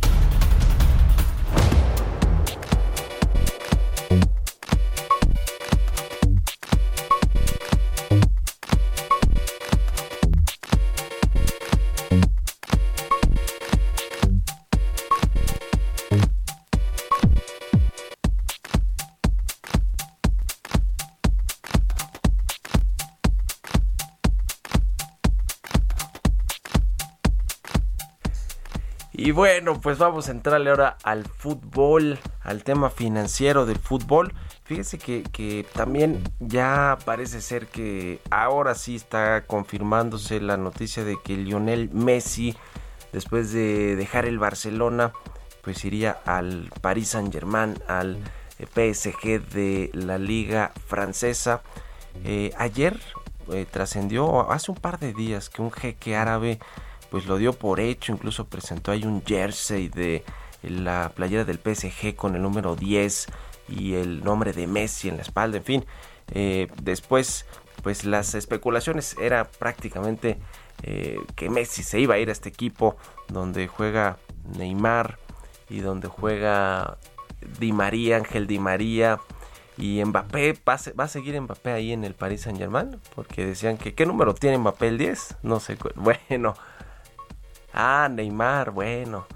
Y 29.30 29.32
bueno, 29.32 29.80
pues 29.80 29.96
vamos 29.96 30.28
a 30.28 30.32
entrarle 30.32 30.70
ahora 30.70 30.96
al 31.04 31.24
fútbol, 31.24 32.18
al 32.42 32.64
tema 32.64 32.90
financiero 32.90 33.64
del 33.64 33.78
fútbol. 33.78 34.34
Fíjese 34.64 34.98
que, 34.98 35.22
que, 35.22 35.64
también 35.72 36.20
ya 36.40 36.98
parece 37.04 37.40
ser 37.40 37.68
que 37.68 38.18
ahora 38.32 38.74
sí 38.74 38.96
está 38.96 39.44
confirmándose 39.46 40.40
la 40.40 40.56
noticia 40.56 41.04
de 41.04 41.16
que 41.22 41.36
Lionel 41.36 41.90
Messi, 41.92 42.56
después 43.12 43.52
de 43.52 43.94
dejar 43.94 44.24
el 44.24 44.40
Barcelona, 44.40 45.12
pues 45.62 45.84
iría 45.84 46.18
al 46.26 46.68
Paris 46.80 47.10
Saint 47.10 47.32
Germain, 47.32 47.80
al 47.86 48.18
PSG 48.58 49.48
de 49.48 49.90
la 49.92 50.18
liga 50.18 50.72
francesa. 50.88 51.62
Eh, 52.24 52.52
ayer 52.58 52.98
eh, 53.52 53.64
trascendió, 53.70 54.50
hace 54.50 54.72
un 54.72 54.78
par 54.78 54.98
de 54.98 55.12
días, 55.12 55.50
que 55.50 55.62
un 55.62 55.70
jeque 55.70 56.16
árabe 56.16 56.58
pues 57.10 57.26
lo 57.26 57.36
dio 57.36 57.52
por 57.52 57.80
hecho, 57.80 58.12
incluso 58.12 58.46
presentó 58.46 58.92
ahí 58.92 59.04
un 59.04 59.22
jersey 59.24 59.88
de 59.88 60.24
la 60.62 61.12
playera 61.14 61.44
del 61.44 61.58
PSG 61.58 62.14
con 62.14 62.36
el 62.36 62.42
número 62.42 62.76
10 62.76 63.26
y 63.68 63.94
el 63.94 64.22
nombre 64.24 64.52
de 64.52 64.66
Messi 64.66 65.08
en 65.08 65.16
la 65.16 65.22
espalda, 65.22 65.58
en 65.58 65.64
fin. 65.64 65.84
Eh, 66.32 66.68
después, 66.82 67.46
pues 67.82 68.04
las 68.04 68.34
especulaciones 68.34 69.16
era 69.20 69.44
prácticamente 69.44 70.38
eh, 70.82 71.18
que 71.36 71.50
Messi 71.50 71.82
se 71.82 72.00
iba 72.00 72.14
a 72.14 72.18
ir 72.18 72.28
a 72.28 72.32
este 72.32 72.48
equipo 72.48 72.96
donde 73.28 73.68
juega 73.68 74.18
Neymar 74.56 75.18
y 75.68 75.80
donde 75.80 76.08
juega 76.08 76.98
Di 77.58 77.72
María, 77.72 78.16
Ángel 78.16 78.46
Di 78.46 78.58
María 78.58 79.20
y 79.76 80.04
Mbappé, 80.04 80.58
va 80.68 80.74
a, 80.74 80.80
va 80.98 81.04
a 81.04 81.08
seguir 81.08 81.40
Mbappé 81.40 81.72
ahí 81.72 81.92
en 81.92 82.04
el 82.04 82.14
Paris 82.14 82.42
Saint 82.42 82.58
Germain, 82.58 83.00
porque 83.14 83.46
decían 83.46 83.78
que 83.78 83.94
¿qué 83.94 84.04
número 84.04 84.34
tiene 84.34 84.58
Mbappé 84.58 84.88
el 84.88 84.98
10? 84.98 85.36
No 85.42 85.58
sé, 85.60 85.78
bueno, 85.94 86.54
Ah, 87.72 88.08
Neymar, 88.10 88.70
bueno. 88.70 89.26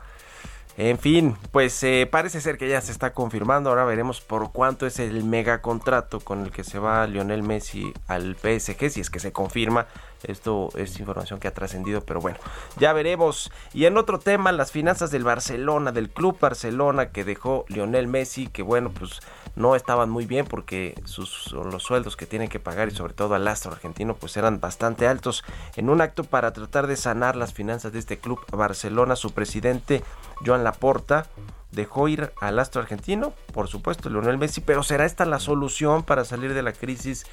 En 0.76 0.99
fin, 0.99 1.37
pues 1.53 1.80
eh, 1.85 2.09
parece 2.11 2.41
ser 2.41 2.59
que 2.59 2.68
ya 2.68 2.80
se 2.80 2.91
está 2.91 3.12
confirmando. 3.12 3.70
Ahora 3.70 3.85
veremos 3.85 4.20
por 4.20 4.51
cuánto 4.51 4.87
es 4.87 4.99
el 4.99 5.22
mega 5.22 5.62
contrato 5.62 6.18
con 6.18 6.43
el 6.43 6.51
que 6.51 6.64
se 6.64 6.80
va 6.80 7.07
Lionel 7.07 7.45
Messi 7.45 7.93
al 8.09 8.35
PSG, 8.35 8.91
si 8.91 9.01
es 9.01 9.09
que 9.09 9.20
se 9.20 9.32
confirma. 9.32 9.87
Esto 10.29 10.70
es 10.77 10.99
información 10.99 11.41
que 11.41 11.49
ha 11.49 11.55
trascendido, 11.55 12.01
pero 12.03 12.20
bueno, 12.20 12.39
ya 12.79 12.93
veremos. 12.93 13.51
Y 13.72 13.87
en 13.87 13.97
otro 13.97 14.18
tema, 14.18 14.53
las 14.53 14.72
finanzas 14.72 15.11
del 15.11 15.25
Barcelona, 15.25 15.93
del 15.93 16.11
Club 16.11 16.39
Barcelona 16.39 17.11
que 17.11 17.25
dejó 17.25 17.64
Lionel 17.68 18.09
Messi, 18.09 18.47
que 18.47 18.62
bueno, 18.62 18.91
pues 18.91 19.20
no 19.57 19.77
estaban 19.77 20.11
muy 20.11 20.27
bien 20.27 20.47
porque 20.47 20.95
sus, 21.05 21.53
los 21.53 21.83
sueldos 21.83 22.16
que 22.16 22.27
tienen 22.27 22.49
que 22.49 22.61
pagar 22.61 22.89
y 22.89 22.91
sobre 22.93 23.14
todo 23.14 23.35
al 23.35 23.47
astro 23.47 23.72
argentino 23.72 24.14
pues 24.14 24.37
eran 24.37 24.61
bastante 24.61 25.07
altos. 25.07 25.45
En 25.77 25.91
un 25.91 26.01
acto 26.01 26.25
para 26.25 26.53
tratar 26.53 26.87
de 26.87 26.97
sanar 26.97 27.37
las 27.37 27.53
finanzas 27.53 27.93
de 27.93 27.99
este 27.99 28.18
club 28.18 28.41
Barcelona, 28.51 29.16
su 29.16 29.33
presidente 29.33 30.03
Joan 30.45 30.64
Laporta 30.64 31.27
dejó 31.75 32.09
ir 32.09 32.33
al 32.41 32.59
astro 32.59 32.83
argentino, 32.83 33.33
por 33.53 33.68
supuesto 33.68 34.09
Lionel 34.09 34.39
Messi, 34.39 34.61
pero 34.61 34.83
será 34.83 35.05
esta 35.05 35.25
la 35.25 35.41
solución 35.41 36.03
para 36.03 36.25
salir 36.25 36.55
de 36.55 36.62
la 36.62 36.72
crisis 36.72 37.27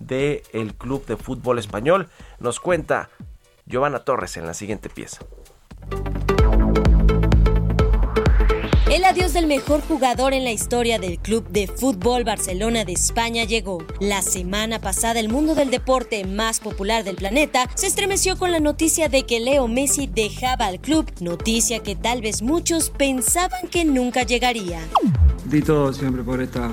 del 0.00 0.42
el 0.52 0.74
club 0.74 1.06
de 1.06 1.16
fútbol 1.16 1.58
español. 1.58 2.08
Nos 2.40 2.60
cuenta 2.60 3.10
Giovanna 3.66 4.00
Torres 4.00 4.36
en 4.36 4.46
la 4.46 4.54
siguiente 4.54 4.88
pieza. 4.88 5.24
El 8.94 9.04
adiós 9.04 9.32
del 9.32 9.48
mejor 9.48 9.80
jugador 9.80 10.34
en 10.34 10.44
la 10.44 10.52
historia 10.52 11.00
del 11.00 11.18
Club 11.18 11.48
de 11.48 11.66
Fútbol 11.66 12.22
Barcelona 12.22 12.84
de 12.84 12.92
España 12.92 13.42
llegó. 13.42 13.84
La 13.98 14.22
semana 14.22 14.80
pasada 14.80 15.18
el 15.18 15.28
mundo 15.28 15.56
del 15.56 15.72
deporte 15.72 16.24
más 16.24 16.60
popular 16.60 17.02
del 17.02 17.16
planeta 17.16 17.68
se 17.74 17.88
estremeció 17.88 18.38
con 18.38 18.52
la 18.52 18.60
noticia 18.60 19.08
de 19.08 19.26
que 19.26 19.40
Leo 19.40 19.66
Messi 19.66 20.06
dejaba 20.06 20.66
al 20.66 20.80
club, 20.80 21.10
noticia 21.20 21.82
que 21.82 21.96
tal 21.96 22.22
vez 22.22 22.40
muchos 22.40 22.90
pensaban 22.90 23.66
que 23.68 23.84
nunca 23.84 24.22
llegaría. 24.22 24.78
Di 25.46 25.60
todo 25.60 25.92
siempre 25.92 26.22
por 26.22 26.40
esta 26.40 26.70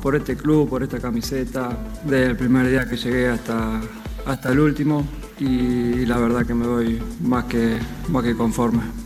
por 0.00 0.14
este 0.14 0.36
club, 0.36 0.68
por 0.68 0.84
esta 0.84 1.00
camiseta, 1.00 1.76
desde 2.04 2.26
el 2.26 2.36
primer 2.36 2.68
día 2.68 2.88
que 2.88 2.96
llegué 2.96 3.30
hasta, 3.30 3.80
hasta 4.26 4.52
el 4.52 4.60
último 4.60 5.04
y 5.40 6.06
la 6.06 6.18
verdad 6.18 6.46
que 6.46 6.54
me 6.54 6.68
voy 6.68 7.02
más 7.20 7.46
que, 7.46 7.78
más 8.10 8.22
que 8.22 8.36
conforme. 8.36 9.03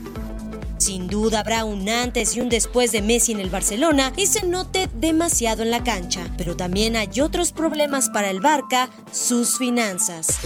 Sin 0.79 1.09
duda 1.09 1.41
habrá 1.41 1.65
un 1.65 1.89
antes 1.89 2.37
y 2.37 2.41
un 2.41 2.49
después 2.49 2.93
de 2.93 3.03
Messi 3.03 3.33
en 3.33 3.41
el 3.41 3.51
Barcelona 3.51 4.13
y 4.17 4.27
se 4.27 4.47
note 4.47 4.89
demasiado 4.95 5.63
en 5.63 5.71
la 5.71 5.83
cancha, 5.83 6.33
pero 6.37 6.57
también 6.57 6.97
hay 6.97 7.21
otros 7.21 7.53
problemas 7.53 8.09
para 8.11 8.31
el 8.31 8.41
Barca, 8.41 8.89
sus 9.13 9.59
finanzas. 9.59 10.39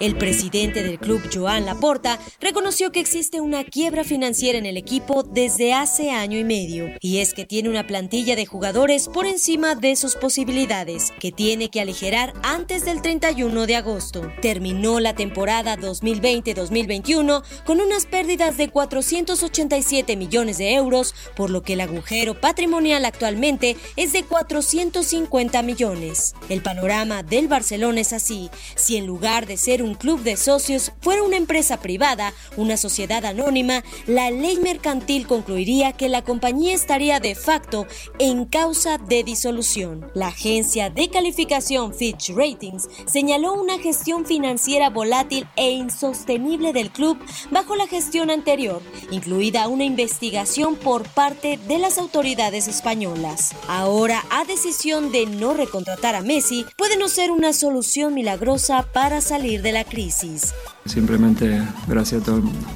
El 0.00 0.16
presidente 0.16 0.82
del 0.82 0.98
club, 0.98 1.20
Joan 1.30 1.66
Laporta, 1.66 2.18
reconoció 2.40 2.90
que 2.90 3.00
existe 3.00 3.42
una 3.42 3.64
quiebra 3.64 4.02
financiera 4.02 4.56
en 4.56 4.64
el 4.64 4.78
equipo 4.78 5.22
desde 5.24 5.74
hace 5.74 6.10
año 6.10 6.38
y 6.38 6.44
medio, 6.44 6.88
y 7.02 7.18
es 7.18 7.34
que 7.34 7.44
tiene 7.44 7.68
una 7.68 7.86
plantilla 7.86 8.34
de 8.34 8.46
jugadores 8.46 9.08
por 9.08 9.26
encima 9.26 9.74
de 9.74 9.96
sus 9.96 10.16
posibilidades, 10.16 11.12
que 11.20 11.32
tiene 11.32 11.68
que 11.68 11.82
aligerar 11.82 12.32
antes 12.42 12.86
del 12.86 13.02
31 13.02 13.66
de 13.66 13.76
agosto. 13.76 14.32
Terminó 14.40 15.00
la 15.00 15.14
temporada 15.14 15.76
2020-2021 15.76 17.42
con 17.66 17.82
unas 17.82 18.06
pérdidas 18.06 18.56
de 18.56 18.70
487 18.70 20.16
millones 20.16 20.56
de 20.56 20.72
euros, 20.76 21.14
por 21.36 21.50
lo 21.50 21.60
que 21.62 21.74
el 21.74 21.82
agujero 21.82 22.40
patrimonial 22.40 23.04
actualmente 23.04 23.76
es 23.96 24.14
de 24.14 24.22
450 24.22 25.62
millones. 25.62 26.32
El 26.48 26.62
panorama 26.62 27.22
del 27.22 27.48
Barcelona 27.48 28.00
es 28.00 28.14
así, 28.14 28.48
si 28.76 28.96
en 28.96 29.06
lugar 29.06 29.46
de 29.46 29.58
ser 29.58 29.82
un 29.82 29.89
club 29.94 30.22
de 30.22 30.36
socios 30.36 30.92
fuera 31.00 31.22
una 31.22 31.36
empresa 31.36 31.78
privada, 31.78 32.32
una 32.56 32.76
sociedad 32.76 33.24
anónima, 33.24 33.82
la 34.06 34.30
ley 34.30 34.58
mercantil 34.58 35.26
concluiría 35.26 35.92
que 35.92 36.08
la 36.08 36.22
compañía 36.22 36.74
estaría 36.74 37.20
de 37.20 37.34
facto 37.34 37.86
en 38.18 38.44
causa 38.44 38.98
de 38.98 39.24
disolución. 39.24 40.10
La 40.14 40.28
agencia 40.28 40.90
de 40.90 41.08
calificación 41.08 41.94
Fitch 41.94 42.30
Ratings 42.34 42.88
señaló 43.06 43.54
una 43.54 43.78
gestión 43.78 44.26
financiera 44.26 44.90
volátil 44.90 45.46
e 45.56 45.70
insostenible 45.70 46.72
del 46.72 46.90
club 46.90 47.18
bajo 47.50 47.76
la 47.76 47.86
gestión 47.86 48.30
anterior, 48.30 48.82
incluida 49.10 49.68
una 49.68 49.84
investigación 49.84 50.76
por 50.76 51.08
parte 51.08 51.58
de 51.68 51.78
las 51.78 51.98
autoridades 51.98 52.68
españolas. 52.68 53.54
Ahora, 53.68 54.24
a 54.30 54.44
decisión 54.44 55.12
de 55.12 55.26
no 55.26 55.54
recontratar 55.54 56.14
a 56.14 56.22
Messi, 56.22 56.64
puede 56.76 56.96
no 56.96 57.08
ser 57.08 57.30
una 57.30 57.52
solución 57.52 58.14
milagrosa 58.14 58.86
para 58.92 59.20
salir 59.20 59.62
de 59.62 59.72
la 59.72 59.79
crisis. 59.84 60.54
Simplemente 60.86 61.62
gracias 61.86 62.22
a 62.22 62.24
todo 62.24 62.36
el 62.36 62.42
mundo. 62.42 62.68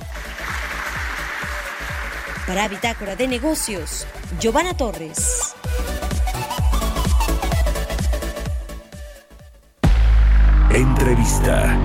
Para 2.47 2.69
Bitácora 2.69 3.17
de 3.17 3.27
Negocios, 3.27 4.07
Giovanna 4.39 4.75
Torres. 4.75 5.55
Entrevista. 10.71 11.79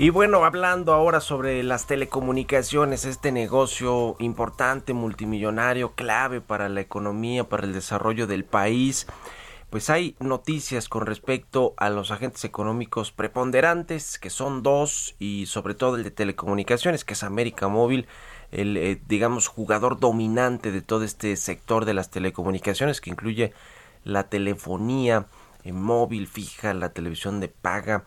Y 0.00 0.10
bueno, 0.10 0.44
hablando 0.44 0.92
ahora 0.92 1.20
sobre 1.20 1.60
las 1.64 1.88
telecomunicaciones, 1.88 3.04
este 3.04 3.32
negocio 3.32 4.14
importante, 4.20 4.92
multimillonario, 4.92 5.96
clave 5.96 6.40
para 6.40 6.68
la 6.68 6.80
economía, 6.80 7.48
para 7.48 7.66
el 7.66 7.72
desarrollo 7.72 8.28
del 8.28 8.44
país, 8.44 9.08
pues 9.70 9.90
hay 9.90 10.14
noticias 10.20 10.88
con 10.88 11.04
respecto 11.04 11.74
a 11.78 11.90
los 11.90 12.12
agentes 12.12 12.44
económicos 12.44 13.10
preponderantes, 13.10 14.20
que 14.20 14.30
son 14.30 14.62
dos, 14.62 15.16
y 15.18 15.46
sobre 15.46 15.74
todo 15.74 15.96
el 15.96 16.04
de 16.04 16.12
telecomunicaciones, 16.12 17.04
que 17.04 17.14
es 17.14 17.24
América 17.24 17.66
Móvil, 17.66 18.06
el, 18.52 18.76
eh, 18.76 19.02
digamos, 19.08 19.48
jugador 19.48 19.98
dominante 19.98 20.70
de 20.70 20.80
todo 20.80 21.02
este 21.02 21.34
sector 21.34 21.86
de 21.86 21.94
las 21.94 22.08
telecomunicaciones, 22.08 23.00
que 23.00 23.10
incluye 23.10 23.52
la 24.04 24.28
telefonía 24.28 25.26
eh, 25.64 25.72
móvil 25.72 26.28
fija, 26.28 26.72
la 26.72 26.90
televisión 26.90 27.40
de 27.40 27.48
paga. 27.48 28.04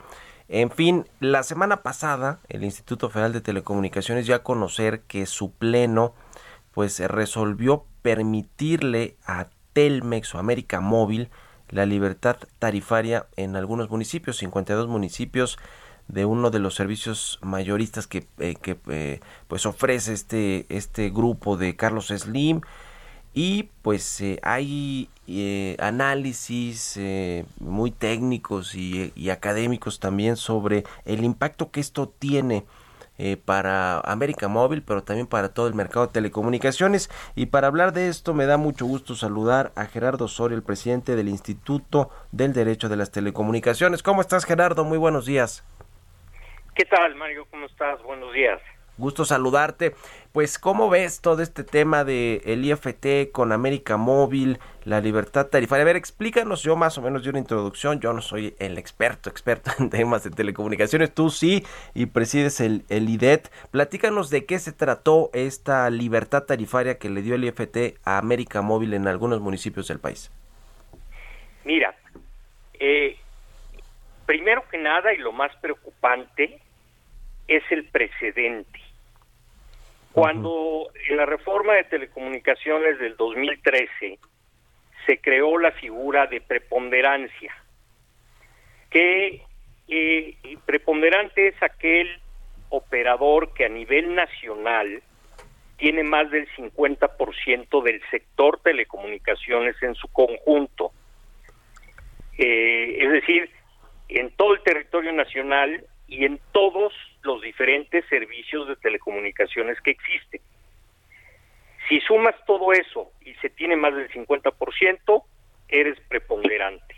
En 0.54 0.70
fin, 0.70 1.08
la 1.22 1.43
semana 1.43 1.82
pasada 1.82 2.41
el 2.49 2.66
Instituto 2.66 3.10
Federal 3.10 3.32
de 3.32 3.39
Telecomunicaciones 3.39 4.28
ya 4.28 4.43
conocer 4.43 4.99
que 5.04 5.26
su 5.26 5.54
pleno 5.54 6.14
pues 6.74 6.99
resolvió 6.99 7.86
permitirle 8.02 9.16
a 9.26 9.47
Telmex 9.72 10.36
o 10.36 10.39
América 10.39 10.82
Móvil 10.82 11.30
la 11.70 11.86
libertad 11.86 12.36
tarifaria 12.60 13.28
en 13.38 13.56
algunos 13.56 13.89
municipios, 13.89 14.39
52 14.39 14.89
municipios 14.89 15.58
de 16.10 16.26
uno 16.26 16.49
de 16.49 16.60
los 16.60 16.76
servicios 16.76 17.39
mayoristas 17.41 18.06
que, 18.08 18.28
eh, 18.39 18.56
eh, 18.89 19.22
pues 19.47 19.66
ofrece 19.66 20.12
este, 20.12 20.66
este 20.68 21.12
grupo 21.12 21.56
de 21.56 21.78
Carlos 21.78 22.08
Slim 22.08 22.60
y 23.34 23.70
pues 23.82 24.22
eh, 24.22 24.40
hay 24.44 25.10
análisis 25.80 27.00
muy 27.60 27.92
técnicos 27.92 28.76
y, 28.76 29.14
y, 29.16 29.30
académicos 29.30 30.00
también 30.00 30.36
sobre 30.36 30.84
el 31.06 31.24
impacto 31.24 31.72
que 31.72 31.80
esto 31.80 32.10
tiene 32.10 32.66
eh, 33.24 33.38
para 33.38 34.00
América 34.00 34.48
Móvil, 34.48 34.82
pero 34.82 35.04
también 35.04 35.28
para 35.28 35.54
todo 35.54 35.68
el 35.68 35.76
mercado 35.76 36.08
de 36.08 36.12
telecomunicaciones. 36.12 37.12
Y 37.36 37.46
para 37.46 37.68
hablar 37.68 37.94
de 37.94 38.08
esto 38.08 38.34
me 38.34 38.48
da 38.48 38.58
mucho 38.58 38.88
gusto 38.88 39.14
saludar 39.14 39.72
a 39.76 39.86
Gerardo 39.86 40.28
Soria, 40.28 40.56
el 40.56 40.64
presidente 40.64 41.16
del 41.16 41.30
Instituto 41.30 42.10
del 42.32 42.52
Derecho 42.52 42.90
de 42.90 42.96
las 42.96 43.12
Telecomunicaciones. 43.12 44.02
¿Cómo 44.02 44.22
estás 44.22 44.44
Gerardo? 44.44 44.86
Muy 44.86 44.98
buenos 44.98 45.28
días. 45.28 45.64
¿Qué 46.74 46.84
tal 46.86 47.14
Mario? 47.14 47.46
¿Cómo 47.52 47.68
estás? 47.68 48.02
Buenos 48.02 48.34
días. 48.34 48.60
Gusto 49.02 49.26
saludarte. 49.26 49.95
Pues, 50.32 50.60
¿cómo 50.60 50.89
ves 50.89 51.22
todo 51.22 51.41
este 51.41 51.64
tema 51.64 52.04
de 52.04 52.43
el 52.45 52.64
IFT 52.64 53.32
con 53.32 53.52
América 53.52 53.97
Móvil, 53.97 54.60
la 54.86 55.02
libertad 55.02 55.47
tarifaria? 55.47 55.82
A 55.82 55.86
ver, 55.86 55.95
explícanos, 55.95 56.62
yo 56.62 56.76
más 56.76 56.99
o 56.99 57.02
menos 57.02 57.24
de 57.24 57.32
una 57.32 57.39
introducción, 57.39 57.99
yo 57.99 58.14
no 58.14 58.22
soy 58.22 58.56
el 58.60 58.78
experto, 58.78 59.32
experto 59.32 59.72
en 59.80 59.89
temas 59.89 60.24
de 60.24 60.30
telecomunicaciones, 60.30 61.14
tú 61.14 61.32
sí, 61.32 61.66
y 61.95 62.06
presides 62.06 62.62
el, 62.62 62.84
el 62.89 63.10
IDET. 63.10 63.52
Platícanos 63.72 64.30
de 64.30 64.45
qué 64.45 64.60
se 64.60 64.72
trató 64.72 65.32
esta 65.34 65.89
libertad 65.89 66.43
tarifaria 66.43 66.99
que 66.99 67.10
le 67.10 67.24
dio 67.24 67.34
el 67.34 67.43
IFT 67.43 67.97
a 68.06 68.20
América 68.20 68.62
Móvil 68.62 68.93
en 68.93 69.08
algunos 69.08 69.41
municipios 69.41 69.88
del 69.88 69.99
país. 69.99 70.32
Mira, 71.66 71.95
eh, 72.80 73.18
primero 74.28 74.64
que 74.70 74.78
nada 74.78 75.12
y 75.12 75.18
lo 75.18 75.32
más 75.32 75.56
preocupante 75.56 76.60
es 77.47 77.64
el 77.72 77.86
precedente. 77.86 78.81
Cuando 80.14 80.89
en 81.09 81.18
la 81.18 81.26
reforma 81.26 81.74
de 81.74 81.86
telecomunicaciones 81.86 82.99
del 82.99 83.16
2013 83.16 84.20
se 85.05 85.18
creó 85.20 85.57
la 85.57 85.72
figura 85.72 86.28
de 86.28 86.41
preponderancia, 86.41 87.53
que 88.89 89.41
eh, 89.88 90.36
preponderante 90.66 91.47
es 91.47 91.64
aquel 91.64 92.20
operador 92.70 93.53
que 93.53 93.66
a 93.66 93.70
nivel 93.70 94.14
nacional 94.16 95.01
tiene 95.78 96.03
más 96.03 96.30
del 96.30 96.47
50% 96.55 97.84
del 97.84 98.01
sector 98.12 98.59
telecomunicaciones 98.62 99.76
en 99.82 99.95
su 99.95 100.07
conjunto. 100.09 100.91
Eh, 102.38 102.97
es 102.99 103.12
decir, 103.12 103.49
en 104.09 104.30
todo 104.32 104.53
el 104.53 104.62
territorio 104.62 105.12
nacional 105.12 105.86
y 106.12 106.26
en 106.26 106.39
todos 106.51 106.93
los 107.24 107.41
diferentes 107.41 108.05
servicios 108.09 108.68
de 108.68 108.76
telecomunicaciones 108.76 109.80
que 109.80 109.91
existen. 109.91 110.41
Si 111.88 112.01
sumas 112.01 112.36
todo 112.45 112.74
eso 112.74 113.14
y 113.22 113.34
se 113.36 113.49
tiene 113.49 113.78
más 113.78 113.95
del 113.95 114.12
50%, 114.12 115.24
eres 115.70 115.97
preponderante. 116.09 116.97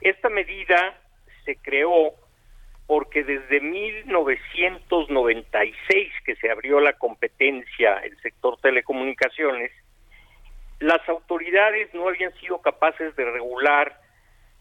Esta 0.00 0.28
medida 0.28 0.96
se 1.44 1.56
creó 1.56 2.14
porque 2.86 3.24
desde 3.24 3.60
1996 3.60 6.12
que 6.24 6.36
se 6.36 6.52
abrió 6.52 6.78
la 6.78 6.92
competencia 6.92 7.96
el 8.04 8.16
sector 8.20 8.60
telecomunicaciones, 8.60 9.72
las 10.78 11.00
autoridades 11.08 11.92
no 11.94 12.06
habían 12.08 12.32
sido 12.34 12.62
capaces 12.62 13.16
de 13.16 13.24
regular 13.24 14.00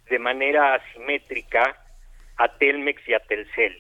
de 0.10 0.18
manera 0.18 0.74
asimétrica 0.74 1.83
a 2.38 2.48
Telmex 2.58 3.08
y 3.08 3.14
a 3.14 3.20
Telcel. 3.20 3.78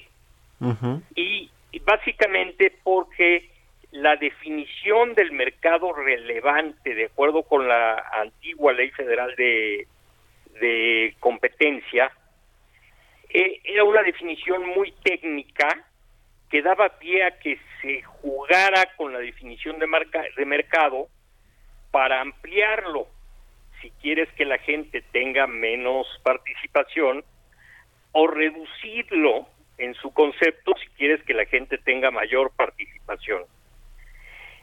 y, 1.16 1.49
básicamente 1.86 2.74
porque 2.84 3.49
la 3.91 4.16
definición 4.16 5.14
del 5.16 5.32
mercado 5.32 5.91
relevante, 5.93 6.95
de 6.95 7.06
acuerdo 7.06 7.43
con 7.43 7.68
la 7.68 7.95
antigua 8.14 8.74
ley 8.74 8.89
federal 8.91 9.36
de, 9.36 9.88
de 10.60 11.16
competencia, 11.20 12.12
eh, 13.30 13.60
era 13.64 13.84
una 13.84 14.04
definición 14.04 14.66
muy 14.68 14.93
técnica 15.04 15.68
que 16.49 16.62
daba 16.62 16.99
pie 16.99 17.24
a 17.24 17.39
que 17.39 17.58
se 17.82 18.04
jugara 18.04 18.95
con 18.95 19.12
la 19.12 19.18
definición 19.18 19.80
de, 19.80 19.88
marca, 19.88 20.24
de 20.38 20.45
mercado 20.45 21.08
para 21.89 22.22
ampliarlo. 22.22 23.08
Si 23.82 23.89
quieres 24.01 24.30
que 24.34 24.45
la 24.45 24.60
gente 24.60 25.01
tenga 25.12 25.47
menos 25.47 26.06
participación, 26.22 27.24
o 28.14 28.28
reducirlo 28.28 29.47
en 29.78 29.93
su 29.95 30.14
concepto 30.14 30.74
si 30.80 30.88
quieres 30.97 31.22
que 31.24 31.34
la 31.34 31.45
gente 31.45 31.78
tenga 31.78 32.11
mayor 32.11 32.51
participación. 32.55 33.43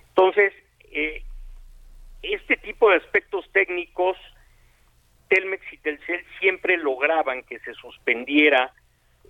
Entonces, 0.09 0.53
eh, 0.91 1.23
este 2.23 2.57
tipo 2.57 2.91
de 2.91 2.97
aspectos 2.97 3.45
técnicos, 3.53 4.17
Telmex 5.29 5.73
y 5.73 5.79
Telcel 5.79 6.25
siempre 6.39 6.77
lograban 6.77 7.43
que 7.43 7.59
se 7.61 7.75
suspendiera 7.75 8.73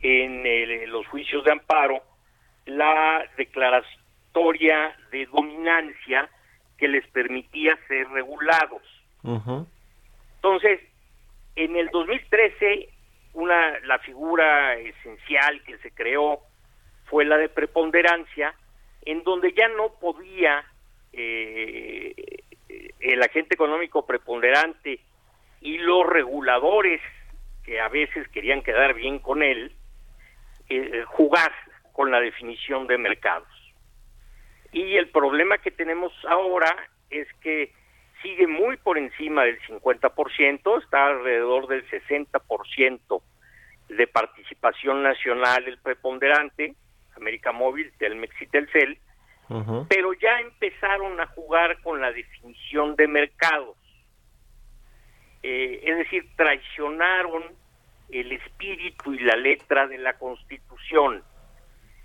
en 0.03 0.91
los 0.91 1.07
juicios 1.09 1.45
de 1.45 1.53
amparo 1.53 2.03
la 2.67 3.27
declaratoria 3.37 4.97
de 5.11 5.27
dominancia 5.27 6.29
que 6.79 6.89
les 6.89 7.07
permitía 7.09 7.79
ser 7.87 8.09
regulados. 8.09 8.83
Entonces, 9.23 10.81
en 11.57 11.77
el 11.77 11.89
2013 11.89 12.89
una 13.33 13.79
la 13.81 13.99
figura 14.01 14.75
esencial 14.77 15.63
que 15.65 15.79
se 15.79 15.91
creó 15.93 16.41
fue 17.05 17.25
la 17.25 17.37
de 17.37 17.49
preponderancia 17.49 18.55
en 19.03 19.23
donde 19.25 19.53
ya 19.53 19.69
no 19.69 19.95
podía 20.01 20.65
eh, 21.13 22.15
el 23.01 23.23
agente 23.23 23.55
económico 23.55 24.07
preponderante 24.07 25.01
y 25.61 25.79
los 25.79 26.07
reguladores 26.07 27.01
que 27.65 27.81
a 27.81 27.89
veces 27.89 28.29
querían 28.29 28.63
quedar 28.63 28.95
bien 28.95 29.19
con 29.19 29.43
él 29.43 29.75
eh, 30.69 31.05
jugar 31.07 31.53
con 31.93 32.11
la 32.11 32.21
definición 32.21 32.87
de 32.87 32.97
mercados. 32.97 33.49
Y 34.73 34.97
el 34.97 35.09
problema 35.11 35.59
que 35.59 35.73
tenemos 35.73 36.13
ahora 36.29 36.75
es 37.11 37.27
que 37.41 37.73
sigue 38.23 38.47
muy 38.47 38.77
por 38.77 38.99
encima 38.99 39.45
del 39.45 39.61
50%, 39.63 40.83
está 40.83 41.07
alrededor 41.07 41.67
del 41.69 41.89
60% 41.89 43.23
de 43.89 44.07
participación 44.07 45.03
nacional 45.03 45.65
el 45.67 45.79
preponderante, 45.79 46.75
América 47.17 47.53
Móvil, 47.53 47.93
Telmex 47.99 48.41
y 48.41 48.47
Telcel, 48.47 48.99
pero 49.89 50.13
ya 50.13 50.41
empezaron 50.41 51.21
a 51.21 51.27
jugar 51.27 51.81
con 51.83 52.01
la 52.01 52.13
definición 52.13 52.95
de 52.95 53.09
mercados. 53.09 53.77
Eh, 55.43 55.81
es 55.83 55.97
decir, 55.99 56.29
traicionaron 56.37 57.43
el 58.11 58.31
espíritu 58.31 59.13
y 59.13 59.19
la 59.21 59.35
letra 59.35 59.89
de 59.89 59.99
la 59.99 60.13
Constitución. 60.19 61.25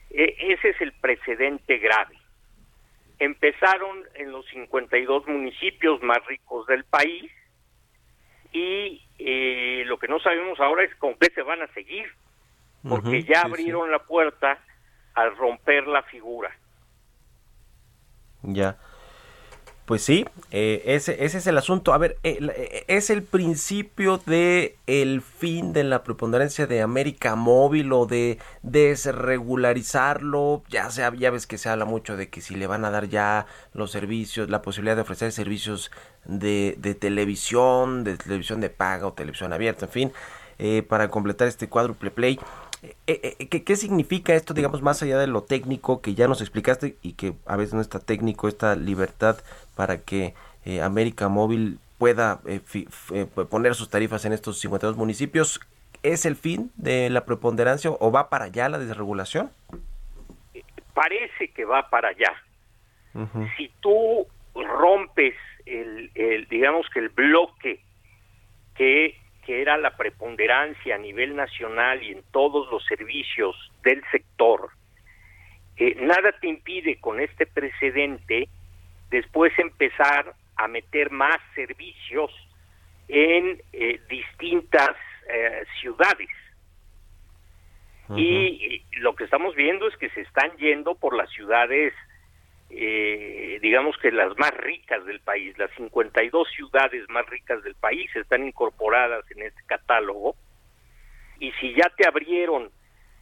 E, 0.10 0.36
ese 0.40 0.70
es 0.70 0.82
el 0.82 0.92
precedente 0.94 1.78
grave 1.78 2.18
empezaron 3.20 4.04
en 4.16 4.32
los 4.32 4.46
52 4.48 5.28
municipios 5.28 6.02
más 6.02 6.26
ricos 6.28 6.68
del 6.68 6.84
país 6.86 7.32
y 8.52 9.02
eh, 9.20 9.84
lo 9.86 9.98
que 9.98 10.08
no 10.08 10.20
sabemos 10.20 10.60
ahora 10.60 10.84
es 10.84 10.96
con 10.96 11.16
qué 11.16 11.30
se 11.34 11.42
van 11.42 11.62
a 11.62 11.68
seguir, 11.74 12.06
porque 12.88 13.24
ya 13.24 13.42
abrieron 13.42 13.92
la 13.92 14.00
puerta 14.00 14.60
al 15.14 15.36
romper 15.36 15.88
la 15.88 16.04
figura. 16.04 16.56
Ya. 18.44 18.78
Pues 19.86 20.02
sí, 20.02 20.26
eh, 20.50 20.82
ese, 20.86 21.24
ese 21.24 21.38
es 21.38 21.46
el 21.46 21.60
asunto. 21.60 21.94
A 21.94 22.00
ver, 22.00 22.18
eh, 22.24 22.40
eh, 22.42 22.86
es 22.88 23.12
el 23.12 23.22
principio 23.22 24.20
de 24.26 24.78
el 24.88 25.22
fin 25.22 25.74
de 25.74 25.84
la 25.84 26.02
preponderancia 26.02 26.66
de 26.66 26.82
América 26.82 27.36
Móvil 27.36 27.94
o 27.94 28.08
de 28.08 28.40
desregularizarlo. 28.64 30.64
Ya 30.70 30.90
sea, 30.90 31.14
ya 31.14 31.30
ves 31.30 31.46
que 31.46 31.60
se 31.60 31.70
habla 31.70 31.86
mucho 31.86 32.18
de 32.18 32.30
que 32.30 32.42
si 32.42 32.56
le 32.56 32.66
van 32.66 32.84
a 32.84 32.90
dar 32.90 33.10
ya 33.10 33.46
los 33.74 33.92
servicios, 33.92 34.50
la 34.50 34.64
posibilidad 34.64 34.96
de 34.96 35.04
ofrecer 35.04 35.32
servicios 35.32 35.92
de, 36.26 36.74
de 36.80 36.96
televisión, 36.96 38.04
de 38.04 38.18
televisión 38.18 38.62
de 38.62 38.72
paga 38.72 39.06
o 39.06 39.14
televisión 39.14 39.54
abierta, 39.54 39.86
en 39.86 39.92
fin, 39.92 40.12
para 40.88 41.10
completar 41.10 41.48
este 41.48 41.70
cuádruple 41.70 42.10
play. 42.10 42.40
¿Qué, 43.06 43.64
¿Qué 43.64 43.76
significa 43.76 44.34
esto, 44.34 44.54
digamos, 44.54 44.82
más 44.82 45.02
allá 45.02 45.18
de 45.18 45.28
lo 45.28 45.44
técnico 45.44 46.02
que 46.02 46.16
ya 46.16 46.28
nos 46.28 46.42
explicaste 46.42 46.96
y 47.02 47.14
que 47.14 47.34
a 47.46 47.56
veces 47.56 47.74
no 47.74 47.82
está 47.82 48.00
técnico, 48.00 48.48
esta 48.48 48.76
libertad 48.76 49.38
para 49.76 50.02
que 50.02 50.34
eh, 50.66 50.82
América 50.82 51.30
Móvil 51.30 51.80
pueda 52.00 52.40
eh, 52.48 52.60
eh, 53.14 53.26
poner 53.50 53.76
sus 53.76 53.90
tarifas 53.90 54.26
en 54.26 54.34
estos 54.34 54.60
52 54.60 54.98
municipios. 54.98 55.60
¿Es 56.02 56.26
el 56.26 56.36
fin 56.36 56.72
de 56.76 57.10
la 57.10 57.26
preponderancia 57.26 57.92
o 57.92 58.12
va 58.12 58.30
para 58.30 58.46
allá 58.46 58.68
la 58.70 58.80
desregulación? 58.80 59.52
Parece 60.94 61.50
que 61.50 61.66
va 61.66 61.90
para 61.90 62.10
allá. 62.10 62.34
Si 63.56 63.72
tú 63.80 64.28
rompes 64.54 65.36
el, 65.66 66.12
el, 66.16 66.48
digamos 66.48 66.86
que 66.94 67.00
el 67.00 67.10
bloque 67.10 67.80
que, 68.76 69.18
que 69.46 69.62
era 69.62 69.78
la 69.78 69.96
preponderancia 69.96 70.96
a 70.96 71.00
nivel 71.00 71.36
nacional 71.36 72.02
y 72.04 72.12
en 72.12 72.24
todos 72.32 72.70
los 72.72 72.84
servicios 72.86 73.56
del 73.84 74.04
sector, 74.12 74.70
nada 75.98 76.32
te 76.40 76.48
impide 76.48 77.00
con 77.00 77.20
este 77.20 77.46
precedente 77.46 78.48
después 79.10 79.58
empezar 79.60 80.34
a 80.56 80.68
meter 80.68 81.12
más 81.12 81.38
servicios 81.54 82.32
en 83.08 83.62
eh, 83.74 84.00
distintas 84.10 84.96
eh, 85.30 85.64
ciudades. 85.80 86.30
Y 88.16 88.84
lo 89.00 89.16
que 89.16 89.24
estamos 89.24 89.56
viendo 89.56 89.88
es 89.88 89.98
que 89.98 90.12
se 90.12 90.22
están 90.22 90.56
yendo 90.58 90.94
por 90.94 91.16
las 91.16 91.28
ciudades, 91.32 91.92
eh, 92.70 93.60
digamos 93.62 93.96
que 93.98 94.12
las 94.12 94.38
más 94.38 94.52
ricas 94.52 95.06
del 95.06 95.20
país, 95.20 95.58
las 95.58 95.72
52 95.76 96.48
ciudades 96.50 97.08
más 97.10 97.26
ricas 97.28 97.64
del 97.64 97.76
país 97.76 98.14
están 98.16 98.46
incorporadas 98.46 99.24
en 99.32 99.44
este 99.44 99.62
catálogo. 99.66 100.36
Y 101.40 101.52
si 101.54 101.74
ya 101.76 101.90
te 101.96 102.08
abrieron 102.08 102.70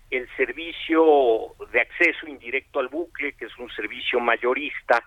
el 0.09 0.27
servicio 0.37 1.55
de 1.71 1.81
acceso 1.81 2.27
indirecto 2.27 2.79
al 2.79 2.87
bucle, 2.87 3.33
que 3.33 3.45
es 3.45 3.57
un 3.57 3.69
servicio 3.71 4.19
mayorista, 4.19 5.03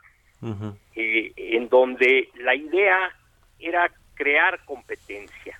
eh, 0.95 1.33
en 1.37 1.69
donde 1.69 2.29
la 2.35 2.55
idea 2.55 3.11
era 3.59 3.91
crear 4.15 4.65
competencia. 4.65 5.59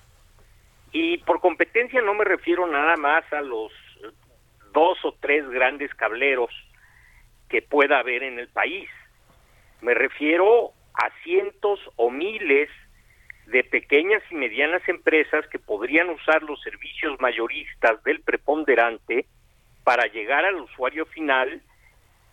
Y 0.91 1.17
por 1.19 1.39
competencia 1.39 2.01
no 2.01 2.13
me 2.13 2.25
refiero 2.25 2.67
nada 2.67 2.95
más 2.95 3.23
a 3.33 3.41
los 3.41 3.71
dos 4.73 4.97
o 5.03 5.13
tres 5.19 5.49
grandes 5.49 5.93
cableros 5.95 6.51
que 7.49 7.61
pueda 7.61 7.99
haber 7.99 8.23
en 8.23 8.39
el 8.39 8.47
país. 8.47 8.89
Me 9.81 9.93
refiero 9.93 10.71
a 10.93 11.09
cientos 11.23 11.79
o 11.95 12.09
miles 12.09 12.69
de 13.45 13.63
pequeñas 13.63 14.21
y 14.29 14.35
medianas 14.35 14.81
empresas 14.87 15.47
que 15.47 15.59
podrían 15.59 16.09
usar 16.09 16.43
los 16.43 16.61
servicios 16.61 17.19
mayoristas 17.21 18.03
del 18.03 18.21
preponderante 18.21 19.25
para 19.83 20.05
llegar 20.07 20.43
al 20.43 20.55
usuario 20.55 21.05
final 21.05 21.61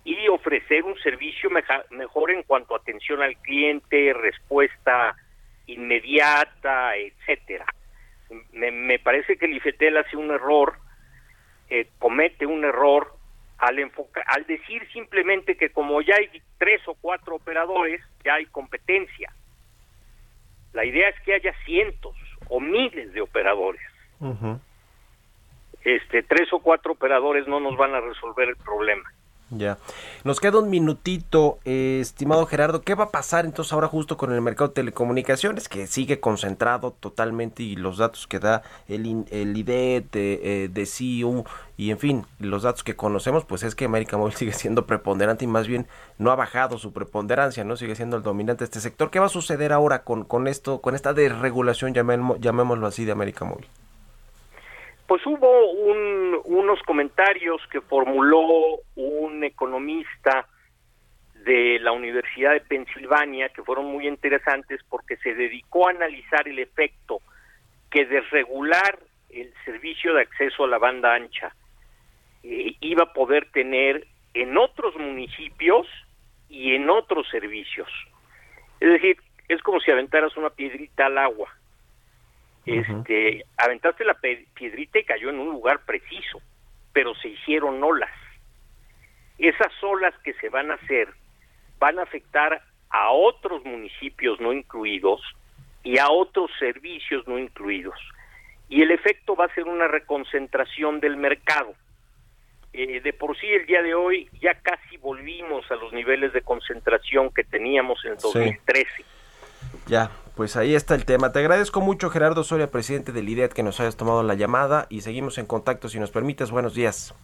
y 0.05 0.29
ofrecer 0.29 0.83
un 0.85 0.99
servicio 0.99 1.51
mejor 1.91 2.31
en 2.31 2.43
cuanto 2.43 2.75
a 2.75 2.79
atención 2.79 3.23
al 3.23 3.37
cliente, 3.39 4.13
respuesta 4.13 5.17
inmediata, 5.67 6.97
etcétera. 6.97 7.65
Me, 8.53 8.99
parece 8.99 9.37
que 9.37 9.47
el 9.47 9.55
IFETEL 9.55 9.97
hace 9.97 10.17
un 10.17 10.31
error, 10.31 10.75
eh, 11.71 11.89
comete 11.99 12.45
un 12.45 12.65
error 12.65 13.14
al, 13.59 13.79
al 14.27 14.47
decir 14.47 14.87
simplemente 14.93 15.57
que 15.57 15.71
como 15.71 16.01
ya 16.03 16.17
hay 16.17 16.43
tres 16.59 16.81
o 16.87 16.95
cuatro 16.95 17.37
operadores, 17.37 18.01
ya 18.25 18.35
hay 18.35 18.47
competencia. 18.47 19.33
La 20.73 20.85
idea 20.85 21.09
es 21.09 21.21
que 21.21 21.35
haya 21.35 21.55
cientos 21.65 22.17
o 22.49 22.61
miles 22.61 23.13
de 23.13 23.21
operadores. 23.21 23.83
Este, 25.85 26.23
tres 26.23 26.53
o 26.53 26.61
cuatro 26.61 26.93
operadores 26.93 27.47
no 27.47 27.61
nos 27.61 27.77
van 27.77 27.95
a 27.95 28.01
resolver 28.01 28.49
el 28.49 28.57
problema. 28.57 29.13
Ya. 29.51 29.79
Nos 30.25 30.41
queda 30.41 30.59
un 30.59 30.71
minutito, 30.71 31.59
estimado 31.65 32.47
Gerardo. 32.47 32.83
¿Qué 32.83 32.95
va 32.95 33.05
a 33.05 33.11
pasar 33.11 33.45
entonces 33.45 33.73
ahora 33.73 33.89
justo 33.89 34.17
con 34.17 34.33
el 34.33 34.41
mercado 34.41 34.69
de 34.69 34.75
telecomunicaciones 34.75 35.69
que 35.69 35.87
sigue 35.87 36.19
concentrado 36.19 36.93
totalmente 36.93 37.63
y 37.63 37.77
los 37.77 37.99
datos 37.99 38.27
que 38.27 38.41
da 38.41 38.63
el, 38.89 39.25
el 39.31 39.57
IDET 39.57 40.11
de, 40.11 40.65
eh, 40.65 40.69
de 40.69 40.87
CIU 40.87 41.45
y 41.77 41.91
en 41.91 41.99
fin, 41.99 42.27
los 42.39 42.63
datos 42.63 42.85
que 42.85 42.97
conocemos, 42.97 43.45
pues 43.45 43.63
es 43.65 43.75
que 43.75 43.85
América 43.85 44.17
Móvil 44.17 44.35
sigue 44.37 44.53
siendo 44.53 44.87
preponderante 44.87 45.45
y 45.45 45.49
más 45.49 45.67
bien 45.67 45.87
no 46.19 46.31
ha 46.31 46.37
bajado 46.37 46.79
su 46.79 46.93
preponderancia, 46.93 47.65
¿no? 47.65 47.77
Sigue 47.77 47.97
siendo 47.97 48.17
el 48.17 48.23
dominante 48.23 48.61
de 48.61 48.67
este 48.67 48.81
sector. 48.81 49.11
¿Qué 49.11 49.21
va 49.21 49.27
a 49.27 49.31
suceder 49.31 49.73
ahora 49.73 50.05
con, 50.05 50.25
con 50.25 50.49
esto, 50.49 50.81
con 50.81 50.95
esta 50.95 51.13
desregulación, 51.13 51.95
llamémoslo 51.95 52.87
así, 52.87 53.05
de 53.05 53.13
América 53.13 53.45
Móvil? 53.45 53.69
Pues 55.07 55.25
hubo 55.27 55.71
unos 55.71 56.83
comentarios 56.83 57.61
que 57.71 57.81
formuló 57.83 58.81
un 58.97 59.45
economista 59.45 60.47
de 61.45 61.79
la 61.81 61.93
Universidad 61.93 62.53
de 62.53 62.61
Pensilvania 62.61 63.51
que 63.51 63.63
fueron 63.63 63.85
muy 63.87 64.09
interesantes 64.09 64.81
porque 64.89 65.17
se 65.19 65.35
dedicó 65.35 65.87
a 65.87 65.91
analizar 65.91 66.49
el 66.49 66.59
efecto 66.59 67.21
que 67.91 68.07
desregular 68.07 68.99
el 69.29 69.53
servicio 69.65 70.15
de 70.15 70.23
acceso 70.23 70.65
a 70.65 70.69
la 70.69 70.79
banda 70.79 71.15
ancha 71.15 71.55
eh, 72.43 72.75
iba 72.81 73.05
a 73.05 73.13
poder 73.13 73.51
tener 73.51 74.07
en 74.33 74.57
otros 74.57 74.97
municipios 74.97 75.87
y 76.49 76.75
en 76.75 76.89
otros 76.89 77.29
servicios. 77.31 77.89
Es 78.81 78.89
decir, 78.89 79.19
es 79.49 79.61
como 79.63 79.81
si 79.81 79.91
aventaras 79.91 80.37
una 80.37 80.51
piedrita 80.51 81.07
al 81.07 81.19
agua 81.19 81.51
este, 82.67 83.45
aventaste 83.57 84.05
la 84.05 84.15
piedrita 84.15 84.99
y 84.99 85.05
cayó 85.05 85.31
en 85.31 85.39
un 85.39 85.51
lugar 85.51 85.81
preciso, 85.85 86.41
pero 86.93 87.15
se 87.17 87.29
hicieron 87.29 87.83
olas. 87.83 88.11
Esas 89.39 89.73
olas 89.83 90.15
que 90.23 90.33
se 90.35 90.49
van 90.49 90.71
a 90.71 90.75
hacer 90.75 91.09
van 91.79 91.99
a 91.99 92.03
afectar 92.03 92.63
a 92.91 93.11
otros 93.11 93.65
municipios 93.65 94.41
no 94.41 94.53
incluidos 94.53 95.21
y 95.83 95.99
a 95.99 96.09
otros 96.09 96.51
servicios 96.59 97.27
no 97.27 97.39
incluidos. 97.39 97.99
Y 98.69 98.83
el 98.83 98.91
efecto 98.91 99.37
va 99.37 99.47
a 99.47 99.55
ser 99.55 99.65
una 99.65 99.89
reconcentración 99.89 101.01
del 101.01 101.17
mercado. 101.17 101.75
Eh, 102.73 103.01
de 103.01 103.13
por 103.13 103.39
sí 103.39 103.47
el 103.47 103.67
día 103.67 103.83
de 103.83 103.95
hoy 103.95 104.29
ya 104.41 104.55
casi 104.55 104.97
volvimos 104.97 105.71
a 105.71 105.77
los 105.77 105.93
niveles 105.93 106.33
de 106.33 106.43
concentración 106.43 107.33
que 107.33 107.45
teníamos 107.45 108.05
en 108.05 108.17
2013. 108.17 109.05
Ya, 109.87 110.11
pues 110.35 110.57
ahí 110.57 110.75
está 110.75 110.95
el 110.95 111.05
tema. 111.05 111.33
Te 111.33 111.39
agradezco 111.39 111.81
mucho, 111.81 112.11
Gerardo 112.11 112.45
Soria, 112.45 112.71
presidente 112.71 113.13
del 113.13 113.29
IDET, 113.29 113.53
que 113.53 113.63
nos 113.63 113.81
hayas 113.81 113.97
tomado 113.97 114.23
la 114.23 114.35
llamada 114.35 114.87
y 114.89 115.03
seguimos 115.03 115.39
en 115.39 115.47
contacto 115.47 115.89
si 115.89 115.99
nos 115.99 116.11
permites. 116.11 116.51
Buenos 116.51 116.75
días. 116.75 117.15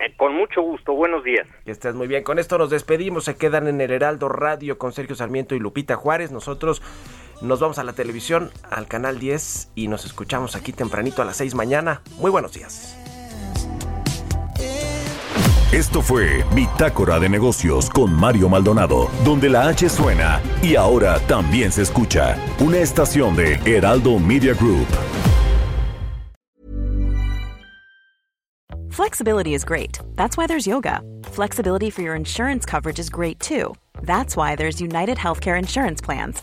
Eh, 0.00 0.14
con 0.16 0.34
mucho 0.34 0.62
gusto, 0.62 0.94
buenos 0.94 1.22
días. 1.22 1.46
Que 1.64 1.70
estés 1.70 1.94
muy 1.94 2.06
bien. 2.06 2.24
Con 2.24 2.38
esto 2.38 2.58
nos 2.58 2.70
despedimos. 2.70 3.24
Se 3.24 3.36
quedan 3.36 3.68
en 3.68 3.80
el 3.80 3.90
Heraldo 3.90 4.28
Radio 4.28 4.78
con 4.78 4.92
Sergio 4.92 5.14
Sarmiento 5.14 5.54
y 5.54 5.58
Lupita 5.58 5.96
Juárez. 5.96 6.32
Nosotros 6.32 6.82
nos 7.42 7.60
vamos 7.60 7.78
a 7.78 7.84
la 7.84 7.92
televisión, 7.92 8.50
al 8.70 8.86
canal 8.86 9.18
10 9.18 9.72
y 9.74 9.88
nos 9.88 10.04
escuchamos 10.04 10.56
aquí 10.56 10.72
tempranito 10.72 11.22
a 11.22 11.24
las 11.24 11.36
6 11.36 11.54
mañana. 11.54 12.02
Muy 12.18 12.30
buenos 12.30 12.52
días. 12.52 12.99
Esto 15.72 16.02
fue 16.02 16.44
Bitácora 16.52 17.20
de 17.20 17.28
Negocios 17.28 17.88
con 17.88 18.12
Mario 18.12 18.48
Maldonado, 18.48 19.08
donde 19.24 19.48
la 19.48 19.68
H 19.68 19.88
suena 19.88 20.40
y 20.62 20.74
ahora 20.74 21.20
también 21.28 21.70
se 21.70 21.82
escucha 21.82 22.36
una 22.58 22.78
estación 22.78 23.36
de 23.36 23.54
Heraldo 23.64 24.18
Media 24.18 24.52
Group. 24.54 24.88
Flexibility 28.90 29.54
is 29.54 29.64
great. 29.64 30.00
That's 30.16 30.36
why 30.36 30.48
there's 30.48 30.66
yoga. 30.66 31.02
Flexibility 31.30 31.88
for 31.88 32.02
your 32.02 32.16
insurance 32.16 32.66
coverage 32.66 32.98
is 32.98 33.08
great 33.08 33.38
too. 33.38 33.76
That's 34.02 34.36
why 34.36 34.56
there's 34.56 34.80
United 34.80 35.18
Healthcare 35.18 35.56
Insurance 35.56 36.00
Plans. 36.00 36.42